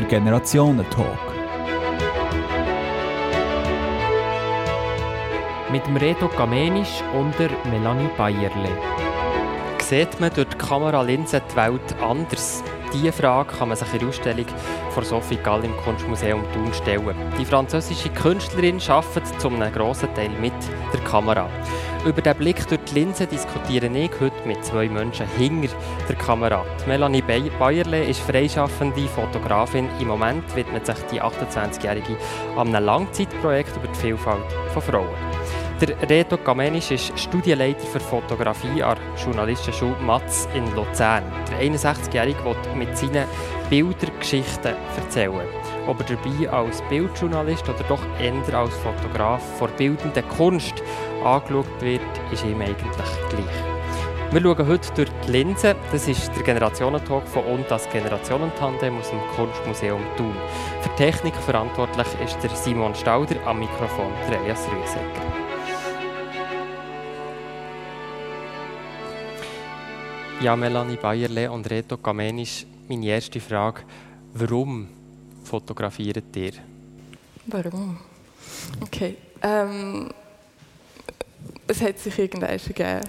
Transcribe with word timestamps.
der 0.00 0.08
Generationentalk. 0.08 1.18
Mit 5.70 5.86
dem 5.86 5.96
Reto 5.96 6.28
Gamenisch 6.28 7.02
und 7.18 7.38
der 7.38 7.50
Melanie 7.70 8.08
Bayerle. 8.16 8.70
Sieht 9.82 10.18
man 10.20 10.32
durch 10.32 10.48
die 10.48 10.56
Kameralinse 10.56 11.42
die 11.50 11.56
Welt 11.56 11.94
anders? 12.02 12.62
Diese 12.92 13.12
Frage 13.12 13.52
kann 13.56 13.68
man 13.68 13.76
sich 13.76 13.92
in 13.92 14.00
der 14.00 14.08
Ausstellung 14.08 14.46
von 14.90 15.04
Sophie 15.04 15.36
Gall 15.36 15.64
im 15.64 15.76
Kunstmuseum 15.76 16.42
Thun 16.52 16.72
stellen. 16.74 17.14
Die 17.38 17.44
französische 17.44 18.08
Künstlerin 18.08 18.80
arbeitet 18.88 19.40
zum 19.40 19.60
grossen 19.72 20.12
Teil 20.14 20.30
mit 20.40 20.52
der 20.92 21.00
Kamera. 21.00 21.48
Über 22.04 22.20
den 22.20 22.36
Blick 22.36 22.66
durch 22.66 22.80
die 22.88 22.94
Linse 22.94 23.26
diskutiere 23.26 23.86
ich 23.86 24.10
heute 24.20 24.48
mit 24.48 24.64
zwei 24.64 24.88
Menschen 24.88 25.26
hinter 25.38 25.74
der 26.08 26.16
Kamera. 26.16 26.64
Die 26.82 26.88
Melanie 26.88 27.22
Bayerle 27.22 28.04
ist 28.04 28.20
freischaffende 28.20 29.06
Fotografin. 29.06 29.88
Im 30.00 30.08
Moment 30.08 30.44
widmet 30.56 30.86
sich 30.86 30.98
die 31.12 31.22
28-Jährige 31.22 32.16
an 32.56 32.74
einem 32.74 32.84
Langzeitprojekt 32.84 33.76
über 33.76 33.86
die 33.86 33.98
Vielfalt 33.98 34.42
von 34.72 34.82
Frauen. 34.82 35.39
Der 35.80 36.10
Reto 36.10 36.36
Gamenisch 36.36 36.90
ist 36.90 37.18
Studienleiter 37.18 37.86
für 37.86 38.00
Fotografie 38.00 38.82
an 38.82 38.98
der 38.98 39.24
Journalistenschule 39.24 39.96
Matz 40.02 40.46
in 40.54 40.66
Luzern. 40.74 41.24
Der 41.50 41.70
61-Jährige 41.70 42.44
will 42.44 42.54
mit 42.76 42.98
seinen 42.98 43.24
Bildern 43.70 44.10
Geschichten 44.18 44.74
erzählen. 44.98 45.48
Ob 45.86 46.00
er 46.00 46.16
dabei 46.16 46.50
als 46.50 46.82
Bildjournalist 46.90 47.66
oder 47.66 47.82
doch 47.84 48.02
eher 48.20 48.58
als 48.58 48.76
Fotograf 48.76 49.42
vor 49.56 49.68
bildender 49.68 50.20
Kunst 50.20 50.74
angeschaut 51.24 51.80
wird, 51.80 52.02
ist 52.30 52.44
ihm 52.44 52.60
eigentlich 52.60 52.78
gleich. 53.30 54.32
Wir 54.32 54.42
schauen 54.42 54.68
heute 54.68 54.92
durch 54.94 55.10
die 55.26 55.32
Linse. 55.32 55.76
Das 55.92 56.06
ist 56.06 56.30
der 56.36 56.42
Generationentalk 56.42 57.26
von 57.26 57.44
und 57.46 57.70
das 57.70 57.88
Generationentandem 57.88 58.98
aus 58.98 59.08
dem 59.08 59.20
Kunstmuseum 59.34 60.02
Thun. 60.18 60.36
Für 60.82 60.94
Technik 60.96 61.34
verantwortlich 61.36 62.06
ist 62.22 62.38
der 62.42 62.50
Simon 62.50 62.94
Stauder, 62.94 63.36
am 63.46 63.60
Mikrofon 63.60 64.12
der 64.28 64.40
Elias 64.40 64.68
Rüesecker. 64.70 65.39
Ja, 70.40 70.56
Melanie 70.56 70.96
Bayerle 70.96 71.50
und 71.50 71.68
Reto 71.68 71.98
Kamenisch, 71.98 72.64
meine 72.88 73.04
erste 73.08 73.38
Frage. 73.40 73.82
Warum 74.32 74.88
fotografiert 75.44 76.34
ihr? 76.34 76.52
Warum? 77.44 77.98
Okay. 78.80 79.18
Ähm, 79.42 80.08
es 81.66 81.82
hat 81.82 81.98
sich 81.98 82.18
irgendwann 82.18 82.56
gegeben 82.56 83.02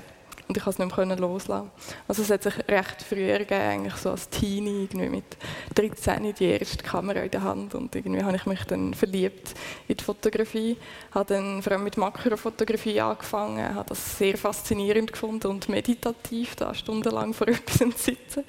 und 0.51 0.57
ich 0.57 0.63
konnte 0.63 0.83
es 0.83 0.85
nicht 0.85 1.07
mehr 1.07 1.17
loslassen. 1.17 1.71
Also 2.09 2.23
es 2.23 2.29
hat 2.29 2.43
sich 2.43 2.53
recht 2.67 3.01
früh 3.01 3.25
gegeben, 3.25 3.53
eigentlich 3.53 3.95
so 3.95 4.11
als 4.11 4.27
Teenie, 4.27 4.83
irgendwie 4.83 5.07
mit 5.07 5.37
13 5.75 6.33
die 6.33 6.43
erste 6.43 6.83
Kamera 6.83 7.21
in 7.21 7.31
der 7.31 7.43
Hand 7.43 7.73
und 7.73 7.95
irgendwie 7.95 8.21
habe 8.21 8.35
ich 8.35 8.45
mich 8.45 8.61
dann 8.65 8.93
verliebt 8.93 9.53
in 9.87 9.95
die 9.95 10.03
Fotografie. 10.03 10.75
Habe 11.11 11.33
dann 11.33 11.61
vor 11.61 11.71
allem 11.71 11.85
mit 11.85 11.95
Makrofotografie 11.95 12.99
angefangen, 12.99 13.73
habe 13.73 13.87
das 13.87 14.17
sehr 14.17 14.37
faszinierend 14.37 15.13
gefunden 15.13 15.47
und 15.47 15.69
meditativ, 15.69 16.57
da 16.57 16.73
stundenlang 16.73 17.33
vor 17.33 17.47
etwas 17.47 17.77
zu 17.77 17.91
sitzen. 17.91 18.43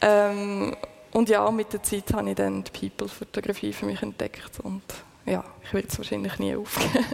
Ähm, 0.00 0.76
und 1.10 1.28
ja, 1.28 1.50
mit 1.50 1.72
der 1.72 1.82
Zeit 1.82 2.12
habe 2.12 2.30
ich 2.30 2.36
dann 2.36 2.62
die 2.62 2.70
People-Fotografie 2.88 3.72
für 3.72 3.86
mich 3.86 4.00
entdeckt 4.02 4.60
und 4.62 4.82
ja, 5.26 5.42
ich 5.64 5.74
werde 5.74 5.88
es 5.88 5.98
wahrscheinlich 5.98 6.38
nie 6.38 6.54
aufgeben. 6.54 7.04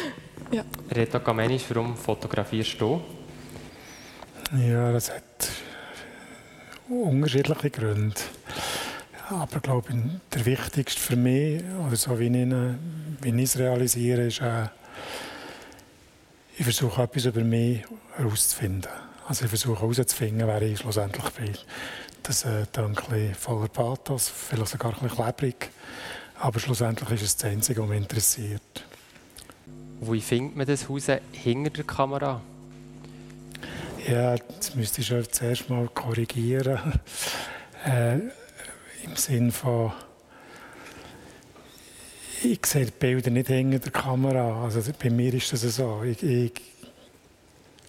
ja. 0.50 0.64
Rita 0.96 1.20
Kamenisch, 1.20 1.66
warum 1.68 1.96
fotografierst 1.96 2.80
du? 2.80 3.00
Ja, 4.54 4.92
das 4.92 5.10
hat 5.10 5.50
unterschiedliche 6.88 7.70
Gründe. 7.70 8.20
Aber 9.30 9.56
ich 9.56 9.62
glaube, 9.62 9.94
der 10.34 10.44
wichtigste 10.44 11.00
für 11.00 11.16
mich, 11.16 11.62
oder 11.86 11.96
so 11.96 12.18
wie 12.18 12.26
ich, 12.26 12.54
wie 13.22 13.42
ich 13.42 13.44
es 13.44 13.58
realisiere, 13.58 14.26
ist, 14.26 14.42
äh, 14.42 14.66
ich 16.58 16.64
versuche 16.64 17.02
etwas 17.02 17.24
über 17.24 17.40
mich 17.40 17.82
herauszufinden. 18.16 18.90
Also 19.26 19.44
ich 19.44 19.48
versuche 19.48 19.80
herauszufinden, 19.80 20.46
wer 20.46 20.60
ich 20.60 20.80
schlussendlich 20.80 21.30
bin. 21.30 21.56
Das 22.22 22.44
äh, 22.44 22.66
ein 22.76 22.92
bisschen 22.92 23.34
voller 23.34 23.68
Pathos, 23.68 24.28
vielleicht 24.28 24.68
sogar 24.68 24.92
ein 24.92 25.08
bisschen 25.08 25.16
klebrig. 25.16 25.70
Aber 26.40 26.60
schlussendlich 26.60 27.10
ist 27.12 27.22
es 27.22 27.36
das 27.36 27.50
Einzige, 27.50 27.80
was 27.80 27.88
mich 27.88 27.98
interessiert. 28.02 28.84
Wie 30.02 30.20
findet 30.20 30.56
man 30.56 30.66
das 30.66 30.88
Haus 30.90 31.06
hinter 31.32 31.70
der 31.70 31.84
Kamera? 31.84 32.42
Ja, 34.08 34.34
jetzt 34.34 34.74
müsste 34.74 35.00
ich 35.00 35.06
schon 35.06 35.24
zuerst 35.30 35.68
mal 35.70 35.88
korrigieren. 35.88 37.00
Äh, 37.84 38.14
Im 39.02 39.16
Sinne 39.16 39.50
von, 39.50 39.90
ich 42.44 42.64
sehe 42.64 42.84
die 42.84 42.92
Bilder 42.92 43.28
nicht 43.30 43.48
hinter 43.48 43.80
der 43.80 43.90
Kamera. 43.90 44.62
Also 44.62 44.80
bei 45.02 45.10
mir 45.10 45.34
ist 45.34 45.52
das 45.52 45.62
so. 45.62 46.04
Ich, 46.04 46.22
ich 46.22 46.52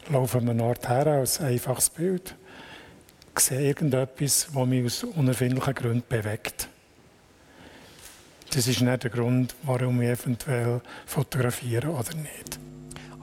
laufe 0.09 0.39
an 0.39 0.49
einem 0.49 0.61
Ort 0.61 0.89
her 0.89 1.05
als 1.05 1.39
einfaches 1.41 1.91
Bild, 1.91 2.33
ich 3.35 3.39
sehe 3.39 3.67
irgendetwas, 3.67 4.47
das 4.51 4.65
mich 4.65 4.83
aus 4.83 5.03
unerfindlichen 5.03 5.75
Gründen 5.75 6.03
bewegt. 6.09 6.67
Das 8.49 8.67
ist 8.67 8.81
nicht 8.81 9.03
der 9.03 9.11
Grund, 9.11 9.53
warum 9.61 10.01
ich 10.01 10.09
eventuell 10.09 10.81
fotografiere 11.05 11.89
oder 11.89 12.15
nicht. 12.15 12.59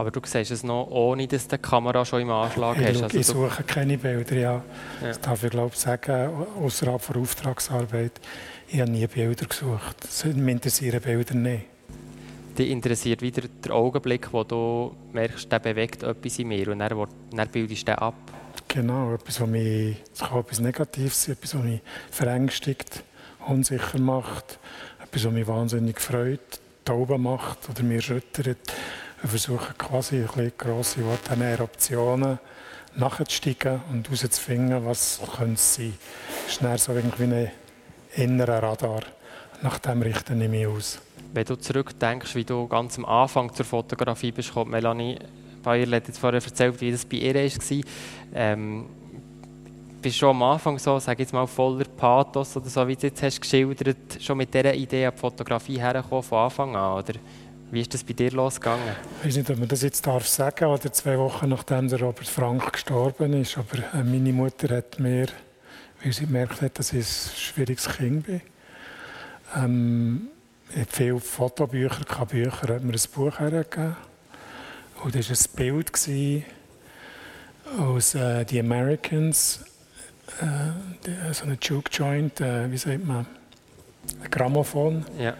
Aber 0.01 0.11
du 0.11 0.21
siehst 0.25 0.51
es 0.51 0.63
noch, 0.63 0.87
ohne 0.91 1.29
dass 1.29 1.47
du 1.47 1.59
die 1.59 1.63
Kamera 1.63 2.07
schon 2.07 2.23
im 2.23 2.31
Anschlag 2.31 2.79
ich 2.79 2.87
hast. 2.87 3.03
Also 3.03 3.19
ich 3.19 3.27
suche 3.27 3.63
keine 3.65 3.99
Bilder, 3.99 4.35
ja. 4.35 4.53
ja. 4.53 4.63
Das 5.03 5.21
darf 5.21 5.45
ich 5.45 5.51
glaube 5.51 5.77
sagen, 5.77 6.47
außerhalb 6.59 7.07
der 7.07 7.17
Auftragsarbeit. 7.21 8.13
Ich 8.69 8.81
habe 8.81 8.91
nie 8.91 9.07
Bilder 9.07 9.45
gesucht. 9.45 9.97
Mich 10.25 10.55
interessieren 10.55 11.03
Bilder 11.03 11.35
nicht. 11.35 11.67
Dich 12.57 12.71
interessiert 12.71 13.21
wieder 13.21 13.43
der 13.63 13.75
Augenblick, 13.75 14.33
wo 14.33 14.43
du 14.43 14.97
merkst, 15.13 15.53
der 15.53 15.59
bewegt 15.59 16.03
etwas 16.03 16.39
in 16.39 16.49
mir 16.49 16.69
und 16.69 16.79
dann, 16.79 17.07
dann 17.33 17.49
bildest 17.49 17.83
du 17.83 17.93
den 17.93 17.97
ab. 17.97 18.15
Genau, 18.69 19.13
etwas, 19.13 19.39
was 19.39 19.49
mich, 19.51 19.99
es 20.15 20.21
kann 20.21 20.39
etwas 20.39 20.61
Negatives 20.61 21.25
sein, 21.25 21.35
etwas, 21.35 21.55
was 21.55 21.63
mich 21.63 21.81
verängstigt, 22.11 23.03
unsicher 23.47 23.99
macht, 23.99 24.59
etwas, 25.05 25.27
was 25.27 25.33
mich 25.35 25.47
wahnsinnig 25.47 26.01
freut, 26.01 26.41
tauben 26.87 27.23
macht 27.23 27.69
oder 27.69 27.83
mir 27.83 28.01
schüttert. 28.01 28.57
Wir 29.23 29.29
versuchen 29.29 29.77
quasi 29.77 30.25
grosse 30.57 31.05
Worte 31.05 31.33
an 31.33 31.43
Eruptionen 31.43 32.39
nachzusteigen 32.97 33.81
und 33.93 34.09
herauszufinden, 34.09 34.85
was 34.85 35.21
es 35.21 35.75
sein. 35.75 35.93
Es 36.47 36.53
ist 36.53 36.63
dann 36.63 36.79
so 36.79 36.95
wie 36.95 37.25
ein 37.25 37.51
innerer 38.15 38.63
Radar. 38.63 39.03
Nach 39.63 39.79
dem 39.79 40.01
richte 40.03 40.33
ich 40.33 40.49
mich 40.49 40.67
aus. 40.67 41.01
Wenn 41.35 41.45
du 41.45 41.57
zurückdenkst, 41.57 42.35
wie 42.35 42.45
du 42.45 42.67
ganz 42.67 42.97
am 42.97 43.05
Anfang 43.05 43.53
zur 43.55 43.67
Fotografie 43.67 44.33
bist, 44.33 44.55
kommt 44.55 44.71
Melanie 44.71 45.19
Bayer 45.63 45.91
hat 45.91 46.09
jetzt 46.09 46.19
vorher 46.19 46.43
erzählt, 46.43 46.81
wie 46.81 46.91
das 46.91 47.05
bei 47.05 47.19
ihr 47.19 47.35
war. 47.35 47.85
Ähm, 48.35 48.87
bist 50.01 50.17
schon 50.17 50.31
am 50.31 50.43
Anfang 50.43 50.79
so, 50.79 50.99
sage 50.99 51.23
jetzt 51.23 51.33
mal, 51.33 51.47
voller 51.47 51.85
Pathos 51.85 52.57
oder 52.57 52.71
so, 52.71 52.89
wie 52.89 52.97
du 52.97 53.07
jetzt 53.07 53.23
hast 53.23 53.41
geschildert, 53.41 53.97
schon 54.19 54.39
mit 54.39 54.55
dieser 54.55 54.75
Idee 54.75 55.07
an 55.07 55.13
die 55.15 55.21
Fotografie 55.21 55.79
hergekommen 55.79 56.23
von 56.23 56.39
Anfang 56.39 56.75
an? 56.75 56.95
Oder 56.95 57.15
wie 57.71 57.81
ist 57.81 57.95
das 57.95 58.03
bei 58.03 58.13
dir 58.13 58.33
losgegangen? 58.33 58.97
Ich 59.21 59.29
weiß 59.29 59.37
nicht, 59.37 59.51
ob 59.51 59.59
man 59.59 59.69
das 59.69 59.83
jetzt 59.83 60.07
darf 60.07 60.27
sagen 60.27 60.65
oder 60.65 60.93
zwei 60.93 61.17
Wochen 61.19 61.49
nachdem 61.49 61.89
der 61.89 62.01
Robert 62.01 62.27
Frank 62.27 62.73
gestorben 62.73 63.33
ist, 63.41 63.57
aber 63.59 63.79
äh, 63.95 64.03
meine 64.03 64.33
Mutter 64.33 64.77
hat 64.77 64.99
mir, 64.99 65.27
weil 66.03 66.13
sie 66.13 66.27
gemerkt 66.27 66.63
hat, 66.63 66.79
dass 66.79 66.93
ich 66.93 67.07
ein 67.07 67.37
schwieriges 67.37 67.89
Kind 67.89 68.27
bin, 68.27 68.41
ähm, 69.57 70.29
hat 70.77 70.89
viele 70.91 71.21
Fotobücher, 71.21 72.05
keine 72.05 72.27
Bücher, 72.27 72.75
hat 72.75 72.83
mir 72.83 72.93
ein 72.93 73.01
Buch 73.15 73.39
hergegeben. 73.39 73.97
Und 75.05 75.15
das 75.15 75.31
war 75.31 75.37
ein 75.37 75.57
Bild 75.57 75.93
aus 77.79 78.15
äh, 78.15 78.45
«The 78.49 78.61
Americans», 78.61 79.65
äh, 80.41 81.33
so 81.33 81.45
eine 81.45 81.57
Juke 81.61 81.91
Joint, 81.93 82.41
äh, 82.41 82.71
wie 82.71 82.79
sagt 82.79 83.05
man, 83.05 83.27
ein 84.23 84.31
Grammophon. 84.31 85.05
Ja 85.19 85.35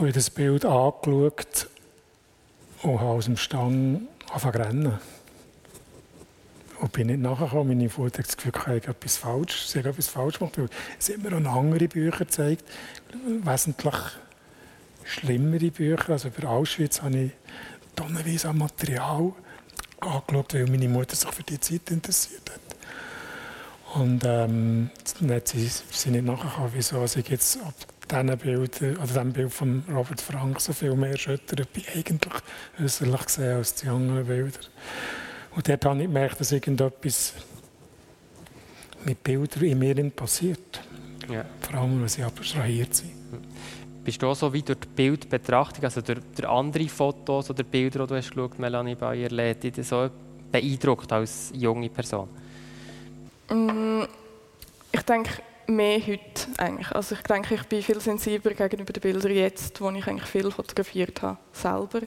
habe 0.00 0.08
ich 0.08 0.14
das 0.14 0.30
Bild 0.30 0.64
angeschaut 0.64 1.68
und 2.82 3.00
habe 3.00 3.10
aus 3.10 3.26
dem 3.26 3.36
Stang 3.36 4.08
angefangen 4.28 4.54
zu 4.54 4.58
rennen. 4.58 4.98
Und 6.80 6.92
bin 6.92 7.08
nicht 7.08 7.20
nachgekommen. 7.20 7.68
Meine 7.68 7.90
Mutter 7.94 8.18
hat 8.20 8.26
das 8.26 8.34
Gefühl, 8.38 8.52
ich 8.54 8.66
habe 8.66 8.96
etwas 8.96 9.18
falsch, 9.18 9.66
sie 9.66 9.80
etwas 9.80 10.08
falsch 10.08 10.38
gemacht. 10.38 10.58
Sie 10.98 11.12
hat 11.12 11.22
mir 11.22 11.36
auch 11.36 11.54
andere 11.54 11.86
Bücher 11.86 12.24
gezeigt, 12.24 12.64
wesentlich 13.44 13.94
schlimmere 15.04 15.70
Bücher. 15.70 16.08
Also 16.08 16.28
über 16.28 16.48
Auschwitz 16.48 17.02
habe 17.02 17.18
ich 17.18 17.32
tonnenweise 17.94 18.48
an 18.48 18.56
Material 18.56 19.34
angeschaut, 20.00 20.54
weil 20.54 20.66
meine 20.66 20.88
Mutter 20.88 21.14
sich 21.14 21.30
für 21.30 21.42
die 21.42 21.60
Zeit 21.60 21.90
interessiert 21.90 22.50
hat. 22.50 24.00
Und 24.00 24.22
ähm, 24.24 24.88
dann 25.20 25.30
hat 25.32 25.48
sie, 25.48 25.68
sie 25.68 26.10
nicht 26.10 26.24
nachgekommen, 26.24 26.70
wieso 26.72 27.04
ich 27.04 27.28
jetzt 27.28 27.58
diesen 28.10 28.38
Bildern, 28.38 28.96
oder 28.96 29.12
dem 29.12 29.32
Bild 29.32 29.52
von 29.52 29.84
Robert 29.88 30.20
Frank 30.20 30.60
so 30.60 30.72
viel 30.72 30.94
mehr 30.94 31.12
erschüttert 31.12 31.72
bin, 31.72 31.84
eigentlich 31.94 32.32
äußerlich 32.82 33.24
gesehen 33.24 33.56
als 33.56 33.74
die 33.74 33.88
anderen 33.88 34.26
Bilder. 34.26 34.58
Und 35.54 35.68
dort 35.68 35.84
habe 35.84 35.98
ich 35.98 36.06
gemerkt, 36.06 36.40
dass 36.40 36.52
irgendetwas 36.52 37.34
mit 39.04 39.22
Bildern 39.22 39.64
in 39.64 39.78
mir 39.78 40.10
passiert. 40.10 40.80
Ja. 41.30 41.44
Vor 41.60 41.80
allem, 41.80 42.00
wenn 42.00 42.08
sie 42.08 42.22
abstrahiert 42.22 42.94
sind. 42.94 43.12
Bist 44.04 44.22
du 44.22 44.28
auch 44.28 44.34
so 44.34 44.52
wie 44.52 44.62
durch 44.62 44.80
die 44.80 44.88
Bildbetrachtung, 44.88 45.84
also 45.84 46.00
durch, 46.00 46.20
durch 46.34 46.48
andere 46.48 46.88
Fotos 46.88 47.50
oder 47.50 47.62
Bilder, 47.62 48.00
die 48.00 48.08
du 48.08 48.16
hast 48.16 48.30
geschaut, 48.30 48.58
Melanie 48.58 48.94
Bayer, 48.94 49.28
lädt 49.28 49.62
dich 49.62 49.86
so 49.86 50.08
beeindruckt 50.50 51.12
als 51.12 51.52
junge 51.54 51.88
Person? 51.90 52.28
Mm, 53.50 54.04
ich 54.90 55.02
denke, 55.02 55.30
mehr 55.66 56.00
heute 56.00 56.48
eigentlich. 56.58 56.90
Also 56.92 57.14
ich 57.14 57.22
denke, 57.22 57.54
ich 57.54 57.62
bin 57.64 57.82
viel 57.82 58.00
sensibler 58.00 58.54
gegenüber 58.54 58.92
den 58.92 59.00
Bildern 59.00 59.32
jetzt, 59.32 59.80
wo 59.80 59.90
ich 59.90 60.06
eigentlich 60.06 60.28
viel 60.28 60.50
fotografiert 60.50 61.22
habe, 61.22 61.38
selber. 61.52 62.00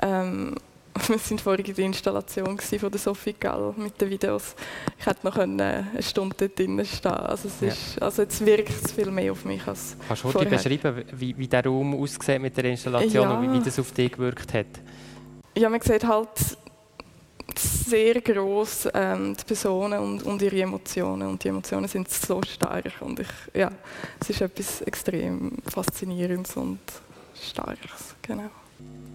Ähm, 0.00 0.54
wir 1.06 1.16
waren 1.16 1.38
vorhin 1.38 1.64
in 1.64 1.74
der 1.74 1.84
Installation 1.86 2.58
von 2.58 2.90
der 2.90 3.00
Sophie 3.00 3.34
Gall 3.38 3.72
mit 3.76 3.98
den 4.00 4.10
Videos. 4.10 4.54
Ich 4.98 5.06
hätte 5.06 5.26
noch 5.26 5.36
eine 5.36 5.86
Stunde 6.00 6.48
drinnen 6.48 6.84
stehen 6.84 7.12
also, 7.12 7.48
es 7.48 7.62
ist, 7.62 7.96
ja. 7.96 8.02
also 8.02 8.22
jetzt 8.22 8.44
wirkt 8.44 8.84
es 8.84 8.92
viel 8.92 9.10
mehr 9.10 9.32
auf 9.32 9.44
mich 9.44 9.66
als 9.66 9.96
Kannst 10.06 10.24
du 10.24 10.34
heute 10.34 10.50
beschreiben, 10.50 11.04
wie, 11.12 11.36
wie 11.38 11.48
der 11.48 11.64
Raum 11.64 11.94
aussieht 11.94 12.40
mit 12.40 12.56
der 12.56 12.64
Installation 12.66 13.22
ja. 13.22 13.34
und 13.34 13.42
wie, 13.42 13.58
wie 13.58 13.64
das 13.64 13.78
auf 13.78 13.90
dich 13.92 14.12
gewirkt 14.12 14.52
hat? 14.52 14.66
Ja, 15.56 15.68
man 15.68 15.80
sieht 15.80 16.04
halt 16.04 16.28
sehr 17.84 18.20
groß 18.20 18.88
ähm, 18.94 19.36
die 19.38 19.44
Personen 19.44 19.98
und, 19.98 20.22
und, 20.22 20.42
ihre 20.42 20.62
Emotionen. 20.62 21.28
Und 21.28 21.44
die 21.44 21.48
Emotionen 21.48 21.88
sind 21.88 22.08
so 22.08 22.40
stark. 22.42 22.92
Und 23.00 23.20
ich, 23.20 23.28
ja, 23.54 23.70
es 24.20 24.30
ist 24.30 24.40
etwas 24.40 24.82
extrem 24.82 25.52
Faszinierendes 25.66 26.56
und 26.56 26.80
Starkes. 27.34 28.14
Genau. 28.22 28.50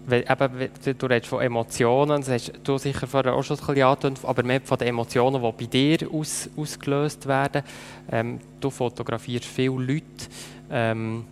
Weil, 0.06 0.24
eben, 0.26 0.96
du 0.98 1.06
redest 1.06 1.28
von 1.28 1.42
Emotionen, 1.42 2.22
das 2.22 2.30
hast 2.30 2.52
du 2.64 2.78
sicher 2.78 3.06
vorher 3.06 3.34
auch 3.34 3.42
schon 3.42 3.58
ein 3.58 3.66
bisschen 3.66 4.24
aber 4.24 4.42
mehr 4.42 4.62
von 4.62 4.78
den 4.78 4.88
Emotionen, 4.88 5.42
die 5.42 5.64
bei 5.64 5.70
dir 5.70 6.10
aus, 6.10 6.48
ausgelöst 6.56 7.26
werden. 7.26 7.62
Ähm, 8.10 8.40
du 8.58 8.70
fotografierst 8.70 9.44
viele 9.44 9.74
Leute. 9.74 10.04
Ähm, 10.70 11.24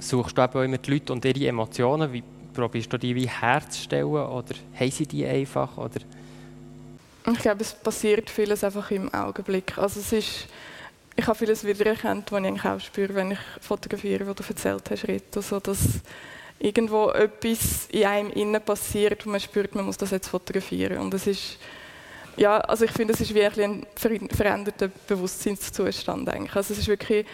suchst 0.00 0.36
du 0.36 0.42
eben 0.42 0.64
immer 0.64 0.78
die 0.78 0.90
Leute 0.90 1.12
und 1.12 1.24
ihre 1.24 1.46
Emotionen? 1.46 2.12
Wie 2.12 2.24
probierst 2.52 2.92
du 2.92 2.98
die 2.98 3.14
wie 3.14 3.28
herzustellen 3.28 4.06
oder 4.06 4.54
haben 4.74 4.90
sie 4.90 5.06
die 5.06 5.24
einfach? 5.24 5.78
Oder? 5.78 6.00
Ich 7.30 7.38
glaube, 7.38 7.62
es 7.62 7.72
passiert 7.72 8.28
vieles 8.28 8.64
einfach 8.64 8.90
im 8.90 9.12
Augenblick. 9.14 9.78
Also 9.78 10.00
es 10.00 10.12
ist, 10.12 10.46
ich 11.14 11.26
habe 11.26 11.38
vieles 11.38 11.64
wiedererkannt, 11.64 12.32
was 12.32 12.40
ich 12.40 12.46
eigentlich 12.46 12.64
auch 12.64 12.80
spüre, 12.80 13.14
wenn 13.14 13.32
ich 13.32 13.38
fotografiere, 13.60 14.26
was 14.26 14.34
du 14.34 14.42
erzählt 14.48 14.90
hast, 14.90 15.06
Rito. 15.06 15.40
So, 15.40 15.60
dass 15.60 15.78
irgendwo 16.58 17.10
etwas 17.10 17.86
in 17.90 18.04
einem 18.04 18.30
innen 18.30 18.60
passiert 18.60 19.24
und 19.24 19.32
man 19.32 19.40
spürt, 19.40 19.74
man 19.74 19.84
muss 19.84 19.96
das 19.96 20.10
jetzt 20.10 20.28
fotografieren. 20.28 20.98
Und 20.98 21.14
es 21.14 21.26
ist, 21.28 21.58
ja, 22.36 22.58
also 22.58 22.84
ich 22.84 22.92
finde, 22.92 23.14
es 23.14 23.20
ist 23.20 23.32
wirklich 23.34 23.66
ein 23.66 23.86
veränderter 24.28 24.88
Bewusstseinszustand 25.06 26.28
eigentlich. 26.28 26.56
Also 26.56 26.72
es 26.72 26.80
ist 26.80 26.88
wirklich 26.88 27.24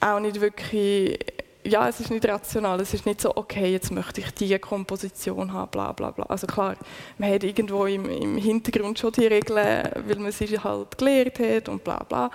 auch 0.00 0.20
nicht 0.20 0.40
wirklich 0.40 1.18
ja, 1.64 1.88
es 1.88 2.00
ist 2.00 2.10
nicht 2.10 2.26
rational. 2.26 2.80
Es 2.80 2.92
ist 2.94 3.06
nicht 3.06 3.20
so, 3.20 3.36
okay, 3.36 3.72
jetzt 3.72 3.92
möchte 3.92 4.20
ich 4.20 4.30
diese 4.32 4.58
Komposition 4.58 5.52
haben, 5.52 5.70
bla 5.70 5.92
bla 5.92 6.10
bla. 6.10 6.24
Also 6.26 6.46
klar, 6.46 6.76
man 7.18 7.32
hat 7.32 7.44
irgendwo 7.44 7.86
im, 7.86 8.08
im 8.08 8.36
Hintergrund 8.36 8.98
schon 8.98 9.12
die 9.12 9.26
Regeln, 9.26 9.88
weil 10.06 10.18
man 10.18 10.32
sie 10.32 10.58
halt 10.58 10.98
gelehrt 10.98 11.38
hat 11.38 11.68
und 11.68 11.84
bla 11.84 12.02
bla. 12.02 12.30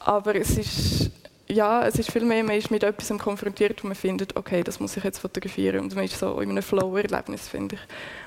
Aber 0.00 0.34
es 0.34 0.56
ist, 0.56 1.10
ja, 1.48 1.86
es 1.86 1.96
ist 1.98 2.10
viel 2.10 2.24
mehr, 2.24 2.42
man 2.42 2.56
ist 2.56 2.70
mit 2.70 2.82
etwas 2.82 3.16
konfrontiert 3.18 3.82
und 3.82 3.90
man 3.90 3.94
findet, 3.94 4.34
okay, 4.36 4.62
das 4.62 4.80
muss 4.80 4.96
ich 4.96 5.04
jetzt 5.04 5.18
fotografieren. 5.18 5.80
Und 5.80 5.94
man 5.94 6.04
ist 6.04 6.18
so 6.18 6.40
in 6.40 6.50
einem 6.50 6.62
Flow-Erlebnis, 6.62 7.48
finde 7.48 7.74
ich. 7.74 7.80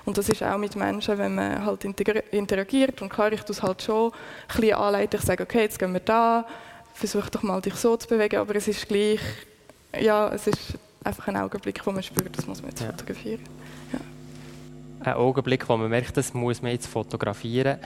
Und 0.06 0.18
das 0.18 0.30
ist 0.30 0.44
auch 0.44 0.57
mit 0.57 0.75
Menschen, 0.75 1.18
wenn 1.18 1.36
man 1.36 1.65
halt 1.65 1.83
interagiert. 2.31 3.01
Und 3.01 3.09
klar, 3.09 3.31
ich 3.31 3.41
tue 3.41 3.56
es 3.56 3.63
halt 3.63 3.81
schon 3.81 4.12
ein 4.12 4.59
bisschen 4.59 4.75
anleiten. 4.75 5.19
Ich 5.19 5.25
sage, 5.25 5.44
okay, 5.44 5.62
jetzt 5.62 5.80
gehen 5.80 5.91
wir 5.91 6.01
da, 6.01 6.45
versuch 6.94 7.30
doch 7.30 7.41
mal 7.41 7.62
dich 7.62 7.75
so 7.75 7.98
zu 7.98 8.07
bewegen, 8.07 8.38
aber 8.38 8.56
es 8.56 8.68
ist 8.68 8.88
gleich 8.88 9.19
ja, 10.01 10.30
es 10.33 10.47
ist 10.47 10.77
einfach 11.03 11.27
ein 11.27 11.38
Augenblick, 11.38 11.86
wo 11.86 11.92
man 11.92 12.03
spürt, 12.03 12.38
das 12.38 12.47
muss 12.47 12.62
man 12.62 12.71
jetzt 12.71 12.81
ja. 12.81 12.88
fotografieren. 12.88 13.42
Ja. 13.94 14.00
Ein 15.12 15.13
Augenblick, 15.13 15.68
wo 15.69 15.77
man 15.77 15.89
merkt, 15.89 16.18
das 16.18 16.33
muss 16.33 16.62
man 16.62 16.71
jetzt 16.71 16.88
fotografieren. 16.88 17.77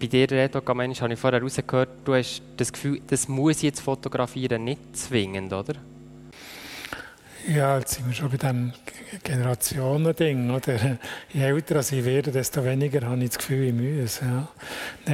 Bei 0.00 0.06
dir, 0.06 0.30
Reto 0.30 0.74
Mensch, 0.74 1.00
habe 1.00 1.12
ich 1.12 1.18
vorher 1.18 1.38
herausgehört, 1.38 1.90
du 2.04 2.14
hast 2.14 2.42
das 2.56 2.72
Gefühl, 2.72 3.00
das 3.06 3.28
muss 3.28 3.58
ich 3.58 3.62
jetzt 3.62 3.80
fotografieren, 3.80 4.64
nicht 4.64 4.96
zwingend, 4.96 5.52
oder? 5.52 5.74
Ja, 7.48 7.78
jetzt 7.78 7.94
sind 7.94 8.06
wir 8.06 8.14
schon 8.14 8.30
bei 8.30 8.36
diesem 8.36 8.72
Generationending. 9.24 10.50
Oder? 10.50 10.98
Je 11.32 11.42
älter 11.42 11.80
ich 11.80 12.04
werde, 12.04 12.30
desto 12.30 12.64
weniger 12.64 13.02
habe 13.02 13.22
ich 13.24 13.30
das 13.30 13.38
Gefühl, 13.38 13.64
ich 13.66 13.74
muss. 13.74 14.20
Ja. 14.20 14.48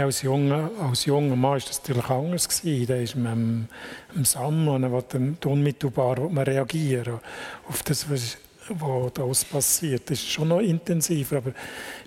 Als, 0.05 0.23
junger, 0.23 0.71
als 0.79 1.07
junger 1.07 1.37
Mann 1.37 1.53
war 1.53 1.59
das 1.59 1.79
natürlich 1.79 2.11
anders. 2.11 2.49
Gewesen. 2.49 2.87
Da 2.87 2.97
ist 2.97 3.17
man 3.17 3.69
am 4.15 4.25
Sammeln, 4.25 5.03
dann 5.09 5.39
unmittelbar 5.45 6.21
man 6.29 6.45
reagieren 6.45 7.21
auf 7.69 7.83
das, 7.83 8.11
was 8.11 8.37
was 8.71 9.13
da 9.15 9.23
passiert. 9.51 10.11
Das 10.11 10.19
ist 10.19 10.29
schon 10.29 10.49
noch 10.49 10.61
intensiver, 10.61 11.39
aber 11.39 11.53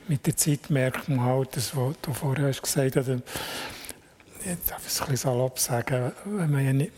mit 0.07 0.27
der 0.27 0.37
Zeit 0.37 0.69
merkt 0.69 1.09
man 1.09 1.21
halt, 1.21 1.55
das, 1.55 1.75
was 1.75 1.95
du 2.01 2.13
vorher 2.13 2.51
gesagt 2.51 2.95
hast, 2.95 3.07
jetzt 3.07 4.69
darf 4.69 4.81
ich 4.81 4.87
es 4.87 5.01
ein 5.01 5.07
bisschen 5.07 5.17
salopp 5.17 5.57
sagen, 5.57 6.11
wenn 6.25 6.51
man 6.51 6.65
ja 6.65 6.73
nicht 6.73 6.91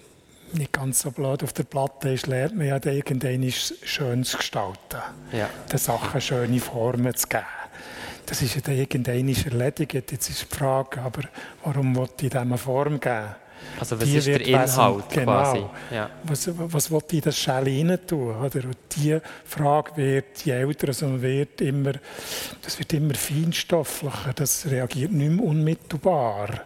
nicht 0.56 0.72
ganz 0.72 1.02
so 1.02 1.12
blöd 1.12 1.44
auf 1.44 1.54
der 1.54 1.64
Platte 1.64 2.10
ist, 2.10 2.28
lernt 2.28 2.56
man 2.56 2.68
ja 2.68 2.80
irgendwann 2.84 3.52
schön 3.52 4.24
zu 4.24 4.38
gestalten. 4.38 5.02
Ja. 5.32 5.50
Den 5.72 5.80
Sachen 5.80 6.22
schöne 6.22 6.60
Formen 6.60 7.16
zu 7.16 7.28
geben. 7.28 7.44
Das 8.26 8.42
ist 8.42 8.56
ja 8.56 8.62
dann 8.62 8.78
irgendwann 8.78 9.28
erledigt. 9.28 9.94
Jetzt 9.94 10.30
ist 10.30 10.48
die 10.52 10.56
Frage, 10.56 11.02
aber 11.02 11.22
warum 11.64 11.96
wollte 11.96 12.26
ich 12.26 12.32
dem 12.32 12.42
eine 12.42 12.58
Form 12.58 13.00
geben? 13.00 13.36
Also 13.80 14.00
was 14.00 14.08
die 14.08 14.18
ist 14.18 14.28
der 14.28 14.42
Inhalt 14.42 15.10
genau. 15.10 15.24
quasi? 15.26 15.66
Ja. 15.92 16.10
Was, 16.24 16.50
was 16.54 16.92
will 16.92 17.02
ich 17.08 17.14
in 17.14 17.22
das 17.22 17.38
Shell 17.38 17.64
rein 17.64 18.00
tun? 18.06 18.36
Oder? 18.36 18.66
Und 18.66 18.78
diese 18.96 19.22
Frage 19.46 19.98
wird, 19.98 20.46
je 20.46 20.52
älter 20.54 20.94
man 21.06 21.22
wird, 21.22 21.62
immer, 21.62 21.94
das 22.62 22.78
wird 22.78 22.94
immer 22.94 23.14
feinstofflicher. 23.14 24.34
Das 24.36 24.66
reagiert 24.70 25.12
nicht 25.12 25.32
mehr 25.32 25.46
unmittelbar. 25.46 26.66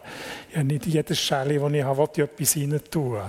Ja, 0.54 0.62
nicht 0.62 0.86
jedes 0.86 1.18
Shell, 1.18 1.58
das 1.58 1.72
ich 1.72 1.82
habe, 1.82 1.98
will 1.98 2.08
ich 2.12 2.22
etwas 2.22 2.56
rein 2.56 2.80
tun. 2.90 3.20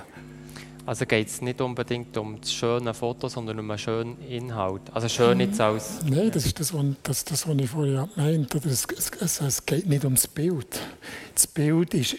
Also 0.90 1.06
geht 1.06 1.28
es 1.28 1.40
nicht 1.40 1.62
unbedingt 1.62 2.18
um 2.18 2.42
das 2.42 2.52
schöne 2.52 2.96
Foto, 2.96 3.28
sondern 3.28 3.60
um 3.60 3.70
einen 3.70 3.78
schönen 3.78 4.20
Inhalt. 4.28 4.82
Also 4.92 5.08
schön 5.08 5.40
jetzt 5.40 5.62
als... 5.62 6.04
Nein, 6.04 6.32
das 6.32 6.48
ist 6.48 6.60
das, 6.60 6.74
was, 6.74 6.84
das, 7.04 7.24
das, 7.26 7.48
was 7.48 7.56
ich 7.60 7.70
vorher 7.70 8.10
meinte. 8.16 8.58
Es, 8.68 8.88
es, 9.22 9.40
es, 9.40 9.66
geht 9.68 9.86
nicht 9.86 10.04
um 10.04 10.16
das 10.16 10.28
Bild. 10.28 10.82
Das 11.36 11.46
Bild 11.46 11.94
ist, 11.94 12.16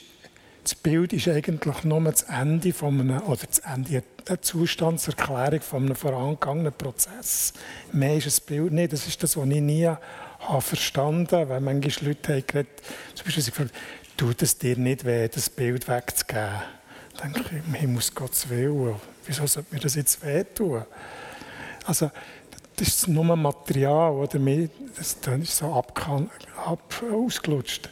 das 0.63 0.77
Bild 0.77 1.13
ist 1.13 1.27
eigentlich 1.27 1.83
nur 1.83 2.01
das 2.03 2.23
Ende 2.23 2.73
von 2.73 3.01
einem, 3.01 3.21
oder 3.23 3.45
das 3.45 3.59
Ende, 3.59 4.05
eine 4.29 4.41
Zustandserklärung 4.41 5.63
von 5.63 5.87
einem 5.87 5.97
vorangegangenen 5.97 6.73
Prozess. 6.73 7.53
Mehr 7.91 8.19
ist 8.19 8.29
das 8.29 8.41
Bild 8.41 8.73
nicht. 8.73 8.93
Das 8.93 9.05
ist 9.05 9.21
das, 9.21 9.37
was 9.37 9.49
ich 9.49 9.61
nie 9.61 9.89
habe 9.89 10.61
verstanden 10.61 11.37
habe. 11.37 11.49
Weil 11.49 11.61
manchmal 11.61 12.11
Leute 12.11 12.35
haben 12.35 12.47
gesagt, 12.47 12.83
zum 13.17 13.25
Beispiel 13.25 13.43
sie 13.43 13.51
gefragt, 13.51 13.75
tut 14.17 14.41
es 14.43 14.59
dir 14.59 14.77
nicht 14.77 15.05
weh, 15.05 15.27
das 15.27 15.51
Bild 15.51 15.89
wegzugeben? 15.89 16.80
Denke 17.23 17.41
ich, 17.41 17.67
im 17.67 17.75
Himmels 17.75 18.15
Gottes 18.15 18.49
Willen, 18.49 18.97
wieso 19.27 19.47
sollte 19.47 19.75
mir 19.75 19.81
das 19.81 19.95
jetzt 19.95 20.25
wehtun? 20.25 20.85
Also, 21.87 22.11
das 22.77 22.89
ist 22.89 23.09
nur 23.09 23.37
Material, 23.37 24.13
oder 24.13 24.39
das 24.97 25.17
ist 25.25 25.57
so 25.57 25.75
ab, 25.75 25.93
ab, 26.65 27.03
ausgelutscht. 27.13 27.91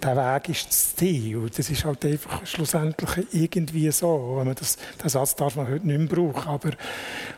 Der 0.00 0.16
Weg 0.16 0.50
ist 0.50 0.68
das 0.68 0.94
Ziel. 0.94 1.50
Das 1.54 1.68
ist 1.68 1.84
halt 1.84 2.04
einfach 2.04 2.46
schlussendlich 2.46 3.26
irgendwie 3.32 3.90
so. 3.90 4.36
Wenn 4.38 4.46
man 4.46 4.54
das, 4.54 4.76
den 5.02 5.08
Satz 5.08 5.34
darf 5.34 5.56
man 5.56 5.66
heute 5.66 5.86
nicht 5.86 5.98
mehr 5.98 6.06
brauchen, 6.06 6.48
aber 6.48 6.70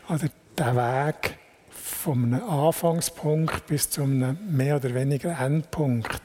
oder 0.07 0.29
der 0.57 0.75
Weg 0.75 1.39
vom 1.71 2.33
Anfangspunkt 2.33 3.65
bis 3.65 3.89
zum 3.89 4.37
mehr 4.55 4.75
oder 4.75 4.93
weniger 4.93 5.39
Endpunkt, 5.39 6.21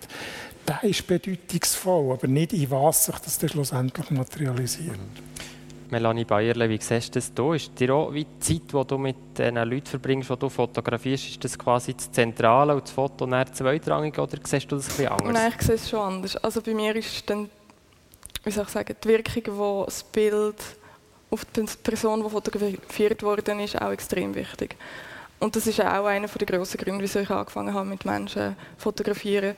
der 0.66 0.84
ist 0.84 1.06
bedeutungsvoll, 1.06 2.12
aber 2.12 2.26
nicht 2.26 2.52
in 2.52 2.70
was 2.70 3.06
sich 3.06 3.18
das 3.18 3.38
dann 3.38 3.48
schlussendlich 3.48 4.10
materialisiert. 4.10 4.98
Melanie 5.90 6.24
Bayerle, 6.24 6.68
wie 6.68 6.80
siehst 6.80 7.14
du 7.14 7.20
das 7.20 7.32
hier? 7.36 7.52
Ist 7.54 7.78
dir 7.78 7.94
auch 7.94 8.12
wie 8.12 8.24
die 8.24 8.40
Zeit, 8.40 8.72
die 8.72 8.86
du 8.86 8.98
mit 8.98 9.38
den 9.38 9.54
Leuten 9.54 9.86
verbringst, 9.86 10.28
die 10.28 10.36
du 10.36 10.48
fotografierst, 10.48 11.28
ist 11.28 11.44
das 11.44 11.56
quasi 11.56 11.94
das 11.94 12.10
Zentrale 12.10 12.74
und 12.74 12.82
das 12.82 12.90
Foto 12.90 13.24
dann 13.26 13.52
zweitrangig 13.52 14.18
oder 14.18 14.38
siehst 14.42 14.70
du 14.70 14.76
das 14.76 14.86
ein 14.86 14.96
bisschen 14.96 15.08
anders? 15.08 15.32
Nein, 15.32 15.52
ich 15.56 15.64
sehe 15.64 15.74
es 15.76 15.88
schon 15.88 16.00
anders. 16.00 16.36
Also 16.36 16.60
bei 16.60 16.74
mir 16.74 16.96
ist 16.96 17.30
dann, 17.30 17.48
wie 18.42 18.50
soll 18.50 18.64
ich 18.64 18.70
sagen, 18.70 18.96
die 19.02 19.08
Wirkung, 19.08 19.42
die 19.44 19.84
das 19.86 20.02
Bild 20.02 20.56
auf 21.30 21.44
die 21.44 21.64
Person, 21.82 22.24
die 22.24 22.30
fotografiert 22.30 23.22
worden 23.22 23.60
ist, 23.60 23.80
auch 23.80 23.92
extrem 23.92 24.34
wichtig. 24.34 24.76
Und 25.38 25.54
das 25.54 25.66
ist 25.66 25.80
auch 25.80 26.06
einer 26.06 26.26
der 26.26 26.46
grossen 26.46 26.78
Gründe, 26.78 27.04
wieso 27.04 27.20
ich 27.20 27.30
angefangen 27.30 27.74
habe, 27.74 27.88
mit 27.88 28.04
Menschen 28.04 28.56
zu 28.56 28.56
fotografieren 28.78 29.54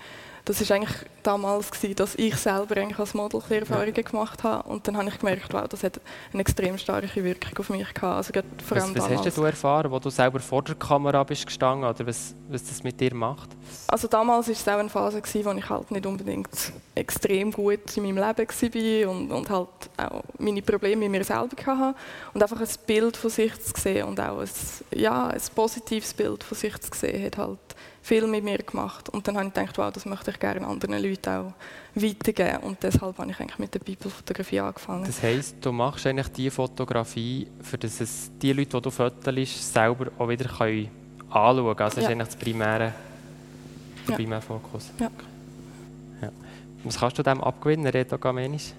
das 0.48 0.62
ist 0.62 0.72
eigentlich 0.72 0.96
damals 1.22 1.70
gewesen, 1.70 1.94
dass 1.96 2.14
ich 2.14 2.34
selber 2.36 2.78
eigentlich 2.78 2.98
als 2.98 3.12
Model 3.12 3.42
Erfahrungen 3.50 3.92
gemacht 3.92 4.42
habe 4.44 4.66
und 4.66 4.88
dann 4.88 4.96
habe 4.96 5.10
ich 5.10 5.18
gemerkt, 5.18 5.52
wow, 5.52 5.68
das 5.68 5.84
hat 5.84 6.00
eine 6.32 6.40
extrem 6.40 6.78
starke 6.78 7.22
Wirkung 7.22 7.52
auf 7.58 7.68
mich 7.68 7.92
gehabt. 7.92 8.16
Also 8.16 8.32
vor 8.64 8.78
allem 8.78 8.96
was, 8.96 9.10
was 9.10 9.26
hast 9.26 9.36
du 9.36 9.44
erfahren, 9.44 9.90
wo 9.90 9.98
du 9.98 10.08
selber 10.08 10.40
vor 10.40 10.62
der 10.62 10.74
Kamera 10.76 11.22
bist 11.24 11.44
gestanden 11.44 11.86
oder 11.86 12.06
was, 12.06 12.34
was 12.48 12.64
das 12.64 12.82
mit 12.82 12.98
dir 12.98 13.14
macht? 13.14 13.50
Also 13.88 14.08
damals 14.08 14.46
war 14.46 14.52
es 14.54 14.68
auch 14.68 14.78
eine 14.78 14.88
Phase 14.88 15.20
gewesen, 15.20 15.44
wo 15.44 15.50
ich 15.52 15.68
halt 15.68 15.90
nicht 15.90 16.06
unbedingt 16.06 16.72
extrem 16.94 17.52
gut 17.52 17.94
in 17.98 18.04
meinem 18.04 18.16
Leben 18.16 18.48
war 18.48 19.10
und, 19.10 19.30
und 19.30 19.50
halt 19.50 19.68
auch 19.98 20.24
meine 20.38 20.62
Probleme 20.62 20.96
mit 20.96 21.10
mir 21.10 21.24
selber 21.24 21.56
hatte 21.66 21.94
und 22.32 22.42
einfach 22.42 22.60
ein 22.60 22.68
Bild 22.86 23.18
von 23.18 23.28
sich 23.28 23.52
zu 23.60 23.78
sehen 23.78 24.08
und 24.08 24.18
auch 24.18 24.38
ein, 24.38 24.48
ja, 24.94 25.26
ein 25.26 25.42
positives 25.54 26.14
Bild 26.14 26.42
von 26.42 26.56
sich 26.56 26.78
zu 26.78 26.98
sehen, 26.98 27.26
hat 27.26 27.36
halt 27.36 27.58
viel 28.02 28.26
mit 28.26 28.44
mir 28.44 28.58
gemacht. 28.58 29.08
Und 29.08 29.26
dann 29.26 29.36
habe 29.36 29.48
ich 29.48 29.54
gedacht, 29.54 29.78
wow, 29.78 29.92
das 29.92 30.06
möchte 30.06 30.30
ich 30.30 30.38
gerne 30.38 30.66
anderen 30.66 31.02
Leuten 31.02 31.28
auch 31.28 31.52
weitergeben. 31.94 32.58
Und 32.62 32.82
deshalb 32.82 33.18
habe 33.18 33.30
ich 33.30 33.40
eigentlich 33.40 33.58
mit 33.58 33.74
der 33.74 33.80
Bibelfotografie 33.80 34.60
angefangen. 34.60 35.04
Das 35.04 35.22
heisst, 35.22 35.56
du 35.60 35.72
machst 35.72 36.06
eigentlich 36.06 36.28
diese 36.28 36.50
Fotografie, 36.50 37.48
für 37.62 37.78
dass 37.78 38.00
es 38.00 38.30
die 38.40 38.52
Leute, 38.52 38.76
die 38.76 38.82
du 38.82 38.90
fotost, 38.90 39.72
selber 39.72 40.10
auch 40.18 40.28
wieder 40.28 40.48
können 40.48 40.90
anschauen 41.30 41.76
können. 41.76 41.78
Also 41.78 41.96
das 41.96 41.96
ja. 41.96 42.02
ist 42.02 42.08
eigentlich 42.08 42.28
das 42.28 42.36
primäre, 42.36 42.78
der 42.78 42.92
ja. 44.10 44.14
primäre 44.16 44.42
Fokus. 44.42 44.90
Ja. 44.98 45.10
ja. 46.22 46.30
Was 46.84 46.98
kannst 46.98 47.18
du 47.18 47.22
dem 47.22 47.42
abgewinnen, 47.42 47.86
Reto 47.86 48.18
Gamenisch? 48.18 48.72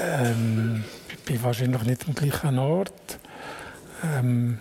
Ähm, 0.00 0.84
ich 1.08 1.24
bin 1.24 1.42
wahrscheinlich 1.42 1.82
nicht 1.82 2.06
am 2.06 2.14
gleichen 2.14 2.58
Ort. 2.58 3.18
Ähm, 4.04 4.58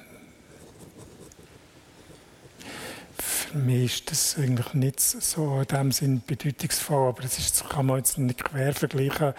für 3.55 3.61
mich 3.61 3.85
ist 3.85 4.11
das 4.11 4.37
eigentlich 4.37 4.73
nicht 4.73 4.99
so 4.99 5.61
in 5.61 5.67
dem 5.67 5.91
Sinn 5.93 6.21
bedeutungsvoll, 6.27 7.07
aber 7.07 7.21
das, 7.21 7.39
ist, 7.39 7.69
kann 7.69 7.85
man 7.85 7.99
jetzt 7.99 8.17
nicht 8.17 8.43
quer 8.43 8.73
vergleichen, 8.73 9.33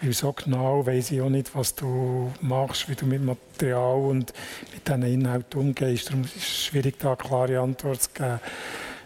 weil 0.00 0.12
so 0.14 0.32
genau 0.32 0.86
weiß 0.86 1.10
ich 1.10 1.20
auch 1.20 1.28
nicht, 1.28 1.54
was 1.54 1.74
du 1.74 2.32
machst, 2.40 2.88
wie 2.88 2.94
du 2.94 3.04
mit 3.04 3.22
Material 3.22 3.98
und 3.98 4.32
mit 4.72 4.88
diesen 4.88 5.02
Inhalten 5.02 5.60
umgehst. 5.60 6.08
Darum 6.08 6.22
ist 6.22 6.36
es 6.36 6.64
schwierig, 6.64 6.98
da 6.98 7.08
eine 7.08 7.16
klare 7.18 7.60
Antwort 7.60 8.04
zu 8.04 8.10
geben. 8.14 8.40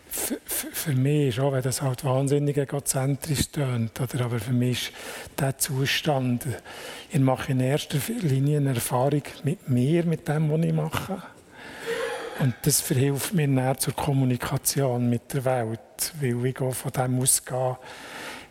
Für, 0.09 0.39
für, 0.45 0.71
für 0.71 0.95
mich 0.95 1.31
ist 1.31 1.41
auch, 1.41 1.53
wenn 1.53 1.63
das 1.63 1.83
halt 1.83 2.05
wahnsinnig 2.05 2.57
egozentrisch 2.57 3.51
tönt, 3.51 4.01
oder, 4.01 4.27
aber 4.27 4.39
für 4.39 4.53
mich 4.53 4.91
ist 4.91 5.41
der 5.41 5.59
Zustand, 5.59 6.47
ich 7.11 7.19
mache 7.19 7.51
in 7.51 7.59
erster 7.59 7.99
Linie 8.21 8.59
eine 8.59 8.75
Erfahrung 8.75 9.23
mit 9.43 9.69
mir, 9.69 10.05
mit 10.05 10.29
dem, 10.29 10.53
was 10.53 10.61
ich 10.61 10.73
mache 10.73 11.21
und 12.41 12.55
das 12.63 12.81
verhilft 12.81 13.35
mir 13.35 13.47
näher 13.47 13.77
zur 13.77 13.95
Kommunikation 13.95 15.09
mit 15.09 15.33
der 15.33 15.45
Welt, 15.45 16.13
weil 16.21 16.47
ich 16.47 16.59
von 16.59 16.93
dem 16.93 17.21
ausgehe, 17.21 17.79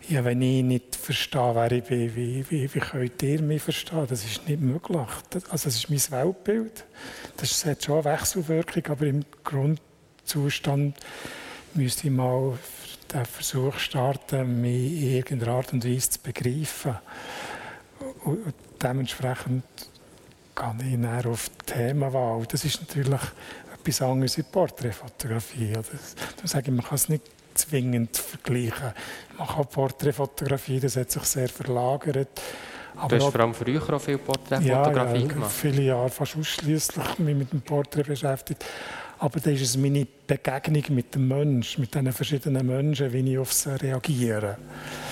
ja, 0.07 0.25
wenn 0.25 0.41
ich 0.41 0.63
nicht 0.63 0.95
verstehe, 0.95 1.55
wer 1.55 1.71
ich 1.71 1.83
bin, 1.83 2.15
wie, 2.15 2.45
wie, 2.49 2.73
wie 2.73 2.79
könnt 2.79 3.21
ihr 3.21 3.41
mich 3.41 3.61
verstehen? 3.61 4.05
Das 4.09 4.25
ist 4.25 4.47
nicht 4.47 4.61
möglich. 4.61 5.07
Das, 5.29 5.49
also 5.49 5.65
das 5.65 5.75
ist 5.75 5.89
mein 5.89 6.19
Weltbild. 6.19 6.85
Das 7.37 7.65
hat 7.65 7.83
schon 7.83 8.05
eine 8.05 8.05
Wechselwirkung, 8.05 8.83
aber 8.87 9.05
im 9.05 9.25
Grundzustand 9.43 10.97
müsste 11.73 12.07
ich 12.07 12.13
mal 12.13 12.57
den 13.13 13.25
Versuch 13.25 13.77
starten, 13.77 14.61
mich 14.61 15.03
in 15.03 15.11
irgendeiner 15.11 15.53
Art 15.53 15.73
und 15.73 15.85
Weise 15.85 16.09
zu 16.09 16.19
begreifen. 16.19 16.95
Und 18.23 18.53
dementsprechend 18.81 19.63
gehe 20.55 20.91
ich 20.91 20.97
näher 20.97 21.25
auf 21.27 21.49
die 21.49 21.73
Themenwahl. 21.73 22.45
Das 22.49 22.65
ist 22.65 22.81
natürlich 22.81 23.21
etwas 23.81 24.01
anderes 24.01 24.37
in 24.37 24.45
Porträtfotografie. 24.45 25.73
Da 25.73 26.47
sage 26.47 26.69
ich, 26.69 26.75
man 26.75 26.85
kann 26.85 26.95
es 26.95 27.09
nicht 27.09 27.23
zwingend 27.53 28.15
vergleichen. 28.17 28.93
Man 29.37 29.47
kann 29.47 29.65
Porträtfotografie, 29.67 30.79
das 30.79 30.95
hat 30.95 31.11
sich 31.11 31.23
sehr 31.23 31.49
verlagert. 31.49 32.41
Aber 32.95 33.17
du 33.17 33.25
hast 33.25 33.31
vor 33.31 33.41
allem 33.41 33.53
früher 33.53 33.93
auch 33.93 34.01
viel 34.01 34.17
Porträtfotografie 34.17 35.19
ja, 35.19 35.21
ja, 35.21 35.27
gemacht. 35.27 35.51
viele 35.51 35.81
Jahre 35.81 36.09
fast 36.09 36.37
ausschließlich 36.37 37.19
mich 37.19 37.35
mit 37.35 37.51
dem 37.51 37.61
Porträt 37.61 38.03
beschäftigt. 38.03 38.65
Aber 39.19 39.39
da 39.39 39.51
ist 39.51 39.61
es 39.61 39.77
meine 39.77 40.07
Begegnung 40.27 40.83
mit 40.89 41.13
dem 41.13 41.27
Menschen, 41.27 41.81
mit 41.81 41.93
diesen 41.93 42.11
verschiedenen 42.11 42.65
Menschen, 42.65 43.13
wie 43.13 43.31
ich 43.31 43.37
auf 43.37 43.53
sie 43.53 43.79
reagiere. 43.79 44.57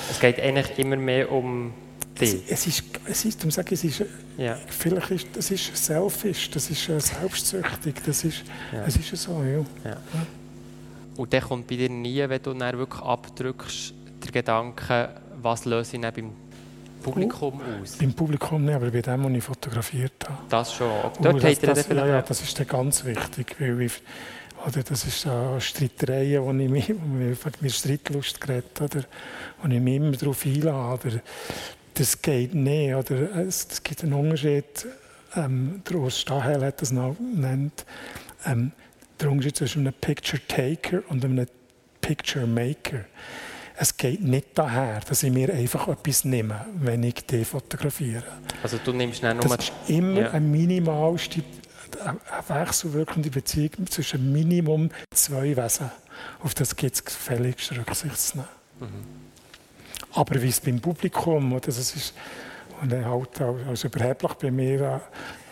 Es 0.10 0.20
geht 0.20 0.40
eigentlich 0.40 0.80
immer 0.80 0.96
mehr 0.96 1.32
um 1.32 1.74
es, 2.20 2.36
es, 2.50 2.68
ist, 2.68 2.84
es 3.06 3.26
ist, 3.26 3.44
um 3.44 3.52
sagen, 3.52 3.74
es 3.74 3.84
ist, 3.84 4.04
ja. 4.38 4.58
vielleicht 4.68 5.12
ist, 5.12 5.28
das 5.34 5.52
ist 5.52 5.76
selfish, 5.76 6.50
das 6.50 6.70
ist 6.70 6.90
äh, 6.90 7.00
selbstsüchtig, 7.00 7.96
das 8.06 8.24
ist, 8.24 8.44
ja. 8.74 8.84
es 8.86 8.96
ist 8.96 9.16
so, 9.16 9.42
ja. 9.44 9.60
ja. 9.90 9.98
Und 11.16 11.34
der 11.34 11.42
kommt 11.42 11.68
bei 11.68 11.76
dir 11.76 11.90
nie, 11.90 12.18
wenn 12.28 12.42
du 12.42 12.54
dann 12.54 12.78
wirklich 12.78 13.02
abdrückst, 13.02 13.94
der 14.24 14.32
Gedanke, 14.32 15.10
was 15.42 15.66
löse 15.66 15.96
ich 15.96 16.02
dann 16.02 16.14
beim 16.14 16.32
Publikum 17.02 17.62
oh, 17.62 17.82
aus? 17.82 17.98
Beim 17.98 18.14
Publikum 18.14 18.66
nicht, 18.66 18.76
aber 18.76 18.92
bei 18.92 19.02
dem, 19.02 19.24
was 19.24 19.32
ich 19.32 19.44
fotografiert 19.44 20.14
habe. 20.28 20.38
Das 20.50 20.74
schon. 20.74 20.90
Dort 21.22 21.36
oh, 21.36 21.40
das, 21.40 21.60
das, 21.60 21.88
ja, 21.88 22.06
ja, 22.06 22.22
das 22.22 22.42
ist 22.42 22.60
dann 22.60 22.68
ganz 22.68 23.04
wichtig, 23.06 23.56
weil 23.60 23.82
ich, 23.82 23.94
oder 24.66 24.84
das 24.84 25.06
ist 25.06 25.26
eine 25.26 25.62
Streiterei, 25.62 26.40
wo 26.42 26.52
ich 26.52 26.70
mich, 26.70 26.90
wo 26.90 27.08
mir 27.62 27.70
Streitlust 27.70 28.42
geredet 28.42 28.82
oder 28.82 29.04
wo 29.62 29.70
ich 29.70 29.80
mich 29.80 29.96
immer 29.96 30.12
darauf 30.12 30.46
einlade 30.46 31.22
das 32.00 32.22
geht 32.22 32.53
nicht. 32.56 32.96
Oder 32.96 33.36
es, 33.36 33.84
gibt 33.84 34.03
einen 34.03 34.13
Unterschied, 34.13 34.88
ähm, 35.36 35.82
der 35.88 35.98
Urs 35.98 36.20
Stahel 36.20 36.65
hat 36.65 36.82
das 36.82 36.91
noch 36.91 37.15
genannt, 37.18 37.86
ähm, 38.46 38.72
der 39.20 39.29
Unterschied 39.29 39.58
zwischen 39.58 39.82
einem 39.82 39.94
Picture 39.94 40.41
Taker 40.48 41.01
und 41.10 41.24
einem 41.25 41.46
Picture 42.00 42.48
Maker. 42.48 43.06
Es 43.75 43.96
geht 43.96 44.22
nicht 44.22 44.48
daher, 44.56 45.01
dass 45.08 45.24
ich 45.24 45.32
mir 45.32 45.53
einfach 45.53 45.88
etwas 45.88 46.25
nehme, 46.25 46.65
wenn 46.75 47.03
ich 47.03 47.25
die 47.25 47.46
fotografiere. 47.46 48.24
Also 48.63 48.77
du 48.84 48.91
nimmst 48.91 49.24
nicht 49.24 49.36
nur... 49.36 49.44
Das 49.44 49.70
ist 49.70 49.74
immer 49.88 50.22
ja. 50.22 50.32
eine 50.32 50.46
minimalste, 50.46 51.44
eine 52.03 52.20
wechselwirkende 52.48 53.29
Beziehung 53.29 53.88
zwischen 53.89 54.32
Minimum 54.32 54.89
zwei 55.13 55.56
Wesen. 55.56 55.91
Auf 56.44 56.53
das 56.56 56.75
gibt 56.75 56.96
es 56.96 57.06
gefälligst 57.06 57.72
Rücksicht 57.72 58.18
zu 58.18 58.38
nehmen. 58.38 58.50
Mhm. 58.82 59.20
Aber 60.20 60.42
wie 60.42 60.50
es 60.50 60.60
beim 60.60 60.82
Publikum, 60.82 61.54
oder, 61.54 61.62
das 61.62 61.78
ist, 61.78 62.14
und 62.82 62.92
halt 62.92 63.42
als 63.70 63.86
überheblich 63.86 64.34
bei 64.34 64.52
mir 64.52 65.02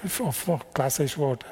äh, 0.04 0.22
oft 0.22 0.46
gelesen 0.74 1.10
wurde, 1.16 1.46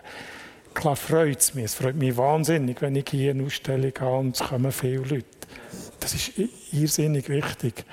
klar 0.74 0.98
freut 0.98 1.40
es 1.40 1.54
mich. 1.54 1.64
Es 1.64 1.76
freut 1.76 1.96
mich 1.96 2.18
wahnsinnig, 2.18 2.82
wenn 2.82 2.94
ich 2.98 3.06
hier 3.10 3.32
eine 3.32 3.46
Ausstellung 3.46 3.94
habe 4.02 4.18
und 4.18 4.36
es 4.36 4.46
kommen 4.46 4.70
viele 4.70 4.98
Leute. 4.98 5.26
Das 6.02 6.14
ist 6.14 6.34
irrsinnig 6.74 7.30
wichtig. 7.30 7.86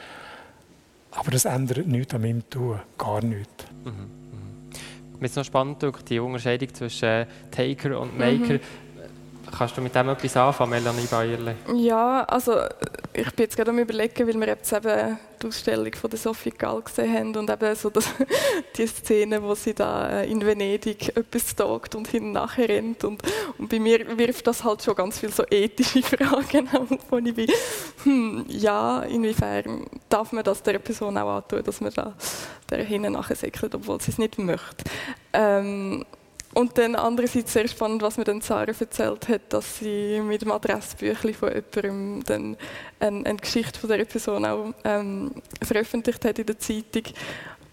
Aber 1.12 1.30
das 1.30 1.44
ändert 1.44 1.86
nichts 1.86 2.14
an 2.14 2.22
meinem 2.22 2.50
Tun, 2.50 2.80
gar 2.98 3.22
nichts. 3.22 3.64
Mhm. 3.84 3.90
Mhm. 3.90 5.20
Mir 5.20 5.26
ist 5.26 5.36
noch 5.36 5.44
spannend, 5.44 5.86
die 6.08 6.18
Unterscheidung 6.18 6.74
zwischen 6.74 7.26
Taker 7.52 8.00
und 8.00 8.18
Maker. 8.18 8.54
Mhm. 8.54 8.60
Kannst 9.56 9.76
du 9.76 9.82
mit 9.82 9.94
dem 9.94 10.08
etwas 10.08 10.36
anfangen, 10.36 10.70
Melanie 10.70 11.06
Bayerle? 11.06 11.56
Ja, 11.74 12.24
also 12.24 12.54
ich 13.12 13.30
bin 13.32 13.44
jetzt 13.44 13.56
gerade 13.56 13.70
am 13.70 13.78
überlegen, 13.78 14.26
weil 14.26 14.40
wir 14.40 14.46
jetzt 14.48 14.72
eben 14.72 15.18
die 15.42 15.46
Ausstellung 15.46 15.92
von 15.94 16.10
der 16.10 16.18
Sophie 16.18 16.50
Gall 16.50 16.80
gesehen 16.80 17.12
haben 17.12 17.36
und 17.36 17.50
eben 17.50 17.74
so 17.76 17.90
das, 17.90 18.06
die 18.76 18.86
Szene, 18.86 19.42
wo 19.42 19.54
sie 19.54 19.74
da 19.74 20.22
äh, 20.22 20.30
in 20.30 20.44
Venedig 20.44 21.14
etwas 21.16 21.50
stalkt 21.50 21.94
und 21.94 22.08
hin 22.08 22.32
nachher 22.32 22.68
rennt 22.68 23.04
und, 23.04 23.22
und 23.58 23.68
bei 23.68 23.78
mir 23.78 24.18
wirft 24.18 24.46
das 24.46 24.64
halt 24.64 24.82
schon 24.82 24.94
ganz 24.94 25.18
viele 25.18 25.32
so 25.32 25.44
ethische 25.50 26.02
Fragen 26.02 26.68
auf, 26.72 26.88
wo 27.10 27.18
ich 27.18 27.34
bin, 27.34 27.48
hm, 28.04 28.46
ja, 28.48 29.02
inwiefern 29.02 29.86
darf 30.08 30.32
man 30.32 30.44
das 30.44 30.62
der 30.62 30.78
Person 30.78 31.18
auch 31.18 31.36
antun, 31.36 31.62
dass 31.62 31.80
man 31.80 31.92
da 31.92 32.14
der 32.70 32.84
hinten 32.84 33.12
nachher 33.12 33.36
säckelt, 33.36 33.74
obwohl 33.74 34.00
sie 34.00 34.12
es 34.12 34.18
nicht 34.18 34.38
möchte. 34.38 34.84
Ähm, 35.34 36.04
und 36.54 36.76
dann 36.76 36.94
andererseits 36.96 37.52
sehr 37.52 37.66
spannend, 37.66 38.02
was 38.02 38.18
mir 38.18 38.24
dann 38.24 38.40
Sarah 38.40 38.72
erzählt 38.78 39.28
hat, 39.28 39.40
dass 39.52 39.78
sie 39.78 40.20
mit 40.20 40.42
dem 40.42 40.52
Adressbüchlein 40.52 41.34
von 41.34 41.48
jemandem 41.48 42.24
dann 42.26 42.56
eine, 43.00 43.26
eine 43.26 43.38
Geschichte 43.38 43.78
von 43.78 43.90
dieser 43.90 44.04
Person 44.04 44.44
auch 44.44 44.74
ähm, 44.84 45.30
veröffentlicht 45.62 46.24
hat 46.24 46.38
in 46.38 46.46
der 46.46 46.58
Zeitung 46.58 47.04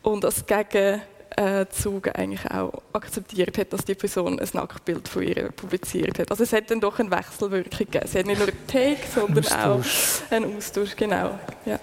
und 0.02 0.24
als 0.24 0.46
Gegenzug 0.46 2.18
eigentlich 2.18 2.50
auch 2.50 2.72
akzeptiert 2.94 3.58
hat, 3.58 3.74
dass 3.74 3.84
die 3.84 3.96
Person 3.96 4.40
ein 4.40 4.48
Nacktbild 4.54 5.10
von 5.10 5.24
ihr 5.24 5.52
publiziert 5.52 6.18
hat. 6.18 6.32
Also 6.32 6.44
es 6.44 6.54
hat 6.54 6.72
dann 6.72 6.80
doch 6.80 7.00
eine 7.00 7.12
Wechselwirkung 7.12 7.80
gegeben. 7.80 8.08
Sie 8.08 8.20
hat 8.20 8.26
nicht 8.26 8.40
nur 8.40 8.48
einen 8.48 8.68
Take, 8.68 9.08
sondern 9.14 9.44
Austausch. 9.44 10.22
auch 10.28 10.32
einen 10.32 10.56
Austausch, 10.56 10.96
genau. 10.96 11.38
Ja. 11.66 11.80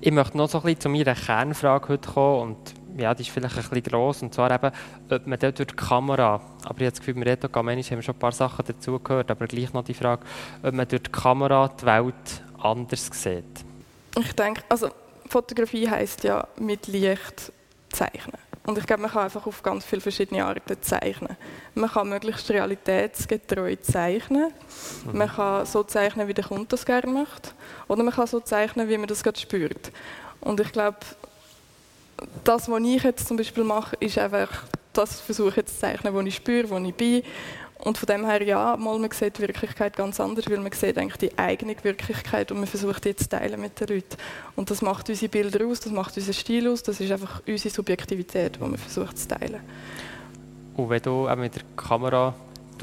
Ich 0.00 0.12
möchte 0.12 0.36
noch 0.36 0.48
so 0.48 0.58
ein 0.58 0.64
bisschen 0.64 0.80
zu 0.80 0.88
meiner 0.88 1.14
Kernfrage 1.14 1.88
heute 1.88 2.08
kommen 2.08 2.42
und 2.42 2.81
ja, 2.96 3.14
die 3.14 3.22
ist 3.22 3.30
vielleicht 3.30 3.56
ein 3.56 3.62
bisschen 3.62 3.82
gross. 3.82 4.22
Und 4.22 4.34
zwar 4.34 4.50
eben, 4.50 4.70
ob 5.10 5.26
man 5.26 5.38
dort 5.38 5.58
durch 5.58 5.68
die 5.68 5.76
Kamera, 5.76 6.40
aber 6.64 6.80
ich 6.80 6.86
habe 6.86 6.90
das 6.90 6.98
Gefühl, 6.98 7.16
im 7.16 7.22
Reto 7.22 7.48
Gamenisch 7.48 7.90
haben 7.90 7.98
wir 7.98 8.02
schon 8.02 8.14
ein 8.14 8.20
paar 8.20 8.32
Sachen 8.32 8.64
dazu 8.66 8.98
gehört, 8.98 9.30
aber 9.30 9.46
gleich 9.46 9.72
noch 9.72 9.84
die 9.84 9.94
Frage, 9.94 10.24
ob 10.62 10.74
man 10.74 10.86
durch 10.88 11.02
die 11.02 11.10
Kamera 11.10 11.68
die 11.68 11.86
Welt 11.86 12.42
anders 12.58 13.10
sieht. 13.12 13.44
Ich 14.18 14.32
denke, 14.34 14.62
also 14.68 14.90
Fotografie 15.28 15.88
heisst 15.88 16.24
ja 16.24 16.46
mit 16.58 16.86
Licht 16.86 17.52
zeichnen. 17.90 18.38
Und 18.64 18.78
ich 18.78 18.86
glaube, 18.86 19.02
man 19.02 19.10
kann 19.10 19.24
einfach 19.24 19.46
auf 19.46 19.62
ganz 19.62 19.84
viele 19.84 20.00
verschiedene 20.00 20.44
Arten 20.44 20.80
zeichnen. 20.80 21.36
Man 21.74 21.90
kann 21.90 22.08
möglichst 22.08 22.48
realitätsgetreu 22.48 23.74
zeichnen. 23.76 24.52
Mhm. 25.04 25.18
Man 25.18 25.28
kann 25.28 25.66
so 25.66 25.82
zeichnen, 25.82 26.28
wie 26.28 26.34
der 26.34 26.44
Kunde 26.44 26.66
das 26.68 26.86
gerne 26.86 27.10
macht. 27.10 27.54
Oder 27.88 28.04
man 28.04 28.14
kann 28.14 28.28
so 28.28 28.38
zeichnen, 28.38 28.88
wie 28.88 28.98
man 28.98 29.08
das 29.08 29.24
gerade 29.24 29.40
spürt. 29.40 29.90
Und 30.40 30.60
ich 30.60 30.70
glaube, 30.70 30.98
das, 32.44 32.68
was 32.68 32.82
ich 32.82 33.02
jetzt 33.02 33.28
zum 33.28 33.36
Beispiel 33.36 33.64
mache, 33.64 33.96
ist 34.00 34.18
einfach, 34.18 34.64
das 34.92 35.20
versuche 35.20 35.60
ich 35.60 35.66
zu 35.66 35.78
zeichnen, 35.78 36.14
wo 36.14 36.20
ich 36.20 36.34
spüre, 36.34 36.68
wo 36.70 36.78
ich 36.78 36.94
bin. 36.94 37.22
Und 37.78 37.98
von 37.98 38.06
dem 38.06 38.24
her, 38.24 38.42
ja, 38.42 38.76
mal, 38.76 38.96
man 38.98 39.10
sieht 39.10 39.38
die 39.38 39.42
Wirklichkeit 39.42 39.96
ganz 39.96 40.20
anders, 40.20 40.48
weil 40.48 40.58
man 40.58 40.70
sieht 40.70 40.96
eigentlich 40.98 41.16
die 41.16 41.36
eigene 41.36 41.74
Wirklichkeit 41.82 42.52
und 42.52 42.58
man 42.58 42.68
versucht 42.68 43.04
die 43.04 43.16
zu 43.16 43.28
teilen 43.28 43.60
mit 43.60 43.80
den 43.80 43.88
Leuten. 43.88 44.16
Und 44.54 44.70
das 44.70 44.82
macht 44.82 45.08
unsere 45.08 45.28
Bilder 45.28 45.66
aus, 45.66 45.80
das 45.80 45.92
macht 45.92 46.16
unseren 46.16 46.34
Stil 46.34 46.68
aus, 46.68 46.84
das 46.84 47.00
ist 47.00 47.10
einfach 47.10 47.42
unsere 47.44 47.74
Subjektivität, 47.74 48.54
die 48.56 48.60
man 48.60 48.76
versucht 48.76 49.18
zu 49.18 49.26
teilen. 49.26 49.60
Und 50.76 50.90
wenn 50.90 51.02
du 51.02 51.28
auch 51.28 51.36
mit 51.36 51.56
der 51.56 51.62
Kamera 51.76 52.34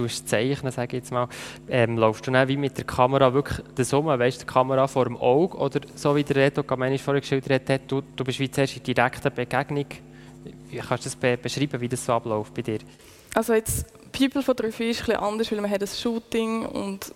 zeichnen, 0.08 0.72
sage 0.72 0.98
ich 0.98 1.03
jetzt 1.03 1.12
mal, 1.12 1.27
ähm, 1.70 1.98
laufst 1.98 2.25
du 2.27 2.32
dann 2.32 2.48
wie 2.48 2.58
mit 2.58 2.77
der 2.77 2.86
Kamera 2.86 3.34
wirklich 3.34 3.60
das 3.75 3.94
um, 3.94 4.06
weißt, 4.06 4.41
die 4.41 4.46
Kamera 4.46 4.88
vor 4.88 5.06
dem 5.06 5.18
Auge 5.18 5.58
oder 5.58 5.82
so 5.96 6.15
wie 6.15 6.24
der 6.24 6.38
Reto 6.38 6.63
Gamenisch 6.63 7.01
vorher 7.01 7.22
geschildert 7.22 7.70
hat, 7.70 7.82
du, 7.88 8.01
du 8.15 8.24
bist 8.24 8.39
wie 8.39 8.50
zuerst 8.50 8.77
in 8.77 8.84
direkter 8.84 9.29
Begegnung. 9.29 9.86
Wie 10.70 10.77
kannst 10.77 11.06
du 11.06 11.10
das 11.10 11.15
be 11.15 11.38
beschreiben, 11.38 11.82
wie 11.82 11.89
das 11.89 12.06
so 12.06 12.13
abläuft 12.13 12.53
bei 12.53 12.62
dir? 12.62 12.79
Also 13.34 13.53
jetzt 13.53 13.86
People-Fotografie 14.12 14.91
ist 14.91 15.01
etwas 15.01 15.22
anders, 15.22 15.51
weil 15.51 15.62
man 15.62 15.70
hat 15.70 15.82
ein 15.82 15.88
Shooting 15.88 16.65
und 16.65 17.13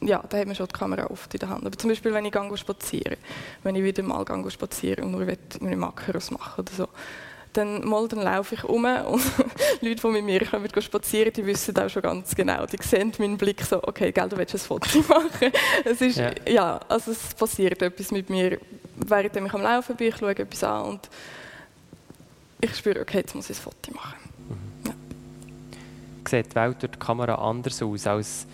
ja, 0.00 0.22
da 0.28 0.38
hat 0.38 0.46
man 0.46 0.54
schon 0.54 0.66
die 0.66 0.72
Kamera 0.72 1.06
oft 1.06 1.32
in 1.34 1.40
der 1.40 1.48
Hand. 1.48 1.66
Aber 1.66 1.76
zum 1.76 1.90
Beispiel, 1.90 2.12
wenn 2.12 2.24
ich 2.24 2.34
spazieren, 2.60 3.16
wenn 3.62 3.74
ich 3.74 3.82
wieder 3.82 4.02
mal 4.02 4.24
gehe 4.24 4.50
spazieren 4.50 5.04
und 5.04 5.10
nur 5.12 5.26
meine 5.60 5.76
Makros 5.76 6.30
machen 6.30 6.60
oder 6.60 6.72
so, 6.72 6.88
dann, 7.58 7.86
mal, 7.86 8.08
dann 8.08 8.22
laufe 8.22 8.54
ich 8.54 8.64
um 8.64 8.84
und 8.84 9.22
Leute, 9.80 10.00
die 10.02 10.08
mit 10.08 10.24
mir 10.24 10.46
kommen 10.46 10.68
spazieren, 10.80 11.32
die 11.32 11.44
wissen 11.44 11.76
auch 11.78 11.88
schon 11.88 12.02
ganz 12.02 12.34
genau, 12.34 12.66
die 12.66 12.78
sehen 12.82 13.12
meinen 13.18 13.36
Blick 13.36 13.62
so, 13.62 13.82
okay, 13.82 14.12
gell, 14.12 14.28
du 14.28 14.36
willst 14.36 14.54
ein 14.54 14.58
Foto 14.58 14.98
machen. 15.08 15.52
Es 15.84 16.00
ist, 16.00 16.18
ja. 16.18 16.30
ja. 16.46 16.80
also 16.88 17.10
es 17.10 17.34
passiert 17.34 17.82
etwas 17.82 18.10
mit 18.10 18.30
mir, 18.30 18.58
während 18.96 19.36
ich 19.36 19.54
am 19.54 19.62
Laufen 19.62 19.96
bin, 19.96 20.08
ich 20.08 20.16
schaue 20.16 20.30
etwas 20.30 20.64
an 20.64 20.84
und 20.84 21.08
ich 22.60 22.74
spüre, 22.74 23.00
okay, 23.00 23.18
jetzt 23.18 23.34
muss 23.34 23.50
ich 23.50 23.58
ein 23.58 23.62
Foto 23.62 23.92
machen 23.92 24.28
sieht 26.28 26.52
die 26.52 26.54
Welt 26.56 26.82
durch 26.82 26.92
die 26.92 26.98
Kamera 26.98 27.34
anders 27.34 27.82
aus, 27.82 28.06
als 28.06 28.46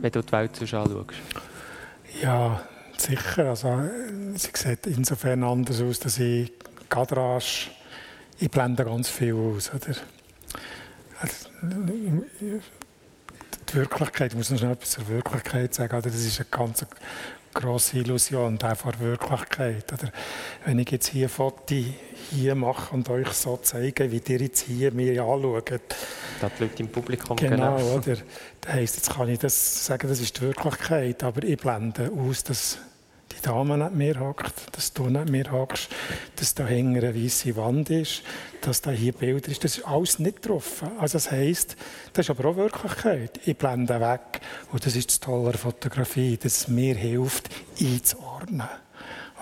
wenn 0.00 0.12
du 0.12 0.22
die 0.22 0.32
Welt 0.32 0.56
sonst 0.56 0.74
anschaust? 0.74 1.10
Ja, 2.22 2.62
sicher. 2.96 3.50
Also, 3.50 3.80
sie 4.34 4.50
sieht 4.52 4.86
insofern 4.86 5.42
anders 5.42 5.80
aus, 5.80 5.98
dass 6.00 6.18
ich 6.18 6.52
Kadrage, 6.88 7.44
ich 8.38 8.50
blende 8.50 8.84
ganz 8.84 9.08
viel 9.08 9.34
aus. 9.34 9.70
Oder? 9.72 9.96
Also, 11.20 11.48
die 13.68 13.74
Wirklichkeit, 13.74 14.32
ich 14.32 14.36
muss 14.36 14.50
noch 14.50 14.58
schnell 14.58 14.72
etwas 14.72 14.90
zur 14.90 15.08
Wirklichkeit 15.08 15.74
sagen, 15.74 16.00
das 16.02 16.14
ist 16.14 16.40
eine 16.40 16.48
ganz 16.50 16.84
grosse 17.54 17.98
Illusion, 17.98 18.58
auch 18.62 18.76
vor 18.76 18.92
Wirklichkeit. 19.00 19.92
Oder 19.92 20.12
wenn 20.64 20.78
ich 20.78 20.90
jetzt 20.90 21.08
hier 21.08 21.28
Foto 21.28 21.74
hier 22.30 22.54
mache 22.54 22.94
und 22.94 23.08
euch 23.08 23.28
so 23.28 23.58
zeige, 23.62 24.10
wie 24.10 24.20
ihr 24.26 24.40
jetzt 24.40 24.66
hier 24.66 24.92
mir 24.92 25.22
anschaut. 25.22 25.94
Da 26.40 26.50
die 26.58 26.64
Leute 26.64 26.82
im 26.82 26.88
Publikum 26.88 27.36
Genau, 27.36 27.76
genau. 27.76 27.94
oder? 27.94 28.16
Das 28.60 28.72
heisst, 28.72 28.96
jetzt 28.96 29.10
kann 29.10 29.28
ich 29.28 29.38
das 29.38 29.86
sagen, 29.86 30.08
das 30.08 30.20
ist 30.20 30.36
die 30.36 30.42
Wirklichkeit, 30.42 31.22
aber 31.24 31.42
ich 31.44 31.56
blende 31.56 32.10
aus, 32.12 32.44
dass 32.44 32.78
die 33.36 33.42
Dame 33.42 33.78
nicht 33.78 33.94
mehr 33.94 34.20
hockt, 34.20 34.74
dass 34.74 34.92
du 34.92 35.08
nicht 35.08 35.28
mehr 35.28 35.50
hockst, 35.50 35.88
dass 36.36 36.54
da 36.54 36.66
hinten 36.66 36.96
eine 36.96 37.14
weiße 37.14 37.56
Wand 37.56 37.90
ist, 37.90 38.22
dass 38.60 38.80
da 38.80 38.90
hier 38.90 39.12
Bilder 39.12 39.50
ist. 39.50 39.64
Das 39.64 39.78
ist 39.78 39.86
alles 39.86 40.18
nicht 40.18 40.42
getroffen. 40.42 40.88
Also 40.98 41.14
das 41.14 41.30
heisst, 41.30 41.76
das 42.12 42.26
ist 42.26 42.30
aber 42.30 42.48
auch 42.48 42.56
Wirklichkeit. 42.56 43.40
Ich 43.44 43.56
blende 43.56 44.00
weg. 44.00 44.40
Und 44.72 44.84
das 44.86 44.96
ist 44.96 45.10
das 45.10 45.20
Tolle 45.20 45.50
der 45.52 45.58
Fotografie, 45.58 46.36
dass 46.36 46.56
es 46.56 46.68
mir 46.68 46.94
hilft, 46.94 47.50
einzuordnen. 47.80 48.68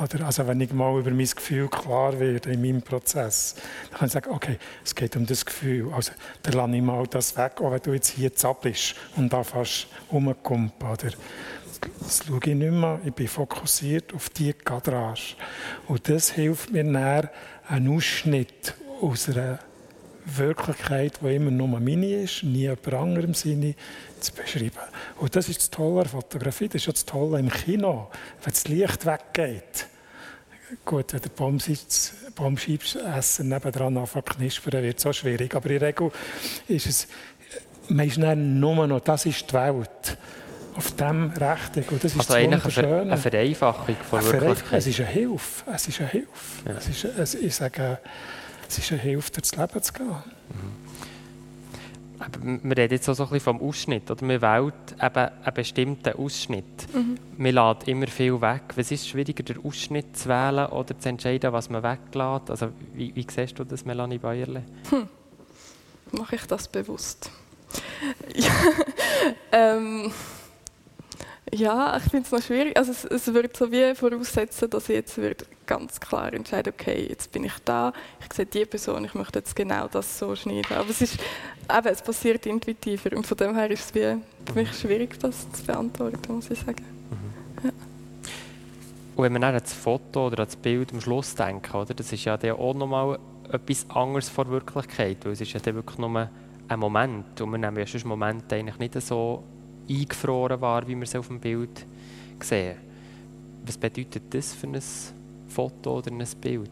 Oder 0.01 0.27
also 0.27 0.47
wenn 0.49 0.61
ich 0.61 0.73
mal 0.73 0.99
über 0.99 1.13
mein 1.13 1.27
Gefühl 1.27 1.69
klar 1.69 2.19
werde 2.19 2.51
in 2.51 2.61
meinem 2.61 2.83
Prozess, 2.83 3.55
dann 3.91 3.99
kann 3.99 4.07
ich 4.09 4.13
sagen, 4.13 4.31
okay, 4.31 4.59
es 4.85 4.95
geht 4.95 5.15
um 5.15 5.25
das 5.25 5.47
Gefühl. 5.47 5.93
Also 5.93 6.13
dann 6.43 6.55
lasse 6.55 6.77
ich 6.77 6.83
mal 6.83 7.07
das 7.07 7.37
weg, 7.37 7.61
auch 7.61 7.71
wenn 7.71 7.81
du 7.81 7.93
jetzt 7.93 8.09
hier 8.09 8.35
zappelst 8.35 8.97
und 9.17 9.33
da 9.33 9.45
fast 9.45 9.87
rumkumpeln. 10.11 10.93
Oder 10.93 11.11
das 12.01 12.25
schaue 12.27 12.39
ich 12.39 12.55
nicht 12.55 12.73
mehr. 12.73 13.01
Ich 13.05 13.13
bin 13.13 13.29
fokussiert 13.29 14.15
auf 14.15 14.29
die 14.31 14.53
Kadrage. 14.53 15.37
Und 15.87 16.09
das 16.09 16.31
hilft 16.31 16.73
mir 16.73 16.85
näher 16.85 17.31
einen 17.69 17.97
Ausschnitt 17.97 18.75
aus 19.01 19.29
einer 19.29 19.59
Wirklichkeit, 20.25 21.21
die 21.23 21.35
immer 21.35 21.51
nur 21.51 21.69
meine 21.69 22.23
ist, 22.23 22.43
nie 22.43 22.61
jemand 22.61 22.95
anderem 22.95 23.35
Sinne, 23.35 23.75
zu 24.21 24.33
beschreiben. 24.33 24.79
Und 25.19 25.37
das 25.37 25.49
ist 25.49 25.61
das 25.61 25.71
Tolle 25.71 26.03
an 26.03 26.09
Fotografie, 26.09 26.69
das 26.69 26.83
ist 26.83 26.89
auch 26.89 26.93
das 26.93 27.05
Tolle 27.05 27.39
im 27.39 27.51
Kino, 27.51 28.09
wenn 28.43 28.53
das 28.53 28.67
Licht 28.69 29.05
weggeht. 29.05 29.87
Gut, 30.85 31.13
wenn 31.13 31.21
der 31.21 31.31
Bombscheibenessen 32.35 33.49
nebendran 33.49 33.99
anfängt 33.99 34.29
zu 34.29 34.35
knispern, 34.35 34.83
wird 34.83 34.99
es 34.99 35.07
auch 35.07 35.13
schwierig. 35.13 35.55
Aber 35.55 35.71
in 35.71 35.79
der 35.79 35.89
Regel 35.89 36.11
ist 36.69 36.87
es, 36.87 37.07
man 37.89 38.09
ist 38.09 38.17
nur 38.19 38.87
noch, 38.87 39.01
das 39.01 39.27
ist 39.27 39.51
die 39.51 39.55
Welt. 39.55 40.19
Auf 40.77 40.93
dem 40.97 41.31
Rechten. 41.31 41.85
Und 41.91 42.03
das 42.03 42.13
ist 42.13 42.19
also 42.19 42.35
eigentlich 42.35 42.79
eine, 42.79 43.17
Vereinfachung 43.17 43.97
von 44.09 44.19
eine 44.19 44.33
Wirklichkeit. 44.33 44.79
Es 44.79 44.87
ist 44.87 45.01
eine 45.01 45.09
Hilfe. 45.09 45.71
Es 45.73 45.89
ist 45.89 46.01
eine 46.01 46.11
Hilfe. 46.11 46.69
Ja. 46.69 46.73
Es 46.73 46.89
ist, 46.89 47.05
es, 47.05 47.35
ich 47.37 47.55
sage, 47.55 47.99
es 48.69 48.79
ist 48.79 48.91
eine 48.93 49.01
Hilfe, 49.01 49.31
durchs 49.31 49.55
Leben 49.55 49.83
zu 49.83 49.93
gehen. 49.93 50.17
Mhm. 52.41 52.61
wir 52.65 52.77
reden 52.77 52.95
jetzt 52.95 53.09
auch 53.09 53.15
so 53.15 53.25
ein 53.25 53.29
bisschen 53.31 53.59
vom 53.59 53.61
Ausschnitt. 53.69 54.11
Oder? 54.11 54.25
Man 54.25 54.43
wählt 54.43 54.75
eben 55.01 55.17
einen 55.45 55.55
bestimmten 55.55 56.13
Ausschnitt. 56.15 56.93
Mhm. 56.93 57.19
Man 57.37 57.55
lädt 57.55 57.87
immer 57.87 58.09
viel 58.09 58.41
weg. 58.41 58.63
Was 58.75 58.91
ist 58.91 59.09
schwieriger, 59.09 59.45
den 59.45 59.65
Ausschnitt 59.65 60.17
zu 60.17 60.29
wählen 60.29 60.67
oder 60.67 60.99
zu 60.99 61.09
entscheiden, 61.09 61.53
was 61.53 61.71
man 61.71 61.85
weglässt? 61.85 62.51
Also, 62.51 62.71
wie, 62.95 63.15
wie 63.15 63.27
siehst 63.31 63.57
du 63.59 63.65
das, 63.65 63.85
Melanie 63.85 64.19
Bayerle? 64.19 64.65
Hm. 64.91 65.09
Mache 66.13 66.35
ich 66.37 66.47
das 66.47 66.67
bewusst? 66.67 67.31
ja, 68.35 68.53
ähm, 69.53 70.13
ja, 71.55 71.97
ich 71.97 72.03
finde 72.05 72.27
es 72.27 72.33
noch 72.33 72.43
schwierig. 72.43 72.77
Also 72.77 72.91
es, 72.91 73.05
es 73.05 73.33
würde 73.33 73.51
so 73.57 73.71
wie 73.71 73.95
voraussetzen, 73.95 74.69
dass 74.71 74.89
ich 74.89 74.97
jetzt 74.97 75.17
würde 75.19 75.47
ganz 75.67 76.01
klar 76.01 76.33
entscheide, 76.33 76.71
okay, 76.71 77.07
jetzt 77.09 77.31
bin 77.31 77.45
ich 77.45 77.53
da, 77.65 77.93
ich 78.21 78.33
sehe 78.33 78.47
die 78.47 78.65
Person, 78.65 79.05
ich 79.05 79.15
möchte 79.15 79.39
jetzt 79.39 79.55
genau 79.55 79.87
das 79.89 80.19
so 80.19 80.35
schneiden. 80.35 80.77
Aber 80.77 80.91
es 80.91 81.01
ist, 81.01 81.15
eben, 81.15 81.87
es 81.87 82.03
passiert 82.03 82.45
intuitiver 82.47 83.17
und 83.17 83.27
von 83.27 83.37
dem 83.37 83.55
her 83.55 83.71
ist 83.71 83.87
es 83.87 83.95
wie, 83.95 84.21
für 84.47 84.55
mich 84.55 84.73
schwierig, 84.75 85.19
das 85.21 85.51
zu 85.53 85.65
beantworten, 85.65 86.35
muss 86.35 86.51
ich 86.51 86.59
sagen. 86.59 86.85
Mhm. 87.11 87.67
Ja. 87.67 87.71
Und 89.17 89.23
wenn 89.23 89.35
dann 89.35 89.45
an 89.45 89.61
das 89.61 89.73
Foto 89.73 90.27
oder 90.27 90.45
das 90.45 90.57
Bild 90.57 90.93
am 90.93 91.01
Schluss 91.01 91.37
denken, 91.37 91.77
oder, 91.77 91.95
das 91.95 92.13
ist 92.13 92.25
ja 92.25 92.37
dann 92.37 92.53
auch 92.53 92.75
nochmal 92.75 93.19
etwas 93.53 93.89
anderes 93.91 94.29
vor 94.29 94.49
Wirklichkeit, 94.49 95.19
weil 95.25 95.33
es 95.33 95.41
ist 95.41 95.53
ja 95.53 95.61
dann 95.61 95.77
wirklich 95.77 95.99
nur 95.99 96.29
ein 96.67 96.81
Moment 96.81 97.41
und 97.41 97.51
wir 97.51 97.59
nehmen 97.59 97.79
ja 97.79 97.87
sonst 97.87 98.05
Momente 98.05 98.57
eigentlich 98.57 98.79
nicht 98.79 99.01
so 99.01 99.45
eingefroren 99.89 100.61
war, 100.61 100.87
wie 100.87 100.95
wir 100.95 101.03
es 101.03 101.15
auf 101.15 101.29
dem 101.29 101.41
Bild 101.41 101.87
sehen. 102.41 102.77
Was 103.67 103.79
bedeutet 103.79 104.23
das 104.31 104.55
für 104.55 104.67
ein 104.67 104.83
Foto 105.49 105.99
oder 105.99 106.11
ein 106.11 106.27
Bild? 106.41 106.71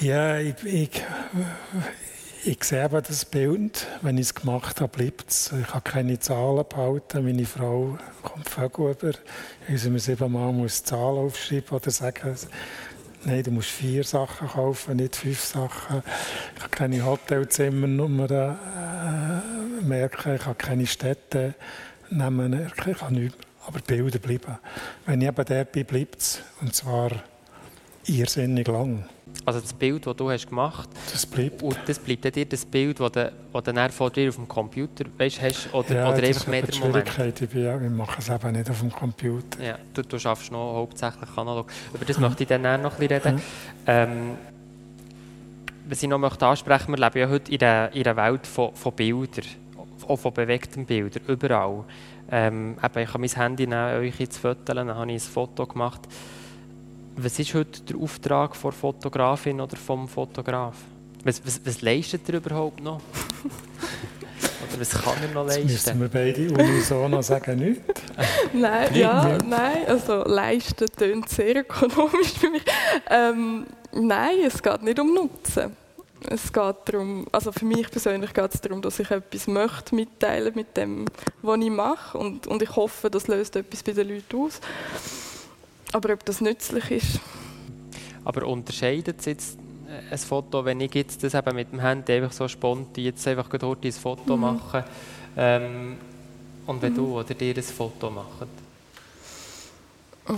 Ja, 0.00 0.38
ich, 0.38 0.54
ich, 0.64 1.02
ich 2.44 2.64
sehe 2.64 2.84
eben 2.84 3.02
das 3.02 3.24
Bild. 3.24 3.86
Wenn 4.02 4.16
ich 4.16 4.26
es 4.26 4.34
gemacht 4.34 4.80
habe, 4.80 4.96
bleibt 4.96 5.30
es. 5.30 5.52
Ich 5.52 5.74
habe 5.74 5.82
keine 5.82 6.18
Zahlen 6.18 6.64
behalten. 6.68 7.24
Meine 7.24 7.44
Frau 7.44 7.98
kommt 8.22 8.48
Vögel 8.48 8.92
über. 8.92 9.12
Also 9.68 9.90
man 9.90 9.98
siebenmal 9.98 10.52
muss 10.52 10.82
Zahlen 10.84 11.26
aufschreiben 11.26 11.70
oder 11.70 11.90
sagen, 11.90 12.36
nein, 13.24 13.42
du 13.42 13.50
musst 13.50 13.68
vier 13.70 14.04
Sachen 14.04 14.48
kaufen, 14.48 14.96
nicht 14.96 15.16
fünf 15.16 15.40
Sachen. 15.40 16.02
Ich 16.56 16.62
habe 16.62 16.70
keine 16.70 17.04
Hotelzimmernummern 17.04 18.56
äh, 19.82 19.84
merken. 19.84 20.36
Ich 20.36 20.46
habe 20.46 20.54
keine 20.54 20.86
Städte 20.86 21.54
nehmen. 22.10 22.66
Ich 22.66 22.96
kann 22.96 23.14
nichts, 23.14 23.38
aber 23.66 23.80
Bilder 23.80 24.18
bleiben. 24.18 24.58
Wenn 25.06 25.20
ich 25.20 25.28
eben 25.28 25.44
dort 25.44 25.72
bin, 25.72 25.84
bleibt 25.84 26.20
es. 26.20 26.42
Und 26.60 26.74
zwar 26.74 27.10
irrsinnig 28.06 28.66
lang. 28.68 29.04
Also 29.44 29.60
das 29.60 29.72
Bild, 29.72 30.06
das 30.06 30.16
du 30.16 30.30
hast 30.30 30.48
gemacht 30.48 30.88
das 31.12 31.24
bleibt. 31.24 31.62
Und 31.62 31.76
das 31.86 31.98
bleibt 31.98 32.36
dir 32.36 32.44
das 32.44 32.64
Bild, 32.64 33.00
das 33.00 33.12
du, 33.12 33.32
das 33.52 33.64
du 33.64 33.72
dann 33.72 33.90
vor 33.90 34.10
dir 34.10 34.28
auf 34.28 34.36
dem 34.36 34.48
Computer 34.48 35.04
weißt, 35.16 35.40
hast? 35.40 35.72
Oder, 35.72 35.94
ja, 35.94 36.08
oder 36.08 36.22
einfach 36.22 36.46
mehr 36.46 36.62
der 36.62 36.78
Moment? 36.78 37.08
Ich, 37.40 37.48
bin, 37.48 37.64
ja, 37.64 37.80
wir 37.80 37.90
machen 37.90 38.16
es 38.18 38.28
eben 38.28 38.52
nicht 38.52 38.68
auf 38.68 38.80
dem 38.80 38.90
Computer. 38.90 39.62
Ja, 39.62 39.78
du, 39.94 40.02
du 40.02 40.18
schaffst 40.18 40.50
noch 40.52 40.74
hauptsächlich 40.74 41.30
analog. 41.36 41.70
Über 41.94 42.04
das 42.04 42.18
möchte 42.18 42.42
ich 42.42 42.48
dann 42.48 42.62
noch 42.82 42.98
ein 42.98 43.08
bisschen 43.08 43.22
reden. 43.22 43.34
Mhm. 43.36 43.42
Ähm, 43.86 44.30
was 45.88 46.02
ich 46.02 46.08
noch 46.08 46.18
möchte 46.18 46.46
ansprechen 46.46 46.90
möchte, 46.90 47.14
wir 47.14 47.26
leben 47.26 47.30
ja 47.30 47.34
heute 47.34 47.52
in 47.52 47.60
einer, 47.60 47.92
in 47.92 48.06
einer 48.06 48.16
Welt 48.16 48.46
von, 48.46 48.74
von 48.74 48.92
Bildern 48.92 49.44
auch 50.10 50.16
von 50.18 50.32
bewegten 50.32 50.84
Bildern, 50.86 51.22
überall. 51.28 51.84
Ähm, 52.30 52.76
eben, 52.82 52.98
ich 53.02 53.08
habe 53.08 53.18
mein 53.18 53.30
Handy 53.30 53.66
nehmen, 53.66 54.00
euch 54.00 54.18
jetzt 54.20 54.38
fotografieren, 54.38 54.88
dann 54.88 54.96
habe 54.96 55.12
ich 55.12 55.22
ein 55.22 55.30
Foto 55.32 55.66
gemacht. 55.66 56.00
Was 57.16 57.38
ist 57.38 57.54
heute 57.54 57.82
der 57.82 57.96
Auftrag 57.96 58.60
der 58.60 58.72
Fotografin 58.72 59.60
oder 59.60 59.76
vom 59.76 60.08
Fotograf? 60.08 60.76
Was, 61.24 61.44
was, 61.44 61.60
was 61.64 61.82
leistet 61.82 62.28
er 62.28 62.36
überhaupt 62.36 62.82
noch? 62.82 63.00
Oder 64.70 64.80
was 64.80 64.90
kann 64.90 65.14
er 65.22 65.34
noch 65.34 65.46
leisten? 65.46 65.68
Jetzt 65.68 65.86
müssen 65.86 66.00
wir 66.00 66.08
beide 66.08 66.50
unisono 66.50 67.20
sagen, 67.20 67.58
nichts. 67.58 68.02
nein, 68.52 68.94
ja, 68.94 69.36
nein, 69.44 69.86
also 69.86 70.24
leisten 70.24 70.86
tönt 70.96 71.28
sehr 71.28 71.56
ökonomisch 71.56 72.32
für 72.38 72.50
mich. 72.50 72.62
Ähm, 73.10 73.66
nein, 73.92 74.36
es 74.46 74.62
geht 74.62 74.82
nicht 74.82 74.98
um 74.98 75.12
Nutzen. 75.12 75.76
Es 76.28 76.52
geht 76.52 76.76
darum, 76.84 77.26
also 77.32 77.50
für 77.50 77.64
mich 77.64 77.90
persönlich 77.90 78.34
geht 78.34 78.54
es 78.54 78.60
darum, 78.60 78.82
dass 78.82 78.98
ich 78.98 79.10
etwas 79.10 79.46
möchte 79.46 79.94
mitteilen 79.94 80.52
mit 80.54 80.76
dem, 80.76 81.06
was 81.40 81.58
ich 81.60 81.70
mache 81.70 82.18
und, 82.18 82.46
und 82.46 82.62
ich 82.62 82.76
hoffe, 82.76 83.10
das 83.10 83.26
löst 83.26 83.56
etwas 83.56 83.82
bei 83.82 83.92
den 83.92 84.08
Leuten 84.08 84.36
aus. 84.36 84.60
Aber 85.92 86.12
ob 86.12 86.24
das 86.24 86.40
nützlich 86.40 86.90
ist. 86.90 87.20
Aber 88.24 88.46
unterscheidet 88.46 89.20
es 89.20 89.26
jetzt 89.26 89.58
äh, 89.88 90.12
ein 90.12 90.18
Foto, 90.18 90.64
wenn 90.64 90.80
ich 90.80 90.94
jetzt 90.94 91.24
das 91.24 91.34
eben 91.34 91.54
mit 91.56 91.72
dem 91.72 91.80
Handy 91.80 92.12
einfach 92.12 92.32
so 92.32 92.46
spontan 92.46 93.02
jetzt 93.02 93.26
einfach 93.26 93.48
dort 93.48 93.84
ein 93.84 93.92
Foto 93.92 94.36
mhm. 94.36 94.42
mache 94.42 94.84
ähm, 95.36 95.96
und 96.66 96.82
wenn 96.82 96.92
mhm. 96.92 96.96
du 96.96 97.18
oder 97.18 97.34
dir 97.34 97.56
ein 97.56 97.62
Foto 97.62 98.10
macht? 98.10 98.69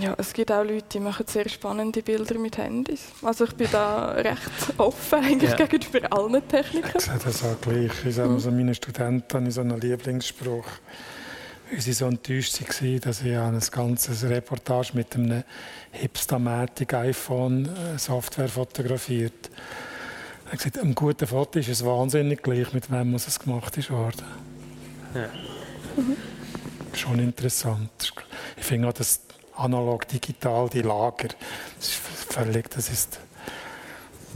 Ja, 0.00 0.14
es 0.16 0.32
gibt 0.32 0.50
auch 0.50 0.64
Leute, 0.64 0.84
die 0.92 1.00
machen 1.00 1.26
sehr 1.26 1.48
spannende 1.48 2.02
Bilder 2.02 2.38
mit 2.38 2.56
Handys. 2.56 3.08
Also 3.22 3.44
ich 3.44 3.54
bin 3.54 3.68
da 3.70 4.10
recht 4.12 4.40
offen 4.78 5.18
eigentlich 5.18 5.50
ja. 5.50 5.66
gegenüber 5.66 6.12
allen 6.12 6.46
Techniken. 6.48 6.92
Ich 6.96 7.04
sehe 7.04 7.18
das 7.22 7.44
auch 7.44 7.60
gleich. 7.60 7.90
Ich 8.04 8.14
sage, 8.14 8.30
also 8.30 8.50
meine 8.50 8.74
Studenten 8.74 9.34
haben 9.34 9.50
so 9.50 9.60
einen 9.60 9.80
Lieblingsspruch. 9.80 10.66
Weil 11.70 11.80
sie 11.80 11.92
so 11.92 12.06
enttäuscht 12.06 12.60
waren, 12.60 13.00
dass 13.00 13.22
ich 13.22 13.36
ein 13.36 13.60
ganzes 13.70 14.24
Reportage 14.24 14.92
mit 14.94 15.14
einem 15.14 15.42
Hipstamatic 15.92 16.94
iPhone 16.94 17.66
äh, 17.66 17.98
Software 17.98 18.48
fotografiert. 18.48 19.50
Er 20.46 20.52
hat 20.52 20.58
gesagt, 20.58 20.78
ein 20.78 20.94
gutes 20.94 21.30
Foto 21.30 21.58
ist 21.58 21.68
es 21.68 21.84
wahnsinnig 21.84 22.42
gleich, 22.42 22.72
mit 22.72 22.90
wem 22.90 23.14
es 23.14 23.38
gemacht 23.38 23.76
ist 23.78 23.90
worden. 23.90 24.24
Ja. 25.14 25.28
Mhm. 25.96 26.16
Schon 26.94 27.18
interessant. 27.20 28.12
Ich 28.58 28.64
finde 28.64 28.88
auch, 28.88 28.92
dass 28.92 29.20
analog, 29.56 30.06
digital, 30.08 30.68
die 30.68 30.82
Lager. 30.82 31.28
Das 31.78 31.88
ist 31.88 31.94
völlig, 32.32 32.70
das 32.70 32.88
ist, 32.90 33.20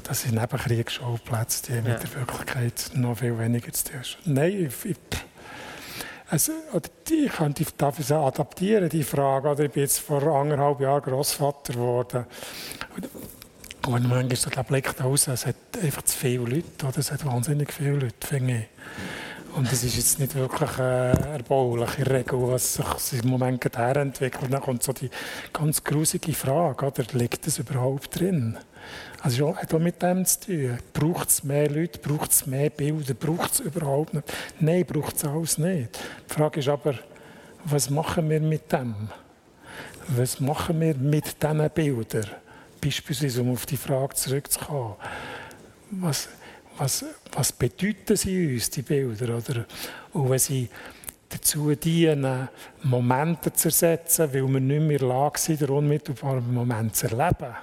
das 0.05 0.23
sind 0.23 0.35
Nebenkriegsschauplätze, 0.35 1.63
die 1.67 1.73
ja. 1.73 1.83
mit 1.83 2.03
der 2.03 2.15
Wirklichkeit 2.15 2.91
noch 2.95 3.19
viel 3.19 3.39
weniger 3.39 3.73
zu 3.73 3.85
tun 3.85 3.95
haben. 3.95 4.35
Nein, 4.35 4.67
ich, 4.67 4.91
ich, 4.91 4.97
also, 6.29 6.53
ich 7.09 7.33
könnte 7.33 7.65
dafür 7.77 8.17
adaptieren, 8.17 8.89
die 8.89 9.05
Frage. 9.05 9.49
Oder 9.49 9.65
ich 9.65 9.71
bin 9.71 9.83
jetzt 9.83 10.01
vor 10.01 10.23
anderthalb 10.23 10.81
Jahren 10.81 11.03
Großvater 11.03 11.73
geworden. 11.73 12.27
Und 13.87 14.09
manchmal 14.09 14.37
so 14.37 14.51
der 14.51 14.65
Blick 14.65 14.97
da 14.97 15.05
raus, 15.05 15.29
es 15.29 15.47
hat 15.47 15.55
einfach 15.81 16.03
zu 16.03 16.19
viele 16.19 16.45
Leute, 16.45 16.87
oder? 16.87 16.99
es 16.99 17.13
hat 17.13 17.25
wahnsinnig 17.25 17.73
viele 17.73 17.93
Leute, 17.93 18.27
finde 18.27 18.55
ich. 18.55 18.67
Und 19.57 19.73
es 19.73 19.83
ist 19.85 19.97
jetzt 19.97 20.21
nicht 20.21 20.35
wirklich 20.35 20.79
äh, 20.79 21.13
erbaulich 21.33 21.97
in 21.97 22.05
der 22.05 22.19
Regel, 22.19 22.43
was 22.43 22.75
sich 22.99 23.23
im 23.23 23.31
Moment 23.31 23.59
gerade 23.59 24.01
entwickelt. 24.01 24.53
Dann 24.53 24.61
kommt 24.61 24.83
so 24.83 24.93
die 24.93 25.09
ganz 25.51 25.83
grusige 25.83 26.35
Frage, 26.35 26.85
oder 26.85 27.05
liegt 27.15 27.47
das 27.47 27.59
überhaupt 27.59 28.21
drin? 28.21 28.59
Also 29.23 29.49
es 29.49 29.57
hat 29.57 29.73
auch 29.73 29.79
mit 29.79 30.03
dem 30.03 30.27
zu 30.27 30.41
tun. 30.41 30.79
Braucht 30.93 31.31
es 31.31 31.43
mehr 31.43 31.71
Leute, 31.71 31.99
braucht 31.99 32.33
es 32.33 32.47
mehr 32.47 32.69
Bilder, 32.69 33.15
braucht 33.15 33.55
es 33.55 33.61
überhaupt 33.61 34.13
nicht? 34.13 34.31
Nein, 34.61 34.85
braucht 34.85 35.17
es 35.17 35.25
alles 35.25 35.57
nicht. 35.57 35.99
Die 36.29 36.35
Frage 36.35 36.61
ist 36.61 36.69
aber, 36.69 36.95
was 37.65 37.89
machen 37.89 38.29
wir 38.29 38.41
mit 38.41 38.71
dem? 38.71 39.09
Was 40.09 40.39
machen 40.39 40.83
wir 40.83 40.95
mit 40.95 41.43
diesen 41.43 41.71
Bildern? 41.71 42.27
Beispielsweise, 42.79 43.41
um 43.41 43.53
auf 43.55 43.65
die 43.65 43.79
Frage 43.79 44.15
zurückzukommen. 44.17 44.97
Was, 45.93 46.29
was, 46.79 47.05
was 47.33 47.53
bedeuten 47.53 48.17
sie 48.17 48.55
uns, 48.55 48.71
die 48.71 48.83
Bilder? 48.83 49.37
Oder? 49.37 49.67
Und 50.13 50.31
wenn 50.31 50.39
sie 50.39 50.69
dazu 51.29 51.75
dienen, 51.75 52.49
Momente 52.83 53.53
zu 53.53 53.69
ersetzen, 53.69 54.33
weil 54.33 54.47
wir 54.47 54.61
nicht 54.61 54.81
mehr 54.81 54.93
in 54.93 54.99
der 54.99 55.09
Lage 55.09 55.39
sind, 55.39 55.61
den 55.61 55.71
unmittelbaren 55.71 56.53
Moment 56.53 56.95
zu 56.95 57.09
erleben, 57.09 57.55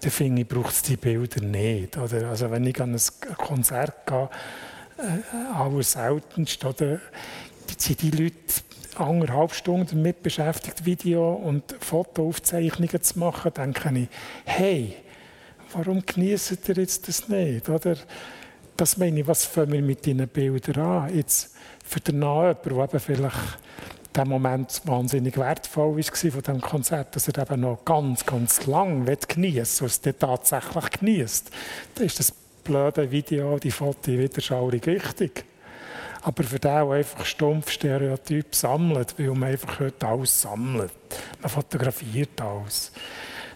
dann 0.00 0.10
finde 0.10 0.42
ich, 0.42 0.48
braucht 0.48 0.72
es 0.72 0.82
die 0.82 0.96
Bilder 0.96 1.40
nicht. 1.40 1.96
Oder? 1.96 2.28
Also 2.28 2.50
wenn 2.50 2.66
ich 2.66 2.80
an 2.80 2.94
ein 2.94 3.36
Konzert 3.36 4.06
gehe, 4.06 4.28
äh, 4.98 5.54
allerseltenst, 5.54 6.64
oder, 6.64 7.00
sind 7.76 8.02
die 8.02 8.10
Leute 8.10 8.34
anderthalb 8.96 9.52
Stunden 9.52 9.86
damit 9.88 10.22
beschäftigt, 10.22 10.84
Video- 10.84 11.34
und 11.34 11.74
Fotoaufzeichnungen 11.80 13.02
zu 13.02 13.18
machen, 13.18 13.52
denke 13.52 13.90
ich, 13.98 14.08
hey, 14.44 14.96
warum 15.72 16.04
genießen 16.04 16.58
ihr 16.68 16.76
jetzt 16.76 17.08
das 17.08 17.28
nicht? 17.28 17.68
Oder? 17.68 17.96
Das 18.76 18.96
meine 18.96 19.20
ich, 19.20 19.26
was 19.26 19.44
fangen 19.44 19.72
wir 19.72 19.82
mit 19.82 20.04
diesen 20.04 20.26
Bildern 20.28 20.84
an? 20.84 21.16
Jetzt 21.16 21.54
für 21.84 22.00
den 22.00 22.20
Nahen, 22.20 22.56
der 22.64 22.72
eben 22.72 23.00
vielleicht 23.00 23.58
der 24.14 24.24
Moment 24.24 24.80
wahnsinnig 24.84 25.36
wertvoll 25.36 25.96
war 25.96 26.02
von 26.02 26.42
diesem 26.42 26.60
Konzert, 26.60 27.16
dass 27.16 27.28
er 27.28 27.42
eben 27.42 27.60
noch 27.60 27.84
ganz, 27.84 28.24
ganz 28.24 28.66
lang 28.66 29.04
genießen 29.04 29.80
will, 29.80 29.86
es 29.86 30.18
tatsächlich 30.18 30.90
genießt, 30.90 31.50
dann 31.94 32.06
ist 32.06 32.18
das 32.20 32.32
blöde 32.62 33.10
Video, 33.10 33.58
die 33.58 33.70
Foto 33.70 34.12
wieder 34.12 34.40
schaurig 34.40 34.86
wichtig. 34.86 35.44
Aber 36.22 36.42
für 36.42 36.58
den, 36.58 36.70
der 36.70 36.90
einfach 36.90 37.24
stumpf 37.26 37.70
Stereotyp 37.70 38.54
sammelt, 38.54 39.18
weil 39.18 39.30
man 39.30 39.50
einfach 39.50 39.80
heute 39.80 40.06
alles 40.06 40.40
sammelt, 40.40 40.92
man 41.40 41.50
fotografiert 41.50 42.40
alles, 42.40 42.92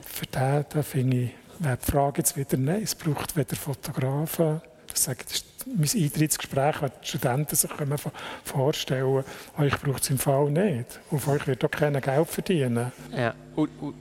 für 0.04 0.26
den, 0.26 0.66
den 0.74 0.82
finde 0.82 1.16
ich, 1.16 1.30
wäre 1.60 1.78
die 1.78 1.90
Frage 1.90 2.18
jetzt 2.18 2.36
wieder, 2.36 2.56
nein, 2.58 2.82
es 2.82 2.94
braucht 2.94 3.36
weder 3.36 3.56
Fotografen, 3.56 4.60
ich 4.98 5.04
sage, 5.04 5.18
das 5.24 5.34
ist 5.34 5.44
mein 5.66 6.04
Eintrittsgespräch, 6.04 6.82
wenn 6.82 6.90
die 7.02 7.08
Studenten 7.08 7.56
sich 7.56 7.70
vorstellen 8.44 9.24
können, 9.56 9.66
euch 9.66 9.80
braucht 9.80 10.02
es 10.02 10.10
im 10.10 10.18
Fall 10.18 10.50
nicht. 10.50 11.00
Auf 11.10 11.28
euch 11.28 11.46
wird 11.46 11.64
auch 11.64 11.70
kein 11.70 12.00
Geld 12.00 12.28
verdienen. 12.28 12.92
Ja. 13.16 13.34
Und, 13.54 13.70
und, 13.80 13.94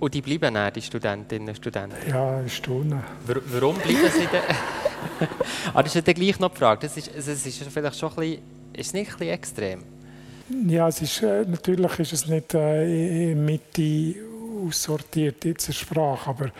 und 0.00 0.14
die 0.14 0.20
bleiben 0.20 0.56
auch, 0.56 0.70
die 0.70 0.82
Studentinnen 0.82 1.48
und 1.48 1.56
Studenten? 1.56 1.96
Ja, 2.08 2.38
eine 2.38 2.48
Stunde. 2.48 3.02
Warum 3.26 3.76
bleiben 3.76 4.10
sie 4.12 4.26
denn? 4.26 4.42
ah, 5.74 5.82
das 5.82 5.94
ist 5.94 6.06
ja 6.06 6.12
gleich 6.12 6.38
noch 6.38 6.50
die 6.50 6.58
Frage. 6.58 6.80
Das 6.82 6.96
ist, 6.96 7.10
es 7.14 7.46
ist 7.46 7.62
vielleicht 7.62 7.98
schon 7.98 8.10
ein 8.10 8.16
bisschen, 8.16 8.42
ist 8.72 8.94
nicht 8.94 9.12
ein 9.12 9.18
bisschen 9.18 9.34
extrem? 9.34 9.82
Ja, 10.66 10.88
es 10.88 11.00
ist, 11.00 11.22
äh, 11.22 11.44
natürlich 11.46 11.98
ist 11.98 12.12
es 12.12 12.26
nicht 12.26 12.54
äh, 12.54 13.34
Mitte 13.34 14.16
aussortiert 14.66 15.44
in 15.44 15.54
der 15.54 15.72
Sprache, 15.72 16.30
aber 16.30 16.50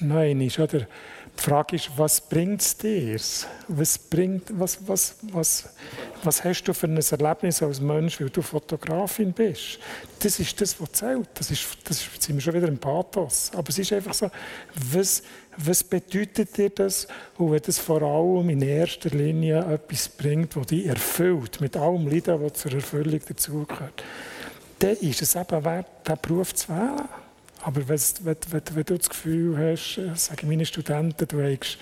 nein, 0.00 0.40
ist, 0.40 0.58
oder? 0.58 0.86
Die 1.38 1.42
Frage 1.42 1.76
ist, 1.76 1.90
was 1.96 2.20
bringt 2.20 2.60
es 2.60 2.76
dir? 2.76 3.18
Was, 3.68 3.98
bringt, 3.98 4.44
was, 4.58 4.78
was, 4.86 5.16
was, 5.22 5.68
was 6.22 6.44
hast 6.44 6.62
du 6.64 6.72
für 6.72 6.86
ein 6.86 6.96
Erlebnis 6.96 7.62
als 7.62 7.80
Mensch, 7.80 8.20
weil 8.20 8.30
du 8.30 8.42
Fotografin 8.42 9.32
bist? 9.32 9.78
Das 10.20 10.38
ist 10.38 10.60
das, 10.60 10.80
was 10.80 10.92
zählt. 10.92 11.28
Das, 11.34 11.50
ist, 11.50 11.66
das 11.84 12.00
ist, 12.00 12.22
sind 12.22 12.36
wir 12.36 12.40
schon 12.40 12.54
wieder 12.54 12.68
im 12.68 12.78
Pathos. 12.78 13.50
Aber 13.54 13.68
es 13.68 13.78
ist 13.78 13.92
einfach 13.92 14.14
so, 14.14 14.30
was, 14.92 15.22
was 15.56 15.82
bedeutet 15.82 16.56
dir 16.56 16.70
das? 16.70 17.08
Und 17.36 17.50
wenn 17.50 17.62
das 17.62 17.78
vor 17.78 18.02
allem 18.02 18.48
in 18.50 18.62
erster 18.62 19.10
Linie 19.10 19.64
etwas 19.72 20.08
bringt, 20.08 20.54
das 20.54 20.66
dich 20.66 20.86
erfüllt, 20.86 21.60
mit 21.60 21.76
allem 21.76 22.06
Leiden, 22.06 22.40
das 22.40 22.60
zur 22.60 22.74
Erfüllung 22.74 23.20
dazugehört, 23.26 24.04
dann 24.78 24.96
ist 24.96 25.22
es 25.22 25.34
eben 25.34 25.64
wert, 25.64 25.86
diesen 26.06 26.18
Beruf 26.20 26.54
zu 26.54 26.68
wählen. 26.68 27.21
Aber 27.62 27.88
wenn, 27.88 28.00
wenn, 28.24 28.36
wenn, 28.50 28.84
du 28.84 28.98
das 28.98 29.08
Gefühl 29.08 29.56
hast, 29.56 29.98
äh, 29.98 30.14
sagen 30.16 30.48
meine 30.48 30.66
Studenten, 30.66 31.28
du 31.28 31.42
hast, 31.42 31.78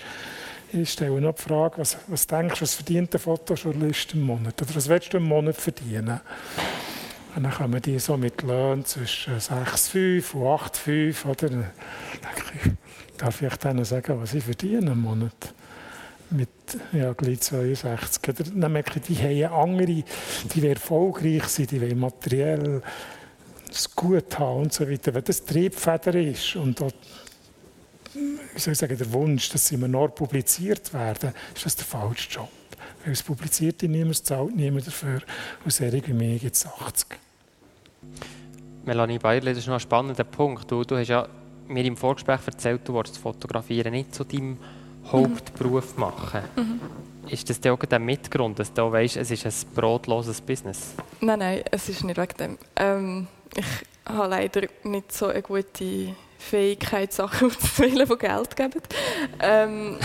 ich 0.71 0.91
stelle 0.91 1.19
noch 1.19 1.35
die 1.35 1.41
Frage, 1.41 1.79
was, 1.79 1.97
was 2.07 2.27
denkst 2.27 2.59
du, 2.59 2.61
was 2.61 2.75
verdient 2.75 3.13
ein 3.13 3.19
Fotojournalist 3.19 4.13
im 4.13 4.21
Monat? 4.21 4.61
Oder 4.61 4.75
was 4.75 4.87
willst 4.87 5.11
du 5.11 5.17
im 5.17 5.23
Monat 5.23 5.55
verdienen? 5.57 6.21
Und 7.35 7.43
dann 7.43 7.51
kommen 7.51 7.81
die 7.81 7.97
so 7.97 8.15
mit 8.15 8.41
Löhnen 8.43 8.85
zwischen 8.85 9.37
6,5 9.37 10.33
und 10.33 10.43
8,5. 10.43 11.25
Oder? 11.25 11.49
Dann 11.49 11.71
darf 13.17 13.41
ich 13.41 13.55
denen 13.55 13.85
sagen, 13.85 14.21
was 14.21 14.33
ich 14.33 14.43
verdiene 14.43 14.91
im 14.91 15.01
Monat? 15.01 15.53
Mit 16.29 16.49
ja, 16.93 17.11
gleich 17.13 17.41
62. 17.41 18.29
Oder 18.29 18.43
dann 18.43 18.71
merke 18.71 18.99
ich, 18.99 19.17
die 19.17 19.45
haben 19.45 19.53
andere, 19.53 20.03
die 20.53 20.67
erfolgreich 20.67 21.43
sind, 21.45 21.71
die 21.71 21.81
wollen 21.81 21.99
materiell 21.99 22.81
das 23.71 23.95
Gut 23.95 24.37
haben 24.37 24.63
und 24.63 24.73
so 24.73 24.89
weiter, 24.89 25.13
wenn 25.13 25.23
das 25.23 25.43
Triebfeder 25.43 26.15
ist 26.15 26.55
und 26.55 26.81
auch, 26.81 26.91
wie 28.13 28.59
soll 28.59 28.73
ich 28.73 28.79
sagen, 28.79 28.97
der 28.97 29.13
Wunsch, 29.13 29.49
dass 29.49 29.67
sie 29.67 29.75
immer 29.75 29.87
noch 29.87 30.09
publiziert 30.09 30.93
werden, 30.93 31.33
ist 31.55 31.65
das 31.65 31.75
der 31.75 31.85
falsche 31.85 32.29
Job. 32.29 32.49
Weil 33.03 33.13
es 33.13 33.23
publiziert 33.23 33.81
niemand, 33.83 34.11
es 34.11 34.23
zahlt 34.23 34.55
niemand 34.55 34.85
dafür. 34.85 35.21
Und 35.63 35.71
Serie 35.71 36.01
wie 36.05 36.13
mir 36.13 36.37
gibt 36.37 36.55
es 36.55 36.65
80. 36.65 37.07
Melanie 38.85 39.19
Bayerle, 39.19 39.51
das 39.51 39.59
ist 39.59 39.67
noch 39.67 39.75
ein 39.75 39.79
spannender 39.79 40.23
Punkt. 40.23 40.69
Du, 40.69 40.83
du 40.83 40.97
hast 40.97 41.07
ja 41.07 41.27
mir 41.67 41.85
im 41.85 41.95
Vorgespräch 41.97 42.41
erzählt, 42.45 42.81
du 42.87 42.93
wolltest 42.93 43.17
Fotografieren 43.17 43.93
nicht 43.93 44.13
zu 44.13 44.23
deinem 44.23 44.57
Hauptberuf 45.05 45.97
machen. 45.97 46.41
Mhm. 46.55 46.79
Ist 47.29 47.49
das 47.49 47.59
auch 47.71 47.79
der 47.79 47.99
Mitgrund, 47.99 48.59
dass 48.59 48.73
du 48.73 48.91
weißt, 48.91 49.17
es 49.17 49.31
ist 49.31 49.45
ein 49.45 49.73
brotloses 49.75 50.41
Business? 50.41 50.93
Nein, 51.21 51.39
nein, 51.39 51.61
es 51.71 51.87
ist 51.89 52.03
nicht 52.03 52.17
wegen 52.17 52.37
dem. 52.37 52.57
Ähm, 52.75 53.27
ich 53.55 53.65
habe 54.05 54.27
leider 54.29 54.67
nicht 54.83 55.11
so 55.11 55.27
eine 55.27 55.41
gute 55.41 56.15
Fähigkeit, 56.37 57.13
Sachen 57.13 57.47
auszuwählen, 57.51 58.07
die 58.07 58.17
Geld 58.17 58.55
geben. 58.55 58.81
Ähm, 59.39 59.97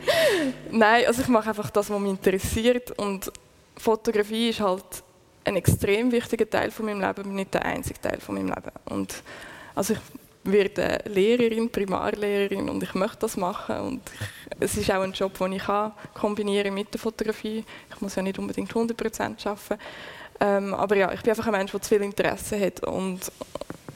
Nein, 0.70 1.06
also 1.06 1.22
ich 1.22 1.28
mache 1.28 1.48
einfach 1.48 1.70
das, 1.70 1.90
was 1.90 2.00
mich 2.00 2.10
interessiert 2.10 2.92
und 2.98 3.30
Fotografie 3.76 4.50
ist 4.50 4.60
halt 4.60 4.84
ein 5.44 5.56
extrem 5.56 6.10
wichtiger 6.10 6.48
Teil 6.48 6.70
von 6.70 6.86
meinem 6.86 7.00
Leben, 7.00 7.10
aber 7.10 7.24
nicht 7.24 7.54
der 7.54 7.64
einzige 7.64 8.00
Teil 8.00 8.20
von 8.20 8.34
meinem 8.34 8.48
Leben. 8.48 8.72
Und 8.86 9.22
also 9.74 9.94
ich 9.94 10.00
werde 10.44 11.00
Lehrerin, 11.06 11.70
Primarlehrerin 11.70 12.68
und 12.68 12.82
ich 12.82 12.94
möchte 12.94 13.18
das 13.20 13.36
machen 13.36 13.80
und 13.80 14.00
ich, 14.14 14.56
es 14.60 14.76
ist 14.76 14.90
auch 14.90 15.02
ein 15.02 15.12
Job, 15.12 15.36
den 15.38 15.52
ich 15.52 15.64
kann 15.64 15.92
kombinieren 16.14 16.74
mit 16.74 16.92
der 16.92 17.00
Fotografie. 17.00 17.64
Ich 17.90 18.00
muss 18.00 18.14
ja 18.14 18.22
nicht 18.22 18.38
unbedingt 18.38 18.72
100% 18.72 19.46
arbeiten. 19.46 19.82
Ähm, 20.40 20.74
aber 20.74 20.96
ja, 20.96 21.12
ich 21.12 21.22
bin 21.22 21.30
einfach 21.30 21.46
ein 21.46 21.52
Mensch, 21.52 21.72
der 21.72 21.82
zu 21.82 21.88
viel 21.88 22.02
Interesse 22.02 22.60
hat 22.60 22.84
und, 22.86 23.20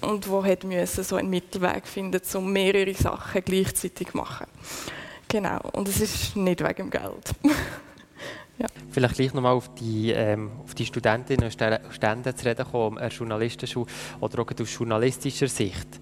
und 0.01 0.29
wo 0.29 0.45
hat 0.45 0.65
müssen 0.65 1.05
so 1.05 1.17
einen 1.17 1.31
Mittelweg 1.31 1.87
finden, 1.87 2.21
um 2.35 2.53
mehrere 2.53 2.95
Sachen 2.95 3.43
gleichzeitig 3.45 4.09
zu 4.09 4.17
machen. 4.17 4.47
Genau, 5.29 5.61
und 5.73 5.89
es 5.89 6.01
ist 6.01 6.37
nicht 6.37 6.61
wegen 6.61 6.75
dem 6.75 6.91
Geld. 6.91 7.31
ja. 8.59 8.67
Vielleicht 8.91 9.15
gleich 9.15 9.35
nochmal 9.35 9.55
auf 9.55 9.73
die, 9.75 10.11
ähm, 10.11 10.51
auf 10.65 10.75
die 10.75 10.87
Studentinnen 10.87 11.45
und 11.45 11.53
Studenten 11.53 12.37
zu 12.37 12.45
reden 12.45 12.67
kommen, 12.69 12.99
an 12.99 13.11
Journalistenschule 13.11 13.87
oder 14.21 14.43
auch 14.43 14.51
aus 14.61 14.75
journalistischer 14.75 15.47
Sicht. 15.47 16.01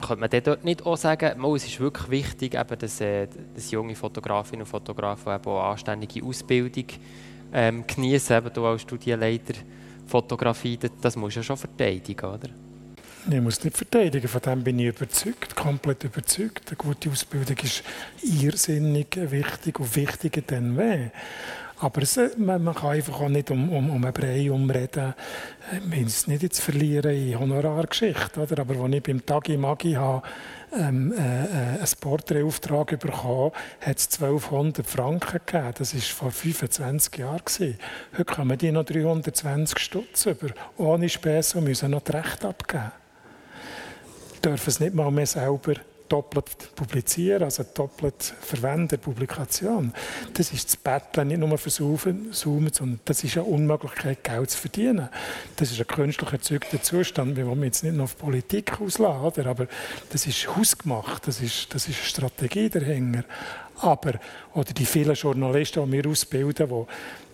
Könnte 0.00 0.20
man 0.20 0.30
dort 0.30 0.64
nicht 0.64 0.86
auch 0.86 0.96
sagen, 0.96 1.44
es 1.56 1.66
ist 1.66 1.80
wirklich 1.80 2.08
wichtig, 2.08 2.54
eben, 2.54 2.78
dass, 2.78 3.00
äh, 3.00 3.26
dass 3.54 3.70
junge 3.70 3.96
Fotografinnen 3.96 4.62
und 4.62 4.68
Fotografen 4.68 5.34
eben 5.34 5.44
auch 5.44 5.70
anständige 5.72 6.24
Ausbildung 6.24 6.86
ähm, 7.52 7.86
genießen, 7.86 8.36
eben 8.36 8.52
du 8.52 8.66
als 8.66 8.82
Studienleiter 8.82 9.54
Fotografie, 10.06 10.78
das 11.00 11.16
musst 11.16 11.36
du 11.36 11.40
ja 11.40 11.44
schon 11.44 11.56
verteidigen, 11.56 12.26
oder? 12.26 12.48
Ich 13.30 13.40
muss 13.42 13.62
nicht 13.62 13.76
verteidigen, 13.76 14.26
von 14.26 14.40
dem 14.40 14.64
bin 14.64 14.78
ich 14.78 14.86
überzeugt, 14.86 15.54
komplett 15.54 16.04
überzeugt. 16.04 16.68
Eine 16.68 16.76
gute 16.76 17.10
Ausbildung 17.10 17.56
ist 17.62 17.82
irrsinnig 18.22 19.08
wichtig 19.16 19.78
und 19.78 19.96
wichtiger 19.96 20.40
denn 20.40 20.78
weh. 20.78 21.10
Aber 21.80 22.02
es, 22.02 22.18
man, 22.36 22.62
man, 22.64 22.74
kann 22.74 22.90
einfach 22.90 23.20
auch 23.20 23.28
nicht 23.28 23.50
um, 23.50 23.70
um, 23.70 23.90
um 23.90 24.04
einen 24.04 24.12
Brei 24.12 24.50
umreden. 24.50 25.14
Ich 25.72 25.90
will 25.90 26.06
es 26.06 26.26
nicht 26.26 26.42
jetzt 26.42 26.60
verlieren 26.60 27.14
in 27.14 27.38
Honorargeschichte. 27.38 28.40
Oder? 28.40 28.62
Aber 28.62 28.82
als 28.82 28.94
ich 28.94 29.02
beim 29.02 29.24
Tagi 29.24 29.56
Magi 29.56 29.92
habe, 29.92 30.26
ähm, 30.76 31.12
äh, 31.12 31.44
äh, 31.44 31.78
einen 31.78 31.86
Porträtauftrag 32.00 32.98
bekommen, 32.98 33.52
hat 33.80 33.98
es 33.98 34.08
1200 34.20 34.84
Franken 34.84 35.40
gegeben. 35.46 35.72
Das 35.78 35.94
war 35.94 36.00
vor 36.00 36.30
25 36.32 37.16
Jahren. 37.16 37.42
Heute 38.12 38.24
kommen 38.24 38.58
die 38.58 38.72
noch 38.72 38.84
320 38.84 39.78
Stutz 39.78 40.26
über, 40.26 40.48
ohne 40.78 41.08
Späße 41.08 41.58
und 41.58 41.64
müssen 41.64 41.92
noch 41.92 42.02
das 42.02 42.16
Recht 42.16 42.44
abgeben. 42.44 42.92
Dürfen 44.44 44.68
es 44.68 44.80
nicht 44.80 44.94
mal 44.94 45.10
mehr 45.10 45.26
selber 45.26 45.74
doppelt 46.08 46.70
publizieren, 46.74 47.42
also 47.42 47.64
doppelt 47.74 48.34
verwenden, 48.40 48.98
Publikation. 48.98 49.92
Das 50.34 50.52
ist 50.52 50.68
das 50.68 50.76
Betteln, 50.76 51.28
nicht 51.28 51.38
nur 51.38 51.58
versuchen, 51.58 52.32
sondern 52.32 53.00
das 53.04 53.24
ist 53.24 53.36
eine 53.36 53.44
Unmöglichkeit, 53.44 54.24
Geld 54.24 54.50
zu 54.50 54.58
verdienen. 54.58 55.08
Das 55.56 55.70
ist 55.70 55.80
ein 55.80 55.86
künstlich 55.86 56.32
erzeugter 56.32 56.82
Zustand, 56.82 57.36
wir 57.36 57.46
wollen 57.46 57.62
jetzt 57.64 57.84
nicht 57.84 57.94
nur 57.94 58.04
auf 58.04 58.16
Politik 58.16 58.80
ausladen, 58.80 59.46
aber 59.46 59.66
das 60.10 60.26
ist 60.26 60.56
hausgemacht, 60.56 61.26
das 61.26 61.40
ist, 61.40 61.74
das 61.74 61.88
ist 61.88 61.98
eine 61.98 62.06
Strategie 62.06 62.68
dahinter. 62.68 63.24
Aber, 63.80 64.14
oder 64.54 64.72
die 64.72 64.86
vielen 64.86 65.14
Journalisten, 65.14 65.84
die 65.86 65.92
wir 65.92 66.10
ausbilden, 66.10 66.68
die, 66.68 66.84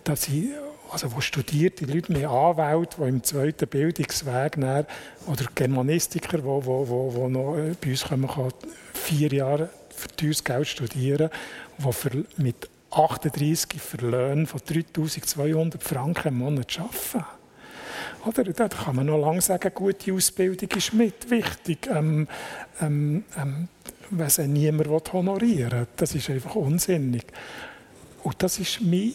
dass 0.04 0.22
sie 0.22 0.52
also 0.94 1.12
wo 1.12 1.20
studierte 1.20 1.86
Leute, 1.86 2.12
mehr 2.12 2.30
Anwälte, 2.30 2.98
die 3.00 3.08
im 3.08 3.22
zweiten 3.24 3.66
Bildungsweg 3.66 4.56
näher, 4.56 4.86
oder 5.26 5.44
Germanistiker, 5.52 6.38
die 6.38 6.44
wo, 6.44 6.64
wo, 6.64 7.14
wo 7.14 7.28
noch 7.28 7.56
äh, 7.56 7.74
bei 7.80 7.90
uns 7.90 8.04
kommen, 8.04 8.28
kann 8.28 8.52
vier 8.92 9.32
Jahre 9.32 9.70
für 9.90 10.08
teures 10.08 10.44
Geld 10.44 10.68
studieren, 10.68 11.30
die 11.78 11.92
für, 11.92 12.24
mit 12.36 12.68
38 12.92 13.80
für 13.80 14.06
Löhne 14.06 14.46
von 14.46 14.60
3200 14.64 15.82
Franken 15.82 16.28
im 16.28 16.38
Monat 16.38 16.78
arbeiten. 16.78 17.26
Oder, 18.24 18.44
da 18.44 18.68
kann 18.68 18.96
man 18.96 19.06
noch 19.06 19.18
lange 19.18 19.40
sagen, 19.40 19.72
gute 19.74 20.12
Ausbildung 20.12 20.70
ist 20.76 20.94
mit 20.94 21.28
wichtig. 21.28 21.88
Ähm, 21.92 22.28
ähm, 22.80 23.24
ähm, 23.36 23.68
es 24.18 24.38
niemand 24.38 25.12
honorieren 25.12 25.80
will. 25.80 25.86
Das 25.96 26.14
ist 26.14 26.30
einfach 26.30 26.54
unsinnig. 26.54 27.24
Und 28.22 28.42
das 28.42 28.60
ist 28.60 28.80
mein 28.80 29.12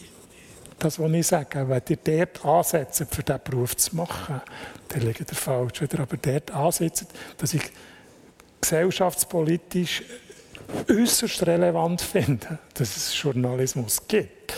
das, 0.79 0.99
was 0.99 1.11
ich 1.11 1.27
sage, 1.27 1.67
wenn 1.67 1.81
ihr 1.87 1.97
dort 1.97 2.45
ansetzt, 2.45 3.05
für 3.09 3.23
diesen 3.23 3.39
Beruf 3.43 3.75
zu 3.77 3.95
machen, 3.95 4.41
dann 4.87 5.01
liegt 5.01 5.19
ihr 5.19 5.35
falsch. 5.35 5.81
Wenn 5.81 5.89
ihr 5.93 5.99
aber 5.99 6.17
dort 6.17 6.51
ansetzt, 6.51 7.05
dass 7.37 7.53
ich 7.53 7.63
gesellschaftspolitisch 8.61 10.03
äußerst 10.89 11.45
relevant 11.47 12.01
finde, 12.01 12.59
dass 12.73 12.97
es 12.97 13.21
Journalismus 13.21 14.01
gibt, 14.07 14.53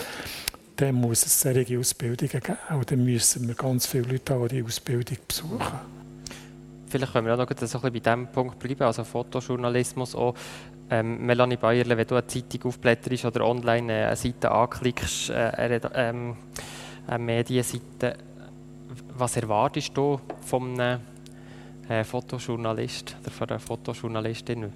dann 0.76 0.94
muss 0.94 1.24
es 1.24 1.40
solche 1.40 1.78
Ausbildungen 1.78 2.30
geben. 2.30 2.56
Und 2.70 2.90
dann 2.90 3.04
müssen 3.04 3.46
wir 3.46 3.54
ganz 3.54 3.86
viele 3.86 4.04
Leute 4.04 4.34
haben, 4.34 4.48
die 4.48 4.56
diese 4.56 4.66
Ausbildung 4.66 5.16
besuchen. 5.26 6.01
Vielleicht 6.92 7.14
können 7.14 7.26
wir 7.26 7.32
auch 7.32 7.38
noch 7.38 7.48
ein 7.48 7.56
bisschen 7.56 7.80
bei 7.80 7.88
diesem 7.88 8.26
Punkt 8.26 8.58
bleiben, 8.58 8.82
also 8.82 9.02
Fotojournalismus 9.02 10.14
auch. 10.14 10.34
Ähm, 10.90 11.24
Melanie 11.24 11.56
Bayerle, 11.56 11.96
wenn 11.96 12.06
du 12.06 12.16
eine 12.16 12.26
Zeitung 12.26 12.64
aufblätterst 12.64 13.24
oder 13.24 13.46
online 13.46 14.08
eine 14.08 14.14
Seite 14.16 14.50
anklickst, 14.50 15.30
äh, 15.30 15.80
ähm, 15.94 16.36
eine 17.06 17.18
Medienseite, 17.18 18.18
was 19.16 19.38
erwartest 19.38 19.96
du 19.96 20.20
von 20.42 20.78
einem 20.78 21.00
äh, 21.88 22.04
Fotojournalist 22.04 23.16
oder 23.22 23.30
von 23.30 23.48
einer 23.48 23.58
Fotojournalistin? 23.58 24.70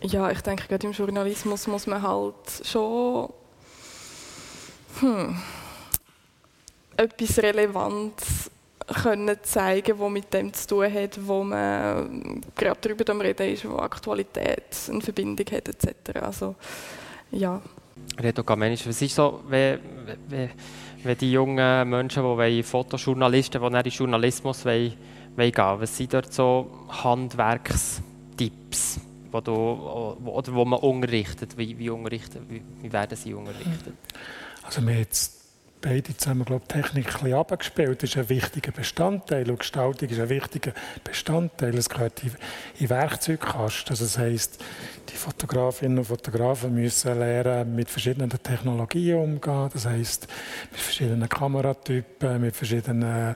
Ja, 0.00 0.32
ich 0.32 0.40
denke, 0.40 0.66
gerade 0.66 0.88
im 0.88 0.92
Journalismus 0.92 1.68
muss 1.68 1.86
man 1.86 2.02
halt 2.02 2.34
schon 2.64 3.32
hm, 4.98 5.40
etwas 6.96 7.38
Relevantes 7.38 8.50
können 9.02 9.36
zeigen, 9.42 9.98
was 9.98 10.10
mit 10.10 10.32
dem 10.32 10.52
zu 10.52 10.66
tun 10.66 10.92
hat, 10.92 11.26
wo 11.26 11.44
man 11.44 12.40
gerade 12.56 12.78
darüber 12.80 13.10
am 13.10 13.20
reden 13.20 13.48
ist, 13.48 13.68
wo 13.68 13.76
Aktualität 13.76 14.64
eine 14.88 15.00
Verbindung 15.00 15.46
hat 15.46 15.68
etc. 15.68 16.16
Also 16.20 16.54
ja. 17.30 17.60
Reto 18.18 18.44
Gamenisch, 18.44 18.86
was 18.86 19.00
ist 19.00 19.14
so, 19.14 19.42
wenn, 19.48 19.78
wenn, 20.28 20.50
wenn 21.02 21.18
die 21.18 21.32
jungen 21.32 21.88
Menschen, 21.88 22.22
die 22.38 22.62
Fotojournalisten, 22.62 23.60
die 23.60 23.66
in 23.66 23.72
den 23.72 23.92
Journalismus 23.92 24.64
wollen, 24.64 24.94
wollen 25.36 25.52
gehen, 25.52 25.80
was 25.80 25.96
sind 25.96 26.12
dort 26.12 26.32
so 26.32 26.70
Handwerkstipps, 26.88 29.00
wo, 29.30 29.40
du, 29.40 29.52
oder 29.52 30.54
wo 30.54 30.64
man 30.64 30.80
unterrichtet? 30.80 31.56
Wie, 31.56 31.78
wie, 31.78 31.90
unterrichtet, 31.90 32.42
wie, 32.48 32.62
wie 32.80 32.92
werden 32.92 33.16
sie 33.16 33.34
unterrichtet? 33.34 33.94
Also 34.62 34.86
wir 34.86 34.98
jetzt 34.98 35.41
beide 35.82 36.16
zusammen 36.16 36.44
glaube 36.44 36.66
Technik 36.66 37.06
ein 37.06 37.12
bisschen 37.12 37.34
abgespielt. 37.34 38.02
Das 38.02 38.10
ist 38.10 38.16
ein 38.16 38.28
wichtiger 38.28 38.72
Bestandteil 38.72 39.50
und 39.50 39.58
Gestaltung 39.58 40.08
ist 40.08 40.20
ein 40.20 40.28
wichtiger 40.28 40.72
Bestandteil. 41.04 41.76
Es 41.76 41.90
gehört 41.90 42.22
in, 42.22 42.30
in 42.78 42.88
Werkzeugkasten. 42.88 43.90
Also 43.90 44.04
das 44.04 44.16
heisst, 44.16 44.64
die 45.10 45.16
Fotografinnen 45.16 45.98
und 45.98 46.04
Fotografen 46.04 46.74
müssen 46.74 47.18
lernen, 47.18 47.74
mit 47.74 47.90
verschiedenen 47.90 48.30
Technologien 48.30 49.16
umzugehen. 49.16 49.70
Das 49.72 49.84
heisst, 49.84 50.28
mit 50.70 50.80
verschiedenen 50.80 51.28
Kameratypen, 51.28 52.40
mit 52.40 52.56
verschiedenen 52.56 53.34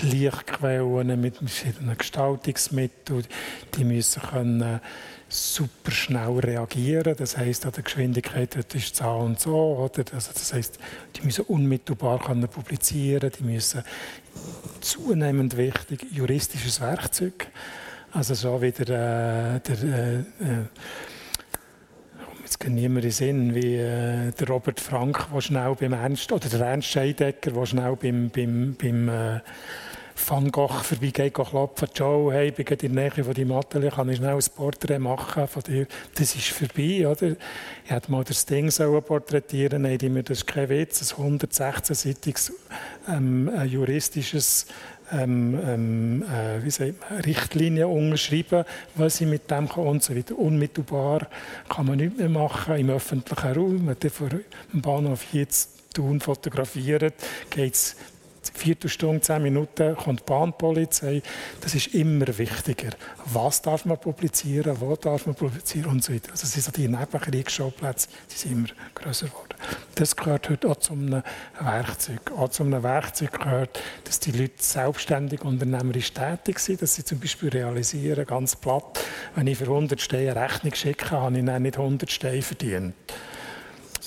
Lichtquellen, 0.00 1.20
mit 1.20 1.36
verschiedenen 1.36 1.98
Gestaltungsmitteln. 1.98 3.26
Die 3.74 3.84
müssen 3.84 4.22
können 4.22 4.80
super 5.28 5.90
schnell 5.90 6.38
reagieren. 6.38 7.14
Das 7.16 7.36
heißt, 7.36 7.66
an 7.66 7.72
der 7.72 7.82
Geschwindigkeit 7.82 8.56
das 8.56 8.74
ist 8.74 8.94
es 8.94 9.00
und 9.00 9.38
so. 9.38 9.56
Oder? 9.56 10.04
Also 10.14 10.32
das 10.32 10.52
heißt, 10.52 10.78
die 11.16 11.22
müssen 11.22 11.44
unmittelbar 11.46 12.18
können 12.18 12.48
publizieren, 12.48 13.30
die 13.38 13.44
müssen 13.44 13.82
zunehmend 14.80 15.56
wichtig 15.56 16.06
juristisches 16.10 16.80
Werkzeug. 16.80 17.48
Also 18.12 18.34
so 18.34 18.62
wie 18.62 18.70
der, 18.70 18.88
äh, 19.56 19.60
der 19.60 19.82
äh, 19.82 20.18
äh 20.18 20.24
jetzt 22.42 22.60
kann 22.60 22.74
niemand 22.74 23.04
in 23.04 23.10
Sinn, 23.10 23.54
wie 23.54 23.76
äh, 23.76 24.32
der 24.32 24.48
Robert 24.48 24.80
Frank, 24.80 25.26
der 25.34 25.40
schnell 25.42 25.74
beim 25.78 25.92
Ernst, 25.92 26.32
oder 26.32 26.48
der 26.48 26.60
Ernst 26.60 26.88
Scheidecker, 26.88 27.50
der 27.50 27.66
schnell 27.66 27.94
beim, 27.96 28.30
beim, 28.30 28.74
beim 28.80 29.08
äh, 29.10 29.40
Van 30.26 30.50
Gogh 30.50 30.82
vorbeigeht, 30.82 31.34
klopfen, 31.34 31.88
Joe, 31.94 32.32
hey, 32.32 32.48
ich 32.48 32.54
bin 32.54 32.66
in 32.66 32.94
der 32.94 33.10
Nähe 33.10 33.24
von 33.24 33.34
deinem 33.34 33.52
Atelier, 33.52 33.90
kann 33.90 34.08
ich 34.08 34.16
schnell 34.16 34.34
ein 34.34 34.44
Porträt 34.54 34.98
machen 34.98 35.46
von 35.46 35.62
dir? 35.62 35.86
Das 36.14 36.34
ist 36.34 36.48
vorbei, 36.48 37.06
oder? 37.06 37.36
Ich 37.84 37.90
hätte 37.90 38.10
mal 38.10 38.24
das 38.24 38.44
Ding 38.44 38.70
porträtieren 39.02 39.82
nein, 39.82 39.98
mir, 40.02 40.22
das 40.22 40.38
ist 40.38 40.46
kein 40.46 40.68
Witz, 40.68 41.14
ein 41.18 41.38
116-seitiges 41.38 42.52
ähm, 43.08 43.50
juristisches 43.66 44.66
ähm, 45.12 45.58
ähm, 45.64 46.22
äh, 46.22 46.62
wie 46.62 46.70
sagt 46.70 46.94
man, 47.00 47.20
Richtlinien 47.20 47.88
unterschreiben, 47.88 48.64
was 48.94 49.20
ich 49.20 49.26
mit 49.26 49.50
dem 49.50 49.68
kann 49.68 49.86
und 49.86 50.02
so 50.02 50.14
weiter. 50.14 50.38
Unmittelbar 50.38 51.28
kann 51.68 51.86
man 51.86 51.96
nicht 51.96 52.18
mehr 52.18 52.28
machen 52.28 52.76
im 52.76 52.90
öffentlichen 52.90 53.52
Raum. 53.52 53.86
Wenn 53.86 53.96
ihr 54.02 54.10
vor 54.10 54.28
dem 54.28 54.82
Bahnhof 54.82 55.24
jetzt 55.32 55.94
Thun 55.94 56.20
fotografiert, 56.20 57.14
geht 57.50 57.74
es 57.74 57.96
Viertelstunde, 58.54 59.20
zehn 59.20 59.42
Minuten 59.42 59.96
kommt 59.96 60.20
die 60.20 60.24
Bahnpolizei. 60.24 61.22
Das 61.60 61.74
ist 61.74 61.94
immer 61.94 62.26
wichtiger. 62.38 62.90
Was 63.26 63.62
darf 63.62 63.84
man 63.84 63.98
publizieren, 63.98 64.76
wo 64.80 64.96
darf 64.96 65.26
man 65.26 65.34
publizieren 65.34 65.90
und 65.90 66.04
so 66.04 66.12
weiter. 66.12 66.30
Also 66.30 66.46
sind 66.46 66.62
so 66.62 66.72
die 66.72 66.88
Nebenkriegsschauplätze, 66.88 68.08
sind 68.28 68.52
immer 68.52 68.68
größer 68.94 69.26
geworden. 69.26 69.54
Das 69.94 70.16
gehört 70.16 70.48
heute 70.48 70.68
auch 70.68 70.76
zu 70.76 70.92
einem 70.92 71.22
Werkzeug. 71.60 72.20
Auch 72.36 72.48
zu 72.50 72.62
einem 72.62 72.82
Werkzeug 72.82 73.32
gehört, 73.32 73.82
dass 74.04 74.20
die 74.20 74.32
Leute 74.32 74.54
selbstständig 74.58 75.42
unternehmerisch 75.42 76.12
tätig 76.12 76.58
sind, 76.58 76.82
dass 76.82 76.94
sie 76.94 77.04
zum 77.04 77.18
Beispiel 77.18 77.48
realisieren, 77.48 78.24
ganz 78.26 78.56
platt, 78.56 79.04
wenn 79.34 79.46
ich 79.46 79.58
für 79.58 79.64
100 79.64 80.00
Steine 80.00 80.32
eine 80.32 80.42
Rechnung 80.42 80.74
schicke, 80.74 81.10
habe 81.10 81.38
ich 81.38 81.44
dann 81.44 81.62
nicht 81.62 81.78
100 81.78 82.10
Steine 82.10 82.42
verdient 82.42 82.94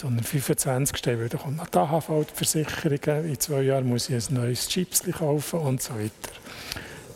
sondern 0.02 0.24
25 0.24 0.98
stehen, 0.98 1.20
weil 1.20 1.30
da 1.30 1.38
kommt 1.38 1.58
noch 1.58 1.68
die 1.68 1.78
AHV-Versicherung, 1.78 3.26
in 3.26 3.40
zwei 3.40 3.62
Jahren 3.62 3.88
muss 3.88 4.10
ich 4.10 4.30
ein 4.30 4.34
neues 4.34 4.68
Chips 4.68 5.04
kaufen 5.12 5.60
und 5.60 5.82
so 5.82 5.94
weiter. 5.94 6.12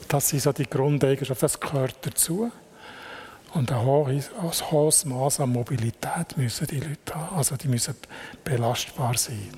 Das 0.08 0.30
sind 0.30 0.42
so 0.42 0.52
die 0.52 0.70
Grundeigenschaften, 0.70 1.46
das 1.46 1.60
gehört 1.60 1.96
dazu. 2.04 2.52
Und 3.54 3.72
ein 3.72 3.82
hohes, 3.84 4.30
hohes 4.72 5.06
Maß 5.06 5.40
an 5.40 5.50
Mobilität 5.50 6.38
müssen 6.38 6.68
die 6.68 6.80
Leute 6.80 7.16
haben, 7.16 7.38
also 7.38 7.56
die 7.56 7.70
müssen 7.70 7.96
belastbar 8.44 9.18
sein. 9.18 9.50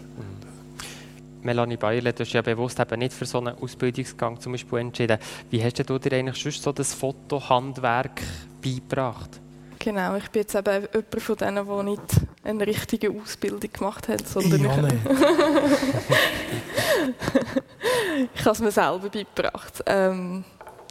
Melanie 1.42 1.78
Bayerle, 1.78 2.14
du 2.14 2.24
hast 2.24 2.34
ja 2.34 2.42
bewusst 2.42 2.80
eben 2.80 3.00
nicht 3.00 3.14
für 3.14 3.26
so 3.26 3.40
einen 3.40 3.58
Ausbildungsgang 3.58 4.40
zum 4.40 4.54
Beispiel 4.54 4.80
entschieden. 4.80 5.18
Wie 5.50 5.64
hast 5.64 5.78
du 5.90 6.00
dir 6.00 6.14
eigentlich 6.14 6.42
sonst 6.42 6.64
so 6.64 6.72
das 6.72 6.94
Fotohandwerk 6.94 8.22
beigebracht? 8.62 9.42
Genau, 9.88 10.18
ich 10.18 10.30
bin 10.32 10.42
jetzt 10.42 10.54
eben 10.54 10.86
jemand 10.94 11.22
von 11.22 11.38
denen, 11.38 11.66
der 11.66 11.84
nicht 11.84 12.02
eine 12.44 12.68
richtige 12.68 13.10
Ausbildung 13.10 13.72
gemacht 13.72 14.10
hat, 14.10 14.28
sondern 14.28 14.66
ich, 14.66 14.68
ich 18.36 18.42
habe 18.42 18.52
es 18.52 18.60
mir 18.60 18.72
selber 18.72 19.08
beigebracht. 19.08 19.82
Ähm, 19.86 20.44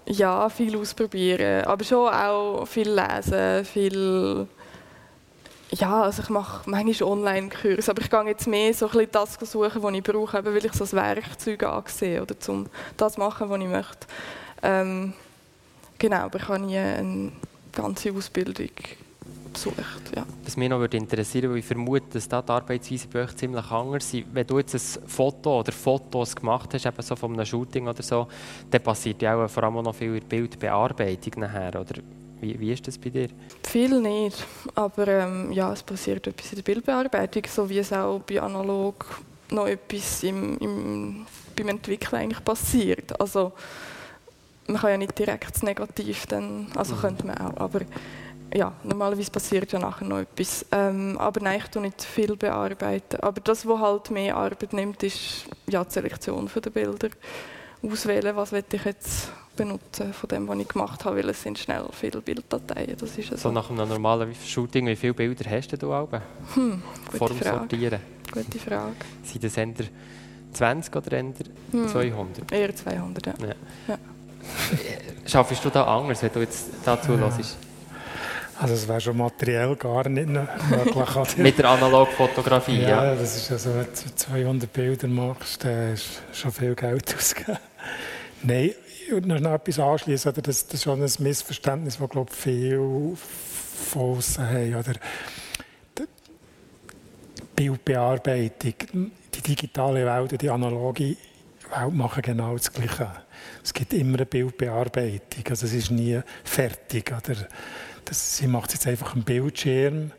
ja, 0.07 0.49
viel 0.49 0.79
ausprobieren, 0.79 1.67
aber 1.67 1.85
schon 1.85 2.09
auch 2.09 2.65
viel 2.65 2.89
lesen, 2.89 3.67
viel 3.67 4.47
ja, 5.73 6.05
also 6.05 6.23
ich 6.23 6.31
mache 6.31 6.71
manchmal 6.71 7.11
Online-Kurse, 7.11 7.91
aber 7.91 8.01
ich 8.01 8.09
gehe 8.09 8.25
jetzt 8.25 8.47
mehr 8.47 8.73
so 8.73 8.87
ein 8.87 8.93
bisschen 8.93 9.11
das 9.13 9.35
suchen, 9.35 9.83
was 9.83 9.93
ich 9.93 10.03
brauche, 10.03 10.43
weil 10.43 10.65
ich 10.65 10.73
so 10.73 10.85
das 10.85 10.95
Werkzeug 10.95 11.65
ansehe 11.65 12.23
oder 12.23 12.35
um 12.49 12.67
das 12.97 13.19
machen, 13.19 13.51
was 13.51 13.61
ich 13.61 13.67
möchte. 13.67 14.07
Ähm, 14.63 15.13
genau, 15.99 16.21
aber 16.21 16.39
ich 16.39 16.49
habe 16.49 16.61
nie 16.61 16.79
eine 16.79 17.33
ganze 17.83 18.13
Ausbildung 18.13 18.71
besucht. 19.53 20.15
Ja. 20.15 20.25
Was 20.45 20.57
mich 20.57 20.69
noch 20.69 20.79
würde 20.79 20.97
interessieren 20.97 21.49
würde, 21.49 21.61
ich 21.61 21.65
vermute, 21.65 22.07
dass 22.13 22.29
da 22.29 22.43
die 22.43 22.53
Arbeitsweise 22.53 23.09
bei 23.09 23.25
euch 23.25 23.37
ziemlich 23.37 23.71
anders 23.71 24.13
ist. 24.13 24.25
Wenn 24.33 24.47
du 24.47 24.59
jetzt 24.59 24.75
ein 24.75 25.09
Foto 25.09 25.61
oder 25.61 25.73
Fotos 25.73 26.37
gemacht 26.37 26.75
hast, 26.75 26.87
eben 26.87 27.03
so 27.03 27.17
von 27.17 27.33
einem 27.33 27.47
Shooting 27.47 27.89
oder 27.89 28.03
so, 28.03 28.29
dann 28.71 28.83
passiert 28.83 29.23
ja 29.23 29.37
auch 29.37 29.49
vor 29.49 29.65
allem 29.65 29.83
noch 29.83 29.95
viel 29.95 30.15
in 30.15 30.21
der 30.21 30.27
Bildbearbeitung 30.27 31.41
nachher, 31.41 31.81
oder? 31.81 31.95
Wie, 32.39 32.59
wie 32.61 32.73
ist 32.73 32.87
das 32.87 32.99
bei 32.99 33.09
dir? 33.09 33.29
Viel 33.63 33.99
nicht, 34.01 34.45
aber 34.75 35.09
ähm, 35.09 35.53
ja, 35.53 35.73
es 35.73 35.83
passiert 35.83 36.27
etwas 36.27 36.53
in 36.53 36.57
der 36.57 36.63
Bildbearbeitung, 36.65 37.45
so 37.49 37.69
wie 37.69 37.79
es 37.79 37.93
auch 37.95 38.21
bei 38.21 38.43
Analog 38.43 39.07
noch 39.51 39.67
etwas 39.67 40.23
im, 40.23 40.59
im, 40.59 41.27
beim 41.57 41.69
Entwickeln 41.69 42.21
eigentlich 42.21 42.45
passiert. 42.45 43.19
Also, 43.19 43.53
man 44.69 44.81
kann 44.81 44.91
ja 44.91 44.97
nicht 44.97 45.19
direkt 45.19 45.55
das 45.55 45.63
Negativ, 45.63 46.27
dann, 46.27 46.67
also 46.75 46.95
mhm. 46.95 47.01
könnte 47.01 47.27
man 47.27 47.39
auch, 47.39 47.57
aber 47.57 47.81
ja, 48.55 48.73
normalerweise 48.85 49.31
passiert 49.31 49.73
ja 49.73 49.79
nachher 49.79 50.07
noch 50.07 50.19
etwas. 50.19 50.65
Ähm, 50.73 51.19
aber 51.19 51.41
nein, 51.41 51.61
ich 51.63 51.69
tue 51.69 51.83
nicht 51.83 52.03
viel 52.03 52.37
bearbeiten. 52.37 53.21
Aber 53.21 53.41
das, 53.41 53.67
was 53.67 53.81
halt 53.81 54.11
mehr 54.11 54.37
Arbeit 54.37 54.73
nimmt, 54.73 55.03
ist 55.03 55.47
ja, 55.69 55.85
die 55.85 55.93
Selektion 55.93 56.49
der 56.55 56.71
Bilder. 56.71 57.09
Auswählen, 57.83 58.35
was 58.35 58.53
will 58.53 58.65
ich 58.73 58.85
jetzt 58.85 59.31
benutzen 59.57 60.13
von 60.13 60.29
dem, 60.29 60.49
was 60.49 60.59
ich 60.59 60.69
gemacht 60.69 61.05
habe, 61.05 61.17
weil 61.17 61.29
es 61.31 61.43
sind 61.43 61.59
schnell 61.59 61.85
viele 61.93 62.21
Bilddateien. 62.21 62.97
Das 62.97 63.17
ist 63.17 63.31
so. 63.31 63.37
so 63.37 63.53
nach 63.53 63.71
einem 63.71 63.89
normalen 63.89 64.35
Shooting, 64.35 64.87
wie 64.87 64.97
viele 64.97 65.15
Bilder 65.15 65.51
hast 65.51 65.73
du 65.73 65.77
da 65.77 66.09
hm, 66.55 66.83
Vor 67.17 67.29
dem 67.29 67.41
Sortieren? 67.41 68.01
Gute 68.33 68.59
Frage. 68.59 68.95
Sind 69.23 69.45
das 69.45 69.57
eher 69.57 69.75
20 70.53 70.97
oder 70.97 71.13
eher 71.13 71.33
hm. 71.73 71.89
200? 71.89 72.53
Eher 72.53 72.75
200, 72.75 73.27
ja. 73.27 73.35
ja. 73.41 73.55
ja. 73.89 73.99
Schaffst 75.27 75.65
du 75.65 75.71
da 75.71 75.85
anders, 75.85 76.23
wenn 76.23 76.33
du 76.33 76.41
jetzt 76.41 76.67
dazu 76.85 77.13
ja. 77.13 77.19
hörst? 77.19 77.59
Also 78.59 78.75
es 78.75 78.89
wäre 78.89 79.01
schon 79.01 79.19
materiell 79.19 79.77
gar 79.77 80.09
nicht 80.09 80.29
möglich. 80.29 81.37
Mit 81.37 81.59
der 81.59 81.71
Analogfotografie, 81.71 82.81
ja. 82.81 83.05
Ja, 83.05 83.15
das 83.15 83.37
ist 83.37 83.53
also, 83.53 83.75
wenn 83.75 83.85
du 83.85 84.15
200 84.15 84.73
Bilder 84.73 85.09
machst, 85.09 85.65
dann 85.65 85.93
ist 85.93 86.23
schon 86.33 86.53
viel 86.53 86.75
Geld 86.75 87.15
ausgegeben. 87.19 87.59
Nein, 88.43 88.71
und 89.13 89.27
noch 89.27 89.53
etwas 89.53 89.79
anschließen, 89.79 90.33
das, 90.35 90.67
das 90.67 90.75
ist 90.75 90.85
schon 90.85 91.03
ein 91.03 91.11
Missverständnis, 91.19 91.99
das 91.99 92.09
glaube 92.09 92.31
ich 92.33 92.39
viele 92.39 93.17
von 93.17 94.15
uns 94.15 94.39
haben. 94.39 94.75
Oder 94.75 94.95
die 95.99 96.05
Bildbearbeitung, 97.55 99.11
die 99.35 99.41
digitale 99.43 100.07
Welt 100.07 100.33
und 100.33 100.41
die 100.41 100.51
analoge 100.51 101.17
Welt 101.75 101.95
machen 101.95 102.23
genau 102.23 102.57
das 102.57 102.73
Gleiche. 102.73 103.11
Es 103.65 103.73
gibt 103.73 103.93
immer 103.93 104.19
eine 104.19 104.27
Bildbearbeitung, 104.27 105.45
also 105.49 105.67
es 105.67 105.73
ist 105.73 105.91
nie 105.91 106.21
fertig. 106.45 107.13
Oder 107.13 107.49
das, 108.05 108.37
sie 108.37 108.47
macht 108.47 108.73
jetzt 108.73 108.87
einfach 108.87 109.15
einen 109.15 109.25
Bildschirm 109.25 110.13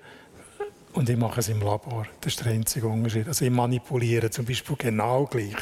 und 0.93 1.09
ich 1.09 1.17
mache 1.17 1.39
es 1.39 1.49
im 1.49 1.59
Labor. 1.61 2.07
Das 2.21 2.33
ist 2.33 2.43
der 2.43 2.51
einzige 2.53 2.87
Unterschied. 2.87 3.27
Also 3.27 3.45
ich 3.45 3.51
manipuliere 3.51 4.29
zum 4.29 4.45
Beispiel 4.45 4.75
genau 4.77 5.25
gleich 5.25 5.55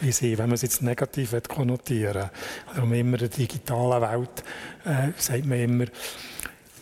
wie 0.00 0.12
sie, 0.12 0.38
wenn 0.38 0.46
man 0.46 0.54
es 0.54 0.62
jetzt 0.62 0.82
negativ 0.82 1.34
konnotieren 1.46 2.14
will. 2.14 2.30
Also 2.68 2.82
immer 2.82 2.94
in 2.94 3.12
der 3.18 3.28
digitalen 3.28 4.02
Welt 4.02 4.44
äh, 4.84 5.12
sagt 5.16 5.44
man 5.44 5.58
immer, 5.58 5.84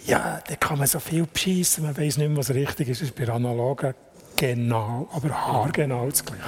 ja, 0.07 0.40
da 0.46 0.55
kann 0.55 0.79
man 0.79 0.87
so 0.87 1.01
viel 1.01 1.27
beschissen, 1.27 1.85
man 1.85 1.96
weiß 1.96 2.18
nicht 2.18 2.29
mehr, 2.29 2.37
was 2.37 2.51
richtig 2.51 2.88
ist. 2.88 3.03
Das 3.03 3.09
ist 3.09 3.16
bei 3.16 3.29
analogen 3.29 3.94
genau, 4.37 5.09
aber 5.12 5.31
haargenau 5.31 6.09
das 6.09 6.25
Gleiche. 6.25 6.44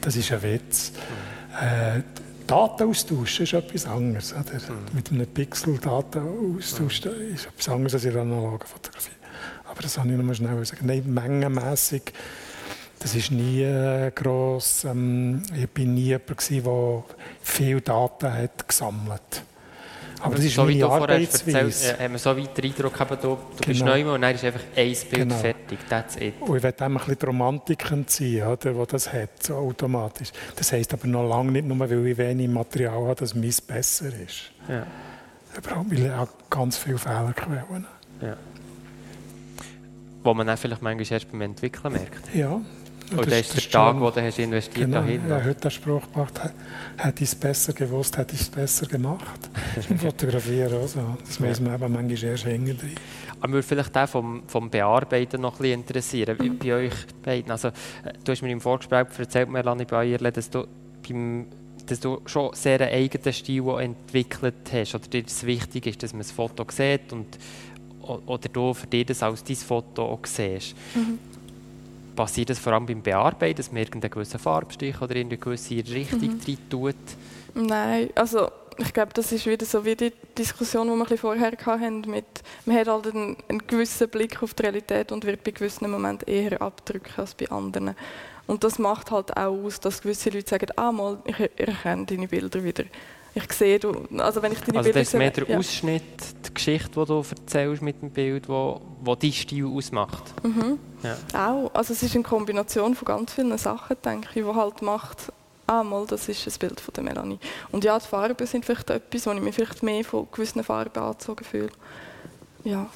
Das 0.00 0.16
ist 0.16 0.32
ein 0.32 0.42
Witz. 0.42 0.92
Äh, 1.60 2.00
Daten 2.46 2.88
austauschen 2.88 3.44
ist 3.44 3.52
etwas 3.52 3.86
anderes. 3.86 4.32
Oder? 4.32 4.42
Mhm. 4.42 4.94
Mit 4.94 5.10
einem 5.10 5.26
Pixel 5.26 5.78
Daten 5.78 6.56
austauschen 6.56 7.12
mhm. 7.12 7.34
ist 7.34 7.46
etwas 7.46 7.68
anderes 7.68 7.94
als 7.94 8.04
in 8.04 8.12
der 8.12 8.22
analogen 8.22 8.66
Fotografie. 8.66 9.10
Aber 9.64 9.82
das 9.82 9.98
habe 9.98 10.10
ich 10.10 10.16
mal 10.16 10.34
schnell 10.34 10.56
gesagt. 10.56 10.82
Nein, 10.82 11.02
mengenmässig, 11.06 12.12
das 12.98 13.14
ist 13.14 13.30
nie 13.30 13.62
äh, 13.62 14.10
gross. 14.14 14.84
Ähm, 14.84 15.42
ich 15.56 15.68
bin 15.70 15.94
nie 15.94 16.16
jemand, 16.16 16.50
der 16.50 17.04
viele 17.42 17.80
Daten 17.80 18.32
hat 18.32 18.68
gesammelt 18.68 19.12
hat. 19.12 19.42
Aber 20.24 20.36
das 20.36 20.44
ist 20.46 20.54
so 20.54 20.66
wie 20.66 20.78
du 20.78 20.86
vorher 20.86 21.20
erzählt, 21.20 21.96
äh, 21.98 22.04
haben 22.04 22.12
wir 22.12 22.18
so 22.18 22.34
weit 22.34 22.56
den 22.56 22.64
Eindruck, 22.64 22.98
eben, 22.98 23.08
du, 23.10 23.16
du 23.16 23.36
genau. 23.36 23.66
bist 23.66 23.84
neu 23.84 24.14
und 24.14 24.22
dann 24.22 24.34
ist 24.34 24.44
einfach 24.44 24.60
ein 24.74 24.86
Bild 24.86 25.10
genau. 25.10 25.34
fertig, 25.36 25.78
that's 25.88 26.16
it. 26.16 26.34
Und 26.40 26.56
ich 26.56 26.62
will 26.62 26.74
ein 26.78 26.94
bisschen 26.94 27.18
die 27.18 27.26
Romantik 27.26 27.84
ziehen, 28.06 28.46
oder, 28.46 28.72
die 28.72 28.86
das 28.90 29.12
hat, 29.12 29.42
so 29.42 29.54
automatisch. 29.56 30.30
Das 30.56 30.72
heisst 30.72 30.94
aber 30.94 31.06
noch 31.06 31.28
lange 31.28 31.52
nicht 31.52 31.66
nur, 31.66 31.78
weil 31.78 32.06
ich 32.06 32.16
wenig 32.16 32.48
Material 32.48 33.02
habe, 33.02 33.14
dass 33.16 33.34
meins 33.34 33.60
besser 33.60 34.06
ist. 34.06 34.50
Ja. 34.66 34.86
Überhaupt, 35.58 35.90
weil 35.90 36.06
ich 36.06 36.10
auch 36.10 36.28
ganz 36.48 36.78
viele 36.78 36.98
Fehlerquellen 36.98 37.86
ja. 38.22 38.36
Wo 40.22 40.32
man 40.32 40.46
dann 40.46 40.56
vielleicht 40.56 40.80
manchmal 40.80 41.12
erst 41.12 41.30
beim 41.30 41.42
Entwickeln 41.42 41.92
merkt. 41.92 42.34
Ja, 42.34 42.62
und 43.10 43.26
das, 43.26 43.40
ist 43.40 43.54
der 43.54 43.70
Tag, 43.70 44.00
wo 44.00 44.10
du 44.10 44.22
hast 44.22 44.38
investiert 44.38 44.86
genau, 44.86 45.00
dahin. 45.00 45.28
Ja, 45.28 45.42
heute 45.42 45.60
den 45.60 45.70
Spruch 45.70 46.10
gemacht, 46.12 46.40
hätte 46.96 47.22
ich 47.22 47.30
es 47.30 47.34
besser 47.34 47.72
gewusst, 47.72 48.16
hätte 48.16 48.34
ich 48.34 48.40
es 48.40 48.48
besser 48.48 48.86
gemacht. 48.86 49.50
Im 49.90 49.98
Fotografieren 49.98 50.74
auch 50.74 50.86
so. 50.86 51.16
Das 51.24 51.38
müssen 51.38 51.66
wir 51.66 51.74
eben 51.74 51.92
manchmal 51.92 52.30
erst 52.30 52.46
hängen 52.46 52.76
drin. 52.76 52.94
Aber 53.40 53.56
mich 53.56 53.64
vielleicht 53.64 53.96
auch 53.96 54.08
vom, 54.08 54.42
vom 54.46 54.70
Bearbeiten 54.70 55.40
noch 55.40 55.54
ein 55.54 55.58
bisschen 55.58 55.80
interessieren, 55.80 56.36
mhm. 56.40 56.58
bei 56.58 56.74
euch 56.74 56.94
beiden. 57.22 57.50
Also, 57.50 57.68
äh, 57.68 57.72
du 58.24 58.32
hast 58.32 58.42
mir 58.42 58.50
im 58.50 58.60
Vorgespräch 58.60 59.06
erzählt, 59.18 59.50
Melanie 59.50 59.84
Bayerle, 59.84 60.32
dass 60.32 60.50
du 60.50 60.66
beim 61.06 61.46
dass 61.86 62.00
du 62.00 62.22
schon 62.24 62.54
sehr 62.54 62.80
einen 62.80 62.94
eigenen 62.94 63.30
Stil 63.34 63.68
entwickelt 63.78 64.72
hast 64.72 64.94
oder 64.94 65.06
dir 65.06 65.22
das 65.22 65.44
wichtig 65.44 65.86
ist, 65.86 66.02
dass 66.02 66.14
man 66.14 66.22
das 66.22 66.30
Foto 66.30 66.64
sieht 66.70 67.12
und, 67.12 67.38
oder 68.00 68.48
du 68.48 68.72
für 68.72 68.86
dich 68.86 69.04
das 69.04 69.22
als 69.22 69.44
dein 69.44 69.56
Foto 69.56 70.04
auch 70.04 70.24
siehst. 70.24 70.74
Mhm 70.94 71.18
passiert 72.14 72.50
das 72.50 72.58
vor 72.58 72.72
allem 72.72 72.86
beim 72.86 73.02
Bearbeiten, 73.02 73.56
dass 73.56 73.72
man 73.72 73.82
irgendeinen 73.82 74.10
gewissen 74.10 74.38
Farbstich 74.38 75.00
oder 75.00 75.16
in 75.16 75.28
eine 75.28 75.38
gewisse 75.38 75.76
Richtung 75.76 76.20
mhm. 76.20 76.40
rein 76.46 76.58
tut? 76.70 76.94
Nein, 77.54 78.10
also 78.14 78.48
ich 78.78 78.92
glaube, 78.92 79.12
das 79.14 79.30
ist 79.32 79.46
wieder 79.46 79.64
so 79.64 79.84
wie 79.84 79.94
die 79.94 80.12
Diskussion, 80.36 80.88
die 80.88 81.10
wir 81.10 81.18
vorher 81.18 81.52
hatten, 81.52 82.00
mit, 82.02 82.24
man 82.66 82.76
hat 82.76 82.88
halt 82.88 83.14
einen, 83.14 83.36
einen, 83.48 83.66
gewissen 83.66 84.08
Blick 84.08 84.42
auf 84.42 84.54
die 84.54 84.62
Realität 84.62 85.12
und 85.12 85.24
wird 85.24 85.44
bei 85.44 85.52
gewissen 85.52 85.90
Momenten 85.90 86.28
eher 86.28 86.60
abdrücken 86.60 87.12
als 87.16 87.34
bei 87.34 87.48
anderen. 87.50 87.94
Und 88.46 88.64
das 88.64 88.78
macht 88.78 89.10
halt 89.10 89.36
auch 89.36 89.64
aus, 89.64 89.80
dass 89.80 90.02
gewisse 90.02 90.30
Leute 90.30 90.50
sagen, 90.50 90.66
ah 90.76 90.92
mal, 90.92 91.18
ich 91.24 91.38
erkenne 91.56 92.04
deine 92.04 92.28
Bilder 92.28 92.62
wieder. 92.62 92.84
Ich 93.36 93.52
sehe, 93.52 93.80
du, 93.80 94.06
also 94.18 94.40
wenn 94.42 94.52
ich 94.52 94.60
deine 94.60 94.78
also 94.78 94.88
Bilder 94.88 95.00
das 95.00 95.08
ist 95.08 95.18
mehr 95.18 95.30
der 95.30 95.48
ja. 95.48 95.58
Ausschnitt, 95.58 96.02
die 96.46 96.54
Geschichte, 96.54 96.88
die 96.88 97.04
du 97.04 97.24
erzählst 97.28 97.82
mit 97.82 98.00
dem 98.00 98.10
Bild, 98.10 98.48
wo, 98.48 98.80
wo 99.00 99.16
dein 99.16 99.32
Stil 99.32 99.66
ausmacht. 99.66 100.22
Mhm. 100.44 100.78
Ja. 101.02 101.16
Auch, 101.32 101.74
also 101.74 101.92
es 101.92 102.02
ist 102.02 102.14
eine 102.14 102.22
Kombination 102.22 102.94
von 102.94 103.06
ganz 103.06 103.34
vielen 103.34 103.58
Sachen, 103.58 103.96
denke 104.04 104.28
ich, 104.34 104.44
die 104.44 104.54
halt 104.54 104.82
macht, 104.82 105.32
ah, 105.66 105.82
mal, 105.82 106.06
das 106.06 106.28
ist 106.28 106.46
ein 106.46 106.58
Bild 106.60 106.78
von 106.78 106.94
der 106.94 107.02
Melanie. 107.02 107.38
Und 107.72 107.82
ja, 107.82 107.98
die 107.98 108.06
Farben 108.06 108.46
sind 108.46 108.64
vielleicht 108.64 108.90
etwas, 108.90 109.26
wo 109.26 109.32
ich 109.32 109.40
mich 109.40 109.54
vielleicht 109.54 109.82
mehr 109.82 110.04
von 110.04 110.28
gewissen 110.30 110.62
Farben 110.62 111.02
angezogen 111.02 111.44
fühle. 111.44 111.70
Ja. 112.62 112.86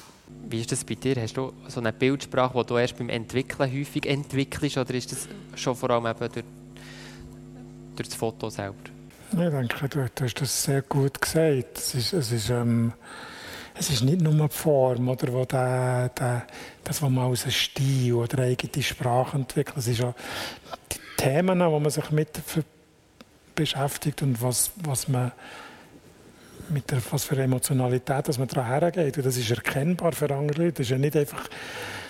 Wie 0.47 0.61
ist 0.61 0.71
das 0.71 0.85
bei 0.85 0.95
dir? 0.95 1.21
Hast 1.21 1.35
du 1.35 1.51
so 1.67 1.81
eine 1.81 1.91
Bildsprache, 1.91 2.57
die 2.57 2.65
du 2.65 2.77
erst 2.77 2.97
beim 2.97 3.09
Entwickeln 3.09 3.71
häufig 3.71 4.05
entwickelst, 4.05 4.77
oder 4.77 4.93
ist 4.93 5.11
das 5.11 5.27
schon 5.55 5.75
vor 5.75 5.89
allem 5.89 6.05
eben 6.05 6.31
durch, 6.31 6.45
durch 7.95 8.07
das 8.07 8.15
Foto 8.15 8.49
selber? 8.49 8.98
Ich 9.31 9.37
denke, 9.37 9.89
du, 9.89 10.23
hast 10.23 10.41
das 10.41 10.63
sehr 10.63 10.81
gut 10.81 11.21
gesagt. 11.21 11.77
Es 11.77 11.93
ist, 11.93 12.13
es 12.13 12.31
ist, 12.31 12.49
ähm, 12.49 12.93
es 13.75 13.89
ist 13.91 14.03
nicht 14.03 14.21
nur 14.21 14.33
die 14.33 14.55
Form, 14.55 15.07
oder, 15.07 15.31
wo 15.31 15.45
der, 15.45 16.09
der, 16.09 16.47
das, 16.83 17.01
was 17.01 17.09
man 17.09 17.29
als 17.29 17.43
einen 17.43 17.51
Stil 17.51 18.13
oder 18.13 18.39
eine 18.39 18.47
eigene 18.47 18.83
Sprache 18.83 19.37
entwickelt. 19.37 19.77
Es 19.77 19.87
ist 19.87 20.03
auch 20.03 20.15
die 20.91 20.99
Themen, 21.17 21.59
wo 21.59 21.79
man 21.79 21.91
sich 21.91 22.09
mit 22.09 22.29
beschäftigt 23.53 24.21
und 24.23 24.41
was, 24.41 24.71
was 24.83 25.07
man 25.07 25.31
mit 26.69 26.89
der, 26.89 26.99
was 27.11 27.23
für 27.23 27.37
Emotionalität 27.37 28.27
dass 28.27 28.39
man 28.39 28.47
daran 28.47 28.67
hergeht. 28.67 29.17
Und 29.17 29.25
das 29.25 29.37
ist 29.37 29.51
erkennbar 29.51 30.11
für 30.11 30.33
andere 30.33 30.63
Leute. 30.63 30.73
Das 30.73 30.87
ist 30.87 30.91
ja 30.91 30.97
nicht 30.97 31.15
einfach 31.15 31.47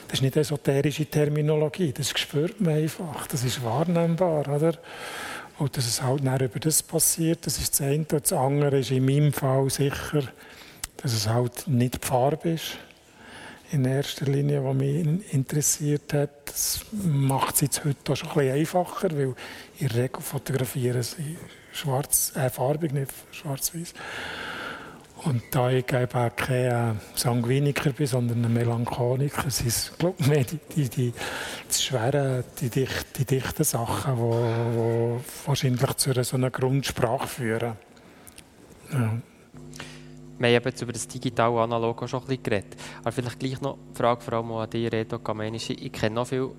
das 0.09 0.17
ist 0.17 0.21
nicht 0.23 0.37
esoterische 0.37 1.05
Terminologie, 1.05 1.93
das 1.93 2.09
spürt 2.09 2.59
man 2.59 2.73
einfach, 2.73 3.27
das 3.27 3.43
ist 3.43 3.63
wahrnehmbar. 3.63 4.47
Oder? 4.47 4.73
Und 5.59 5.75
dass 5.75 5.85
es 5.85 6.01
halt 6.01 6.21
über 6.21 6.59
das 6.59 6.81
passiert, 6.81 7.45
das 7.45 7.59
ist 7.59 7.73
das 7.73 7.81
eine. 7.81 8.05
Das 8.05 8.31
andere 8.31 8.79
ist 8.79 8.91
in 8.91 9.05
meinem 9.05 9.33
Fall 9.33 9.69
sicher, 9.69 10.23
dass 10.97 11.13
es 11.13 11.27
halt 11.27 11.67
nicht 11.67 12.01
die 12.01 12.07
Farbe 12.07 12.51
ist, 12.51 12.77
in 13.71 13.83
erster 13.83 14.25
Linie, 14.25 14.63
was 14.63 14.73
mich 14.73 15.33
interessiert 15.33 16.13
hat. 16.13 16.29
Das 16.45 16.85
macht 16.91 17.55
es 17.55 17.61
jetzt 17.61 17.83
heute 17.83 18.13
auch 18.13 18.15
schon 18.15 18.29
ein 18.29 18.35
bisschen 18.35 18.55
einfacher, 18.55 19.11
weil 19.11 19.35
in 19.79 19.87
der 19.89 19.95
Regel 19.95 20.21
fotografieren 20.21 21.03
sie 21.03 21.37
schwarz, 21.73 22.31
äh, 22.35 22.49
farbig, 22.49 22.93
nicht 22.93 23.11
schwarz-weiß. 23.31 23.93
Und 25.25 25.43
da 25.51 25.69
ich 25.69 25.91
eben 25.91 26.11
auch 26.13 26.35
kein 26.35 26.99
Sanguiniker 27.13 27.91
bin, 27.91 28.07
sondern 28.07 28.45
ein 28.45 28.53
Melancholiker, 28.53 29.47
es 29.47 29.61
ist 29.61 29.99
glaube 29.99 30.23
mehr 30.23 30.45
die, 30.45 30.59
die, 30.75 30.89
die, 30.89 31.13
die 31.13 31.73
schweren, 31.73 32.43
die, 32.61 32.69
die, 32.69 33.25
dichten 33.25 33.63
Sachen, 33.63 34.15
die, 34.15 34.21
die 34.21 35.47
wahrscheinlich 35.47 35.93
zu 35.95 36.23
so 36.23 36.37
einer 36.37 36.49
Grundsprache 36.49 37.27
führen. 37.27 37.73
Ja. 38.93 39.13
Wir 40.39 40.55
haben 40.55 40.63
jetzt 40.65 40.81
über 40.81 40.93
das 40.93 41.05
digitale 41.05 41.59
Analog 41.59 42.07
schon 42.07 42.21
ein 42.21 42.27
bisschen 42.27 42.43
geredet. 42.43 42.77
Aber 43.01 43.11
vielleicht 43.11 43.39
gleich 43.39 43.59
noch 43.59 43.77
die 43.91 43.97
Frage 43.97 44.21
vor 44.21 44.33
allem 44.35 44.51
an 44.53 44.69
dich, 44.69 44.89
Reto 44.89 45.19
Kamenisch. 45.19 45.69
Ich 45.71 45.91
kenne 45.91 46.15
noch 46.15 46.27
viele 46.27 46.51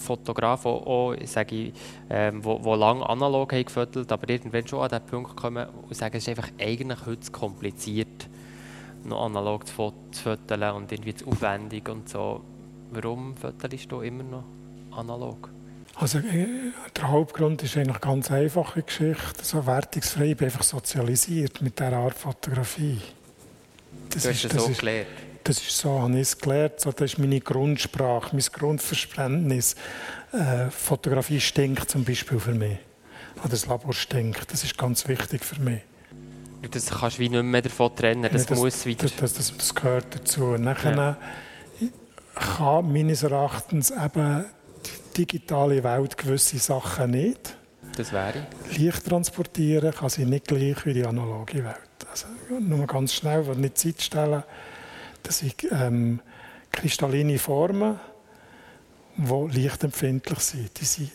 Fotografen, 0.00 0.70
auch, 0.70 1.14
sage 1.24 1.54
ich, 1.56 1.72
ähm, 2.08 2.44
wo, 2.44 2.62
wo 2.62 2.74
lange 2.74 3.08
analog 3.08 3.52
haben 3.52 3.64
gefüttert, 3.64 4.10
aber 4.10 4.28
irgendwann 4.28 4.66
schon 4.66 4.80
an 4.80 4.88
den 4.88 5.02
Punkt 5.02 5.36
kommen 5.36 5.66
und 5.68 5.94
sagen, 5.94 6.16
es 6.16 6.24
ist 6.24 6.28
einfach 6.28 6.50
eigentlich 6.58 7.06
heute 7.06 7.20
zu 7.20 7.32
kompliziert, 7.32 8.28
noch 9.04 9.24
analog 9.24 9.66
zu, 9.66 9.72
fotografieren 9.72 10.76
und 10.76 10.92
irgendwie 10.92 11.14
zu 11.14 11.26
aufwendig 11.26 11.88
und 11.88 12.08
so. 12.08 12.42
Warum 12.90 13.36
fotografierst 13.36 13.92
du 13.92 14.00
immer 14.00 14.24
noch 14.24 14.44
analog? 14.90 15.50
Also, 15.96 16.18
äh, 16.18 16.46
der 16.96 17.08
Hauptgrund 17.08 17.62
ist 17.62 17.76
eigentlich 17.76 17.96
eine 17.96 17.98
ganz 18.00 18.30
einfache 18.30 18.82
Geschichte. 18.82 19.42
So 19.44 19.66
wertungsfrei, 19.66 20.30
ich 20.30 20.36
bin 20.36 20.46
einfach 20.46 20.62
sozialisiert 20.62 21.60
mit 21.60 21.78
dieser 21.78 21.92
Art 21.92 22.14
Fotografie. 22.14 22.98
Das 24.10 24.22
du 24.22 24.30
hast 24.30 24.44
ist, 24.44 24.54
das 24.54 24.64
so 24.64 24.72
gelernt? 24.72 25.08
Das 25.44 25.58
ist 25.58 25.76
so, 25.76 26.00
habe 26.00 26.14
ich 26.14 26.20
es 26.20 26.38
gelernt. 26.38 26.80
So, 26.80 26.92
das 26.92 27.12
ist 27.12 27.18
meine 27.18 27.40
Grundsprache, 27.40 28.34
mein 28.34 28.44
Grundverständnis. 28.52 29.74
Äh, 30.32 30.70
Fotografie 30.70 31.40
stinkt 31.40 31.90
zum 31.90 32.04
Beispiel 32.04 32.38
für 32.38 32.54
mich. 32.54 32.78
Oder 33.40 33.50
das 33.50 33.66
Labor 33.66 33.92
stinkt. 33.92 34.52
Das 34.52 34.64
ist 34.64 34.76
ganz 34.76 35.08
wichtig 35.08 35.44
für 35.44 35.60
mich. 35.60 35.80
Das 36.70 36.90
kannst 36.90 37.16
du 37.16 37.22
wie 37.22 37.28
nicht 37.30 37.42
mehr 37.42 37.62
davon 37.62 37.94
trennen. 37.96 38.28
Das, 38.30 38.42
ja, 38.42 38.48
das 38.48 38.58
muss 38.58 38.84
wieder... 38.84 39.08
Das, 39.08 39.32
das, 39.32 39.56
das, 39.56 39.74
gehört 39.74 40.06
dazu. 40.14 40.56
nachher 40.58 40.94
ja. 40.94 41.16
kann 42.34 42.92
meines 42.92 43.22
Erachtens 43.22 43.90
eben 43.90 44.44
die 44.84 45.24
digitale 45.24 45.82
Welt 45.82 46.18
gewisse 46.18 46.58
Sachen 46.58 47.12
nicht. 47.12 47.56
Das 47.96 48.12
wäre? 48.12 48.46
Licht 48.76 49.06
transportieren 49.06 49.92
kann 49.92 50.10
sie 50.10 50.26
nicht 50.26 50.48
gleich 50.48 50.84
wie 50.84 50.92
die 50.92 51.04
analoge 51.04 51.64
Welt. 51.64 51.76
Also 52.10 52.26
nur 52.60 52.86
ganz 52.86 53.14
schnell, 53.14 53.42
nicht 53.56 53.78
Zeit 53.78 54.02
stellen 54.02 54.42
das 55.22 55.38
sind 55.38 55.54
ähm, 55.70 56.20
kristalline 56.72 57.38
Formen, 57.38 57.98
die 59.16 59.58
lichtempfindlich 59.58 60.38
sind. 60.40 60.80
Die 60.80 60.84
sind 60.84 61.10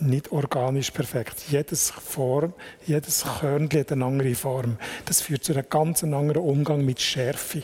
nicht 0.00 0.32
organisch 0.32 0.90
perfekt. 0.90 1.36
Jedes 1.48 1.90
Form, 1.90 2.54
jedes 2.86 3.24
Körnchen 3.40 3.80
hat 3.80 3.92
eine 3.92 4.04
andere 4.04 4.34
Form. 4.34 4.78
Das 5.04 5.20
führt 5.20 5.44
zu 5.44 5.52
einem 5.52 5.66
ganz 5.68 6.02
anderen 6.02 6.42
Umgang 6.42 6.84
mit 6.84 7.00
Schärfe. 7.00 7.62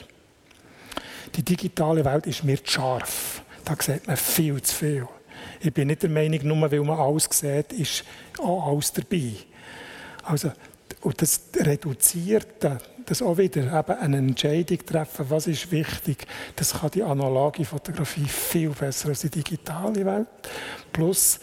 Die 1.34 1.42
digitale 1.42 2.04
Welt 2.04 2.26
ist 2.26 2.44
mir 2.44 2.58
scharf. 2.62 3.42
Da 3.64 3.74
sieht 3.80 4.06
man 4.06 4.16
viel 4.16 4.60
zu 4.62 4.74
viel. 4.74 5.08
Ich 5.60 5.72
bin 5.72 5.88
nicht 5.88 6.02
der 6.02 6.10
Meinung, 6.10 6.40
nur 6.42 6.70
weil 6.70 6.80
man 6.80 6.98
alles 6.98 7.28
sieht, 7.30 7.72
ist 7.72 8.04
auch 8.38 8.68
alles 8.68 8.92
dabei. 8.92 9.32
Also, 10.22 10.52
und 11.06 11.22
das 11.22 11.40
reduziert 11.56 12.48
das 13.06 13.22
auch 13.22 13.38
wieder 13.38 13.62
eben 13.62 13.98
eine 14.00 14.16
Entscheidung 14.16 14.84
treffen, 14.84 15.26
was 15.28 15.46
ist 15.46 15.70
wichtig. 15.70 16.26
Das 16.56 16.80
kann 16.80 16.90
die 16.90 17.04
analoge 17.04 17.64
Fotografie 17.64 18.24
viel 18.24 18.70
besser 18.70 19.10
als 19.10 19.20
die 19.20 19.30
digitale 19.30 20.04
Welt. 20.04 20.26
Plus, 20.92 21.38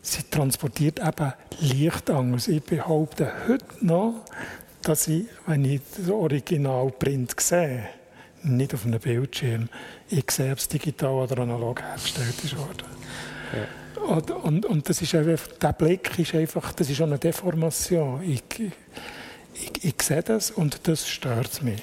sie 0.00 0.22
transportiert 0.30 1.00
eben 1.00 1.34
Licht. 1.60 2.10
Ich 2.48 2.62
behaupte 2.62 3.30
heute 3.46 3.66
noch, 3.82 4.24
dass 4.80 5.08
ich, 5.08 5.26
wenn 5.46 5.66
ich 5.66 5.82
den 5.98 6.12
Originalprint 6.12 7.38
sehe, 7.38 7.90
nicht 8.44 8.72
auf 8.72 8.86
einem 8.86 8.98
Bildschirm, 8.98 9.68
ich 10.08 10.30
sehe, 10.30 10.52
ob 10.52 10.58
es 10.58 10.68
digital 10.68 11.12
oder 11.12 11.42
analog 11.42 11.82
hergestellt 11.82 12.42
ist 12.42 12.56
worden. 12.56 12.86
Ja. 13.52 13.85
Und, 13.96 14.30
und, 14.30 14.66
und, 14.66 14.88
das 14.88 15.00
ist 15.02 15.14
einfach, 15.14 15.48
der 15.60 15.72
Blick 15.72 16.18
ist 16.18 16.34
einfach, 16.34 16.72
das 16.72 16.90
ist 16.90 17.00
eine 17.00 17.18
Deformation. 17.18 18.22
Ich, 18.22 18.42
ich, 19.54 19.84
ich 19.84 20.02
sehe 20.02 20.22
das 20.22 20.50
und 20.50 20.86
das 20.86 21.08
stört 21.08 21.62
mich. 21.62 21.82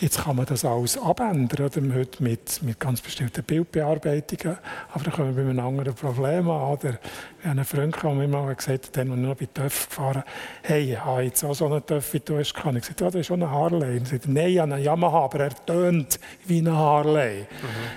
Jetzt 0.00 0.22
kann 0.22 0.36
man 0.36 0.46
das 0.46 0.64
alles 0.64 0.96
abändern, 0.96 1.66
oder? 1.66 1.94
Heute 1.94 2.22
mit, 2.22 2.62
mit 2.62 2.78
ganz 2.78 3.00
bestimmten 3.00 3.42
Bildbearbeitungen. 3.42 4.56
Aber 4.94 5.04
da 5.04 5.10
kommen 5.10 5.36
wir 5.36 5.42
mit 5.42 5.58
einem 5.58 5.66
anderen 5.66 5.92
Problem 5.92 6.48
an. 6.48 6.72
Oder? 6.72 6.90
Ich 6.90 7.44
habe 7.44 7.50
einen 7.50 7.64
Freund, 7.64 7.96
der 8.00 8.10
mir 8.10 8.28
mal 8.28 8.54
gesagt 8.54 8.86
hat, 8.86 8.96
der 8.96 9.04
noch 9.06 9.34
bei 9.34 9.46
TÜV 9.46 9.88
gefahren 9.88 10.22
hey, 10.62 10.92
ich 10.92 11.04
habe 11.04 11.22
jetzt 11.22 11.42
auch 11.42 11.54
so 11.54 11.66
einen 11.66 11.84
TÜV 11.84 12.12
wie 12.12 12.20
du 12.20 12.38
hast. 12.38 12.54
Ich 12.56 12.64
habe 12.64 12.78
gesagt, 12.78 13.00
ja, 13.00 13.06
das 13.06 13.14
ist 13.16 13.26
schon 13.26 13.42
ein 13.42 13.50
Harley. 13.50 13.98
Und 13.98 14.02
er 14.02 14.06
sagt, 14.06 14.28
nein, 14.28 14.48
ich 14.50 14.58
habe 14.60 14.72
einen 14.72 14.84
Yamaha, 14.84 15.24
aber 15.24 15.40
er 15.40 15.66
tönt 15.66 16.20
wie 16.46 16.60
ein 16.60 16.72
Harley. 16.72 17.40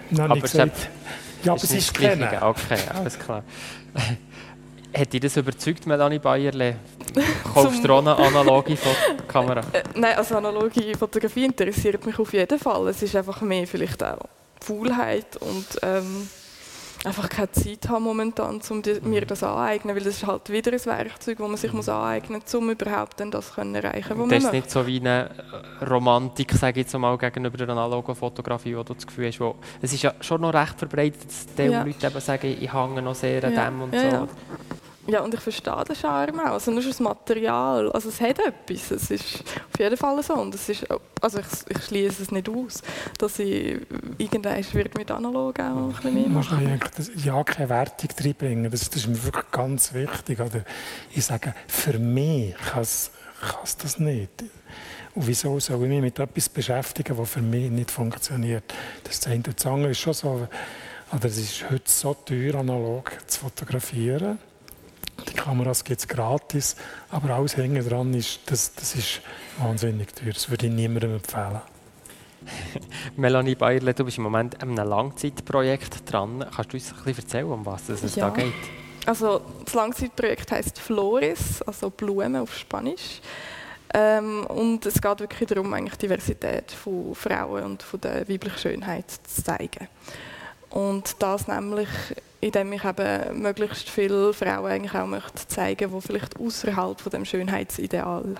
Mhm. 0.09 0.15
Dann 0.15 0.29
habe 0.29 0.37
ich 0.39 0.43
gesagt, 0.43 0.89
ja, 1.43 1.53
aber 1.53 1.63
es 1.63 1.71
ist 1.71 1.93
kennen. 1.93 2.29
Okay, 2.41 2.79
alles 2.93 3.17
klar. 3.17 3.43
Hat 4.93 5.13
dich 5.13 5.21
das 5.21 5.37
überzeugt, 5.37 5.87
Melanie 5.87 6.19
Bayerle? 6.19 6.75
Kaufst 7.53 7.83
du 7.83 7.95
eine 7.95 8.15
analoge 8.15 8.77
Kamera? 9.27 9.61
Äh, 9.71 9.83
nein, 9.95 10.17
also 10.17 10.35
analoge 10.35 10.97
Fotografie 10.97 11.45
interessiert 11.45 12.05
mich 12.05 12.19
auf 12.19 12.33
jeden 12.33 12.59
Fall. 12.59 12.87
Es 12.89 13.01
ist 13.01 13.15
einfach 13.15 13.41
mehr 13.41 13.65
vielleicht 13.67 14.03
auch 14.03 14.19
Faulheit 14.59 15.37
und 15.37 15.65
ähm, 15.81 16.27
einfach 17.05 17.29
keine 17.29 17.51
Zeit 17.51 17.89
haben 17.89 18.03
momentan, 18.03 18.61
um 18.69 18.81
mir 19.03 19.25
das 19.25 19.43
aneignen, 19.43 19.95
weil 19.95 20.03
das 20.03 20.15
ist 20.15 20.27
halt 20.27 20.49
wieder 20.49 20.71
ein 20.71 20.85
Werkzeug, 20.85 21.37
das 21.37 21.47
man 21.47 21.57
sich 21.57 21.73
muss 21.73 21.89
aneignen 21.89 22.41
muss, 22.41 22.55
um 22.55 22.69
überhaupt 22.69 23.19
dann 23.19 23.31
das 23.31 23.53
können 23.53 23.75
erreichen 23.75 24.11
was 24.11 24.17
man 24.17 24.29
Das 24.29 24.43
ist 24.43 24.51
nicht 24.51 24.71
so 24.71 24.85
wie 24.85 24.99
eine 24.99 25.29
Romantik, 25.89 26.51
sage 26.53 26.79
ich 26.79 26.85
jetzt 26.85 26.97
mal, 26.97 27.17
gegenüber 27.17 27.57
der 27.57 27.69
analogen 27.69 28.15
Fotografie, 28.15 28.75
wo 28.75 28.83
du 28.83 28.93
das 28.93 29.07
Gefühl 29.07 29.27
hast, 29.27 29.39
wo, 29.39 29.55
es 29.81 29.93
ist 29.93 30.03
ja 30.03 30.13
schon 30.21 30.41
noch 30.41 30.53
recht 30.53 30.77
verbreitet, 30.77 31.25
dass 31.25 31.47
die 31.55 31.63
ja. 31.63 31.83
Leute 31.83 32.07
eben 32.07 32.19
sagen, 32.19 32.55
ich 32.59 32.73
hänge 32.73 33.01
noch 33.01 33.15
sehr 33.15 33.43
an 33.43 33.53
ja. 33.53 33.65
dem 33.65 33.81
und 33.81 33.93
ja, 33.93 34.11
so. 34.11 34.27
Ja, 35.07 35.21
und 35.21 35.33
ich 35.33 35.39
verstehe 35.39 35.83
den 35.83 35.95
Charme 35.95 36.39
auch. 36.41 36.53
Also 36.53 36.71
nur 36.71 36.83
das 36.83 36.99
Material, 36.99 37.91
also 37.91 38.09
es 38.09 38.21
hat 38.21 38.39
etwas. 38.39 38.91
Es 38.91 39.09
ist 39.09 39.43
auf 39.73 39.79
jeden 39.79 39.97
Fall 39.97 40.21
so. 40.21 40.35
Und 40.35 40.53
es 40.53 40.69
ist, 40.69 40.85
also 41.21 41.39
ich, 41.39 41.45
ich 41.69 41.83
schließe 41.85 42.21
es 42.21 42.31
nicht 42.31 42.47
aus, 42.47 42.83
dass 43.17 43.39
ich 43.39 43.81
irgendwann 44.17 44.63
mit 44.97 45.11
analog 45.11 45.59
auch 45.59 45.63
ein 45.63 45.91
bisschen 45.91 46.13
mehr 46.13 46.29
machen. 46.29 46.79
Kann 46.79 47.03
ja 47.23 47.43
keine 47.43 47.69
Wertung 47.69 48.09
reinbringen. 48.19 48.69
Das, 48.69 48.89
das 48.89 48.97
ist 48.97 49.07
mir 49.07 49.23
wirklich 49.23 49.51
ganz 49.51 49.93
wichtig. 49.93 50.39
Oder 50.39 50.63
ich 51.11 51.25
sage, 51.25 51.55
für 51.67 51.97
mich 51.97 52.55
kann 52.57 52.81
es 52.81 53.11
das 53.81 53.97
nicht. 53.97 54.43
Und 55.13 55.27
wieso 55.27 55.59
soll 55.59 55.83
ich 55.83 55.89
mich 55.89 56.01
mit 56.01 56.19
etwas 56.19 56.47
beschäftigen, 56.47 57.17
das 57.17 57.29
für 57.29 57.41
mich 57.41 57.69
nicht 57.71 57.91
funktioniert? 57.91 58.63
Das 59.03 59.25
eine 59.25 59.37
und 59.37 59.47
das 59.47 59.65
andere 59.65 59.91
ist 59.91 59.99
schon 59.99 60.13
so, 60.13 60.47
oder 61.11 61.25
es 61.25 61.37
ist 61.37 61.69
heute 61.69 61.83
so 61.85 62.13
teuer, 62.13 62.55
analog 62.55 63.11
zu 63.27 63.39
fotografieren 63.41 64.37
die 65.29 65.33
Kameras 65.33 65.83
gibt 65.83 65.99
es 65.99 66.07
gratis, 66.07 66.75
aber 67.09 67.35
alles 67.35 67.55
hinten 67.55 67.87
dran 67.87 68.13
ist, 68.13 68.39
das, 68.45 68.73
das 68.73 68.95
ist 68.95 69.21
wahnsinnig 69.59 70.13
teuer. 70.13 70.33
Das 70.33 70.49
würde 70.49 70.67
ich 70.67 70.71
niemandem 70.71 71.15
empfehlen. 71.15 71.61
Melanie 73.17 73.55
Bayerle, 73.55 73.93
du 73.93 74.03
bist 74.05 74.17
im 74.17 74.23
Moment 74.23 74.61
an 74.61 74.77
einem 74.77 74.89
Langzeitprojekt 74.89 76.11
dran. 76.11 76.45
Kannst 76.55 76.73
du 76.73 76.77
uns 76.77 76.91
ein 76.91 77.03
bisschen 77.03 77.23
erzählen, 77.23 77.45
um 77.45 77.65
was 77.65 77.89
es 77.89 78.15
ja. 78.15 78.29
da 78.29 78.35
geht? 78.35 78.53
also 79.05 79.41
das 79.65 79.73
Langzeitprojekt 79.73 80.51
heißt 80.51 80.79
Flores, 80.79 81.61
also 81.63 81.89
Blume 81.89 82.41
auf 82.41 82.55
Spanisch. 82.57 83.21
Ähm, 83.93 84.45
und 84.45 84.85
es 84.85 85.01
geht 85.01 85.19
wirklich 85.19 85.49
darum, 85.49 85.73
eigentlich 85.73 85.95
die 85.95 86.07
Diversität 86.07 86.71
von 86.71 87.13
Frauen 87.13 87.63
und 87.63 87.83
von 87.83 87.99
der 87.99 88.27
weiblichen 88.27 88.57
Schönheit 88.57 89.11
zu 89.11 89.43
zeigen. 89.43 89.87
Und 90.69 91.15
das 91.19 91.47
nämlich, 91.47 91.89
indem 92.41 92.73
ich 92.73 92.83
eben 92.83 93.41
möglichst 93.41 93.89
viele 93.89 94.33
Frauen 94.33 94.71
eigentlich 94.71 94.95
auch 94.95 95.07
möchte 95.07 95.47
zeigen, 95.47 95.91
die 95.91 96.01
vielleicht 96.01 96.39
außerhalb 96.39 96.99
von 96.99 97.11
dem 97.11 97.23
Schönheitsideal 97.23 98.35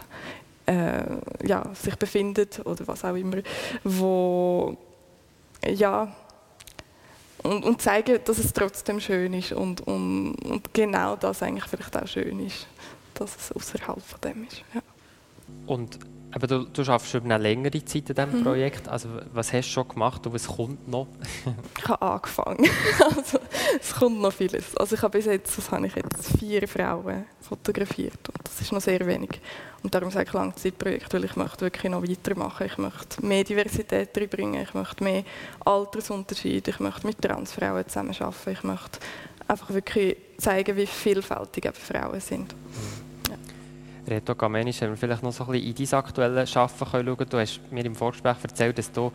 äh, 0.65 1.03
ja, 1.43 1.63
sich 1.73 1.95
befindet 1.95 2.65
oder 2.65 2.87
was 2.87 3.05
auch 3.05 3.15
immer, 3.15 3.37
wo 3.83 4.75
ja 5.65 6.13
und, 7.43 7.63
und 7.63 7.81
zeigen, 7.81 8.19
dass 8.23 8.37
es 8.37 8.53
trotzdem 8.53 8.99
schön 8.99 9.33
ist 9.33 9.51
und, 9.51 9.81
und, 9.81 10.35
und 10.35 10.73
genau 10.73 11.15
das 11.15 11.41
eigentlich 11.41 11.65
vielleicht 11.65 11.95
auch 11.97 12.07
schön 12.07 12.45
ist, 12.45 12.67
dass 13.15 13.35
es 13.35 13.51
außerhalb 13.51 14.01
von 14.01 14.21
dem 14.21 14.43
ist. 14.45 14.63
Ja. 14.73 14.81
Und 15.65 15.99
aber 16.33 16.47
du, 16.47 16.65
du 16.65 16.81
arbeitest 16.83 17.11
schon 17.11 17.23
eine 17.23 17.37
längere 17.37 17.83
Zeit 17.83 18.09
in 18.09 18.15
diesem 18.15 18.39
mhm. 18.39 18.43
Projekt. 18.43 18.87
Also, 18.87 19.09
was 19.33 19.51
hast 19.51 19.67
du 19.67 19.73
schon 19.73 19.87
gemacht 19.89 20.25
und 20.25 20.33
was 20.33 20.47
kommt 20.47 20.87
noch? 20.87 21.07
ich 21.77 21.87
habe 21.87 22.01
angefangen. 22.01 22.69
also, 22.99 23.39
es 23.79 23.93
kommt 23.93 24.21
noch 24.21 24.31
vieles. 24.31 24.75
Also, 24.77 24.95
ich 24.95 25.01
habe 25.01 25.17
bis 25.17 25.25
jetzt, 25.25 25.57
was 25.57 25.71
habe 25.71 25.87
ich 25.87 25.95
jetzt, 25.95 26.37
vier 26.37 26.67
Frauen 26.67 27.25
fotografiert. 27.41 28.29
Und 28.29 28.47
das 28.47 28.61
ist 28.61 28.71
noch 28.71 28.81
sehr 28.81 29.05
wenig. 29.05 29.41
Und 29.83 29.93
darum 29.93 30.09
sage 30.09 30.27
ich 30.27 30.33
Langzeitprojekt, 30.33 31.13
weil 31.13 31.25
ich 31.25 31.35
möchte 31.35 31.61
wirklich 31.61 31.91
noch 31.91 32.03
weitermachen. 32.03 32.67
Ich 32.67 32.77
möchte 32.77 33.25
mehr 33.25 33.43
Diversität 33.43 34.15
reinbringen. 34.15 34.61
Ich 34.61 34.73
möchte 34.73 35.03
mehr 35.03 35.23
Altersunterschiede. 35.65 36.71
Ich 36.71 36.79
möchte 36.79 37.07
mit 37.07 37.21
Transfrauen 37.21 37.87
zusammenarbeiten. 37.87 38.51
Ich 38.51 38.63
möchte 38.63 38.99
einfach 39.47 39.69
wirklich 39.73 40.15
zeigen, 40.37 40.77
wie 40.77 40.85
vielfältig 40.85 41.69
Frauen 41.75 42.21
sind. 42.21 42.53
Mhm. 42.53 43.10
Reto 44.07 44.35
Gamenisch, 44.35 44.81
wenn 44.81 44.91
wir 44.91 44.97
vielleicht 44.97 45.23
noch 45.23 45.31
so 45.31 45.45
ein 45.45 45.51
bisschen 45.51 45.75
in 45.75 45.89
dein 45.89 45.99
aktuelles 45.99 46.57
Arbeiten 46.57 46.85
schauen 46.85 47.17
können. 47.17 47.29
Du 47.29 47.39
hast 47.39 47.59
mir 47.71 47.85
im 47.85 47.95
Vorgespräch 47.95 48.37
erzählt, 48.43 48.77
dass 48.77 48.91
du 48.91 49.11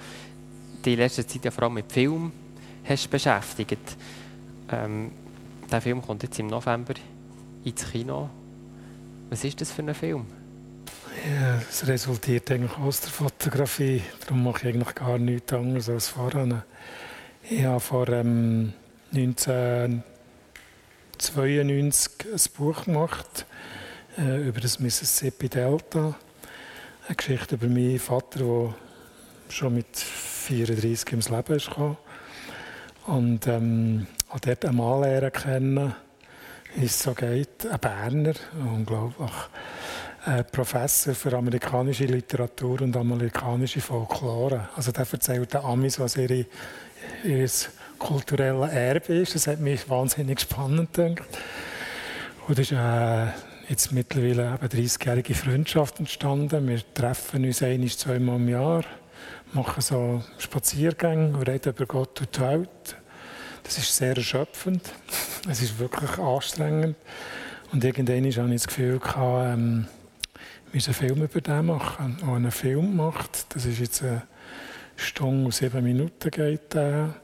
die 0.85 0.97
letzte 0.97 1.27
Zeit 1.27 1.45
ja 1.45 1.51
vor 1.51 1.65
allem 1.65 1.75
mit 1.75 1.91
Film 1.91 2.33
hast 2.85 3.11
beschäftigt. 3.11 3.97
Ähm, 4.71 5.11
der 5.71 5.81
Film 5.81 6.03
kommt 6.03 6.23
jetzt 6.23 6.39
im 6.39 6.47
November 6.47 6.95
ins 7.65 7.91
Kino. 7.91 8.31
Was 9.31 9.45
ist 9.45 9.61
das 9.61 9.73
für 9.73 9.83
ein 9.83 9.95
Film? 9.95 10.27
Ja, 11.29 11.61
es 11.69 11.87
resultiert 11.89 12.51
eigentlich 12.53 12.79
aus 12.79 13.01
der 13.01 13.11
Fotografie. 13.11 14.03
Darum 14.21 14.45
mache 14.45 14.69
ich 14.69 14.75
eigentlich 14.75 14.95
gar 14.95 15.19
nichts 15.19 15.53
anderes 15.53 15.89
als 15.89 16.09
voran. 16.09 16.63
Ich 17.43 17.65
habe 17.65 17.81
vor 17.81 18.09
ähm, 18.09 18.73
1992 19.13 22.13
ein 22.33 22.41
Buch 22.57 22.85
gemacht 22.85 23.47
äh, 24.19 24.49
über 24.49 24.61
das 24.61 24.81
Mississippi 24.81 25.49
Delta. 25.49 26.15
Eine 27.07 27.17
Geschichte 27.17 27.57
über 27.57 27.67
meinen 27.67 27.99
Vater, 27.99 28.39
der 28.39 28.75
schon 29.49 29.75
mit 29.75 29.97
34 29.97 31.13
ins 31.13 31.29
Leben 31.29 31.57
ist 31.57 31.69
gekommen. 31.69 31.97
Und 33.07 33.47
ähm, 33.47 34.07
habe 34.29 34.41
dort 34.41 34.65
einen 34.65 34.77
Mann 34.77 35.01
lernen 35.03 35.33
kennen, 35.33 35.95
wie 36.75 36.87
es 36.87 37.03
so 37.03 37.15
geht, 37.15 37.67
ein 37.67 37.79
Berner, 37.79 38.35
unglaublich. 38.59 39.31
Ein 40.25 40.45
Professor 40.51 41.15
für 41.15 41.37
amerikanische 41.37 42.07
Literatur 42.07 42.83
und 42.83 42.97
amerikanische 42.97 43.81
Folklore. 43.81 44.69
Also 44.75 44.91
der 44.91 45.07
erzählt 45.11 45.55
den 45.55 45.61
Amis, 45.61 46.01
was 46.01 46.17
ihr 46.17 46.45
kulturelles 47.99 48.73
Erbe 48.73 49.15
ist. 49.15 49.37
Das 49.37 49.47
hat 49.47 49.61
mich 49.61 49.89
wahnsinnig 49.89 50.41
spannend 50.41 50.93
gedacht. 50.95 51.29
Und 52.49 52.59
das 52.59 52.71
ist 52.71 52.73
äh, 52.73 53.27
jetzt 53.69 53.93
mittlerweile 53.93 54.59
eine 54.61 54.69
30-jährige 54.69 55.35
Freundschaft 55.35 55.99
entstanden. 55.99 56.69
Wir 56.69 56.81
treffen 56.95 57.45
uns 57.45 57.63
ein, 57.63 57.87
zweimal 57.89 58.37
im 58.37 58.49
Jahr, 58.49 58.85
machen 59.53 59.81
so 59.81 60.23
Spaziergänge 60.39 61.37
und 61.37 61.49
reden 61.49 61.71
über 61.71 61.87
Gott 61.87 62.21
und 62.21 62.37
die 62.37 62.41
Welt. 62.41 62.97
Das 63.63 63.79
ist 63.79 63.97
sehr 63.97 64.17
erschöpfend. 64.17 64.83
Es 65.49 65.63
ist 65.63 65.79
wirklich 65.79 66.19
anstrengend. 66.19 66.97
Und 67.73 67.85
irgendwann 67.85 68.17
hatte 68.17 68.27
ich 68.27 68.63
das 68.63 68.67
Gefühl, 68.67 68.99
gehabt, 68.99 69.47
ähm, 69.47 69.87
einen 70.73 70.81
Film 70.81 71.23
über 71.23 71.41
den 71.41 71.67
machen. 71.67 72.19
Und 72.23 72.35
einen 72.35 72.51
Film 72.51 72.97
macht, 72.97 73.55
das 73.55 73.65
ist 73.65 73.79
jetzt 73.79 74.03
eine 74.03 74.23
Stunde 74.97 75.45
und 75.45 75.55
sieben 75.55 75.85
Minuten 75.85 76.31
geht 76.31 76.75
der, 76.75 77.15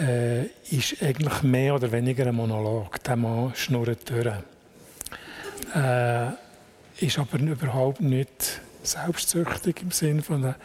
äh, 0.00 0.46
ist 0.70 1.00
eigentlich 1.00 1.42
mehr 1.44 1.76
oder 1.76 1.92
weniger 1.92 2.26
ein 2.26 2.34
Monolog. 2.34 3.00
Der 3.04 3.14
Mann 3.14 3.52
schnurrt 3.54 4.10
durch 4.10 4.24
äh, 5.74 6.30
ist 7.04 7.18
aber 7.18 7.38
überhaupt 7.38 8.00
nicht 8.00 8.60
selbstsüchtig 8.82 9.82
im 9.82 9.90
Sinne 9.90 10.22
von, 10.22 10.42
der, 10.42 10.56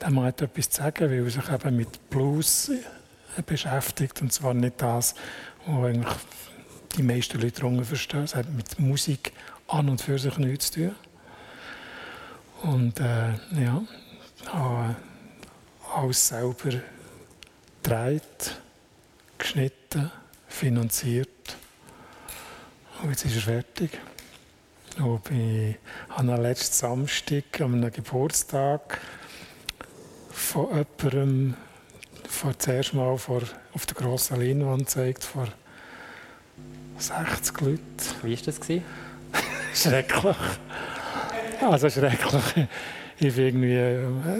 der 0.00 0.22
hat 0.22 0.42
etwas 0.42 0.70
zu 0.70 0.82
sagen, 0.82 1.10
weil 1.10 1.24
er 1.24 1.30
sich 1.30 1.48
eben 1.50 1.76
mit 1.76 2.10
Blues 2.10 2.70
äh, 2.70 3.42
beschäftigt 3.42 4.20
und 4.20 4.32
zwar 4.32 4.54
nicht 4.54 4.74
das, 4.82 5.14
was 5.66 5.84
eigentlich 5.84 6.14
die 6.96 7.02
meisten 7.02 7.40
Leute 7.40 7.60
darunter 7.60 7.84
verstehen. 7.84 8.24
Es 8.24 8.34
hat 8.34 8.50
mit 8.50 8.78
Musik 8.78 9.32
an 9.68 9.88
und 9.88 10.00
für 10.00 10.18
sich 10.18 10.36
nichts 10.38 10.70
zu 10.70 10.80
tun. 10.80 10.94
Und 12.62 12.98
äh, 12.98 13.34
ja, 13.62 13.82
habe 14.46 14.96
alles 15.94 16.28
selber 16.28 16.80
gedreht, 17.82 18.58
geschnitten, 19.38 20.10
finanziert. 20.48 21.28
Und 23.02 23.10
jetzt 23.10 23.24
ist 23.24 23.36
er 23.36 23.42
fertig. 23.42 23.98
Und 24.98 25.30
ich 25.30 25.76
habe 26.10 26.42
letzten 26.42 26.74
Samstag 26.74 27.60
an 27.60 27.74
einem 27.74 27.92
Geburtstag 27.92 29.00
von 30.30 30.68
jemandem 30.68 31.54
vor 32.28 32.58
zuerst 32.58 32.94
mal 32.94 33.16
vor, 33.16 33.42
auf 33.74 33.86
der 33.86 33.94
grossen 33.94 34.40
Leinwand 34.40 34.86
gezeigt, 34.86 35.24
vor 35.24 35.48
60 36.98 37.60
Leuten. 37.60 37.80
Wie 38.22 38.36
war 38.36 38.42
das? 38.44 38.60
schrecklich. 39.82 40.36
Also 41.60 41.90
schrecklich. 41.90 42.68
Ich 43.20 43.36
irgendwie, 43.38 43.76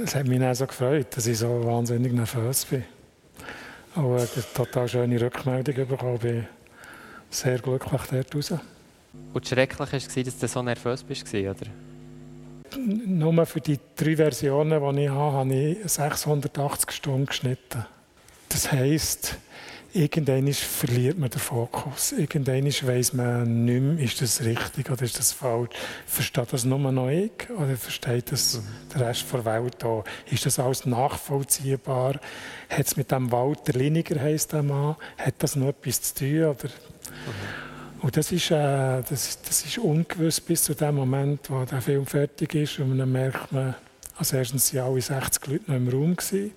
es 0.05 0.15
hat 0.15 0.27
mich 0.27 0.43
auch 0.43 0.55
so 0.55 0.67
gefreut, 0.67 1.17
dass 1.17 1.27
ich 1.27 1.39
so 1.39 1.65
wahnsinnig 1.65 2.13
nervös 2.13 2.65
bin. 2.65 2.85
Aber 3.95 4.17
eine 4.17 4.29
total 4.55 4.89
schöne 4.89 5.21
Rückmeldung 5.21 5.89
bekommen. 5.89 6.15
Ich 6.17 6.21
bin 6.21 6.47
sehr 7.31 7.59
glücklich 7.59 8.03
dort 8.11 8.35
raus. 8.35 8.55
Und 9.33 9.47
schrecklich 9.47 9.93
war, 9.93 10.23
dass 10.25 10.39
du 10.39 10.49
so 10.49 10.63
nervös 10.63 11.03
bist, 11.03 11.33
oder? 11.35 11.67
Nur 12.77 13.47
für 13.47 13.61
die 13.61 13.79
drei 13.97 14.17
Versionen, 14.17 14.95
die 14.97 15.05
ich 15.05 15.09
habe, 15.11 15.37
habe 15.37 15.55
ich 15.55 15.91
680 15.91 16.91
Stunden 16.91 17.27
geschnitten. 17.27 17.85
Das 18.49 18.73
heisst, 18.73 19.37
irgendwann 19.93 20.53
verliert 20.53 21.19
man 21.19 21.31
den 21.31 21.41
Fokus. 21.41 22.13
Irgendwann 22.13 22.67
weiss 22.67 23.13
man 23.13 23.65
nicht 23.65 23.81
mehr, 23.81 23.99
ist 23.99 24.21
das 24.21 24.43
richtig 24.45 24.91
oder 24.91 25.03
ist 25.03 25.19
das 25.19 25.33
falsch. 25.33 25.71
Versteht 26.07 26.53
das 26.53 26.65
nur 26.65 26.79
noch 26.79 27.09
ich 27.09 27.51
oder 27.51 27.77
versteht 27.77 28.33
das 28.33 28.57
mhm. 28.57 28.63
der 28.95 29.09
Rest 29.09 29.27
der 29.33 29.45
Welt 29.45 29.85
auch? 29.85 30.05
Ist 30.31 30.47
das 30.47 30.59
alles 30.59 30.87
nachvollziehbar? 30.87 32.21
Hat 32.69 32.87
es 32.87 32.97
mit 32.97 33.11
dem 33.11 33.31
Walter 33.33 33.73
Liniger, 33.73 34.21
heisst 34.21 34.53
der 34.53 34.63
Mann, 34.63 34.97
hat 35.17 35.35
das 35.39 35.57
noch 35.57 35.69
etwas 35.69 36.03
zu 36.03 36.15
tun? 36.15 36.45
Oder? 36.45 36.69
Mhm. 36.69 37.68
Und 38.01 38.17
das 38.17 38.31
ist, 38.31 38.51
äh, 38.51 39.03
das, 39.03 39.43
das 39.43 39.65
ist 39.65 39.79
ungewiss 39.79 40.41
bis 40.41 40.65
zu 40.65 40.75
dem 40.75 40.95
Moment, 40.95 41.51
wo 41.51 41.65
der 41.65 41.81
Film 41.81 42.07
fertig 42.07 42.55
ist. 42.55 42.79
Und 42.79 42.99
dann 42.99 43.11
merkt 43.11 43.51
man, 43.51 43.75
als 44.17 44.33
erstens 44.33 44.75
waren 44.75 44.93
alle 44.93 45.01
60 45.01 45.47
Leute 45.47 45.71
noch 45.71 45.77
im 45.77 45.89
Raum. 45.89 46.17
Gewesen. 46.17 46.53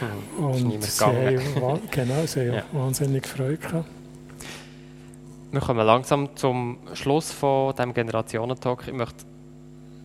Hm, 0.00 0.44
und 0.44 0.82
sie 0.82 1.04
haben, 1.04 1.80
genau, 1.90 2.26
sie 2.26 2.40
haben 2.40 2.54
ja. 2.54 2.64
wahnsinnig 2.72 3.26
Freude 3.26 3.58
gehabt. 3.58 3.88
Wir 5.52 5.60
kommen 5.60 5.86
langsam 5.86 6.34
zum 6.34 6.78
Schluss 6.94 7.30
von 7.30 7.74
diesem 7.76 7.92
Generationentalk. 7.92 8.84
Ich 8.86 8.92
möchte 8.94 9.26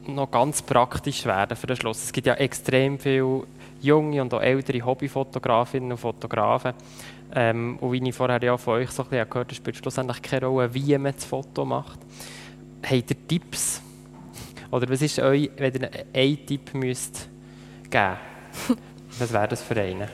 noch 0.05 0.29
ganz 0.29 0.61
praktisch 0.61 1.25
werden 1.25 1.55
für 1.55 1.67
den 1.67 1.77
Schluss. 1.77 2.03
Es 2.03 2.11
gibt 2.11 2.27
ja 2.27 2.33
extrem 2.33 2.99
viele 2.99 3.43
junge 3.81 4.21
und 4.21 4.33
auch 4.33 4.41
ältere 4.41 4.85
Hobbyfotografinnen 4.85 5.91
und 5.91 5.97
Fotografen, 5.97 6.73
ähm, 7.33 7.77
und 7.79 7.91
wie 7.91 8.09
ich 8.09 8.15
vorher 8.15 8.41
ja 8.41 8.57
von 8.57 8.75
euch 8.75 8.91
so 8.91 9.03
ein 9.03 9.09
bisschen 9.09 9.29
gehört 9.29 9.47
habe, 9.47 9.55
spielt 9.55 9.77
schlussendlich 9.77 10.21
keine 10.21 10.45
Rolle, 10.45 10.73
wie 10.73 10.97
man 10.97 11.13
das 11.13 11.25
Foto 11.25 11.65
macht. 11.65 11.99
Habt 12.83 13.11
ihr 13.11 13.27
Tipps? 13.27 13.81
Oder 14.71 14.87
was 14.89 15.01
ist 15.01 15.19
euch, 15.19 15.49
wenn 15.57 15.73
ihr 15.73 15.91
einen 16.13 16.45
Tipp 16.45 16.73
müsst 16.73 17.29
geben 17.89 18.17
Was 19.19 19.33
wäre 19.33 19.47
das 19.47 19.61
für 19.61 19.79
einen? 19.79 20.07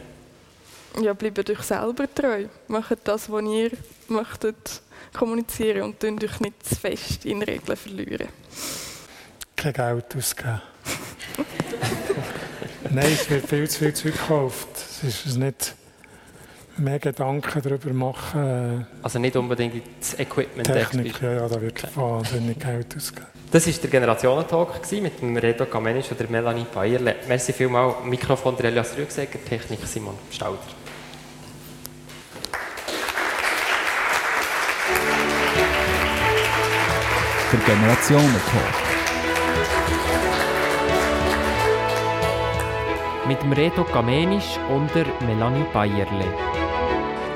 Ja, 1.02 1.14
bleibt 1.14 1.50
euch 1.50 1.62
selber 1.62 2.14
treu. 2.14 2.46
Macht 2.68 3.00
das, 3.04 3.30
was 3.30 3.44
ihr 3.44 3.72
möchtet 4.08 4.82
kommunizieren 5.14 5.84
und 5.84 6.00
tun 6.00 6.20
euch 6.24 6.40
nicht 6.40 6.66
zu 6.66 6.76
fest 6.76 7.26
in 7.26 7.42
Regeln 7.42 7.78
verlieren. 7.78 8.30
Kein 9.56 9.74
Geld 9.74 10.16
ausgeben. 10.16 10.62
Nein, 12.92 13.12
es 13.12 13.30
wird 13.30 13.48
viel 13.48 13.70
zu 13.70 13.80
viel 13.80 13.94
Zeug 13.94 14.14
gekauft. 14.14 14.68
Es 15.04 15.26
ist 15.26 15.38
nicht 15.38 15.76
mehr 16.78 17.00
Gedanken 17.00 17.62
darüber 17.62 17.94
machen. 17.94 18.88
Also 19.02 19.20
nicht 19.20 19.36
unbedingt 19.36 19.84
das 20.00 20.20
Equipment. 20.20 20.68
Technik, 20.68 21.22
ja, 21.22 21.34
ja, 21.34 21.48
da 21.48 21.62
wird 21.62 21.84
okay. 21.84 21.92
wahnsinnig 21.96 22.60
Geld 22.60 22.96
ausgegeben. 22.96 23.28
Das 23.52 23.68
war 23.68 23.74
der 23.74 23.90
Generationentalk 23.90 24.92
mit 25.02 25.22
dem 25.22 25.38
Reto 25.38 25.66
Kamenisch 25.66 26.10
und 26.10 26.20
der 26.20 26.28
Melanie 26.30 26.66
Bayerle. 26.74 27.18
Merci 27.28 27.54
vielmals. 27.54 27.98
Mikrofon 28.04 28.58
der 28.58 28.66
Elias 28.66 28.98
Rügsäger, 28.98 29.38
Technik 29.48 29.80
Simon 29.86 30.16
Stauder. 30.32 30.58
Der 37.52 37.60
Generationentalk. 37.60 38.84
Mit 43.28 43.42
dem 43.42 43.54
Reto 43.54 43.84
Kamenisch 43.84 44.58
und 44.70 44.90
der 44.96 45.06
Melanie 45.28 45.66
Bayerle. 45.72 46.53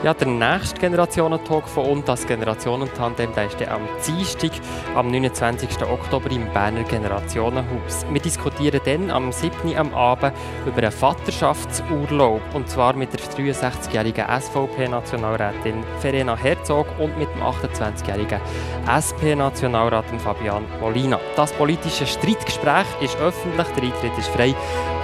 Ja, 0.03 0.13
der 0.13 0.27
nächste 0.27 0.79
Generationentalk 0.79 1.67
von 1.67 1.85
uns, 1.87 2.05
das 2.05 2.27
Generationentandem, 2.27 3.33
der 3.33 3.47
ist 3.47 3.67
am 3.67 3.81
Dienstag, 4.05 4.51
am 4.95 5.09
29. 5.09 5.81
Oktober 5.81 6.29
im 6.29 6.47
Berner 6.53 6.83
Generationenhaus. 6.83 8.05
Wir 8.11 8.21
diskutieren 8.21 8.79
dann 8.85 9.09
am 9.09 9.31
7. 9.31 9.75
am 9.75 9.91
Abend 9.95 10.33
über 10.67 10.77
einen 10.77 10.91
Vaterschaftsurlaub 10.91 12.41
und 12.53 12.69
zwar 12.69 12.93
mit 12.93 13.11
der 13.11 13.21
63-jährigen 13.21 14.25
SVP-Nationalrätin 14.39 15.83
Verena 15.99 16.37
Herzog 16.37 16.85
und 16.99 17.17
mit 17.17 17.29
dem 17.33 17.41
28-jährigen 17.41 18.39
SP-Nationalrat 18.85 20.05
Fabian 20.19 20.63
Molina. 20.79 21.19
Das 21.35 21.51
politische 21.53 22.05
Streitgespräch 22.05 22.85
ist 23.01 23.17
öffentlich, 23.17 23.67
der 23.69 23.83
Eintritt 23.83 24.17
ist 24.19 24.29
frei. 24.29 24.53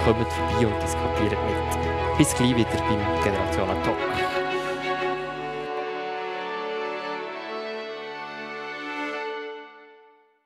Kommt 0.04 0.28
vorbei 0.28 0.66
und 0.68 0.82
diskutiert 0.82 1.32
mit. 1.32 2.16
Bis 2.16 2.32
gleich 2.36 2.54
wieder 2.54 2.70
beim 2.70 3.24
Generationentalk. 3.24 3.93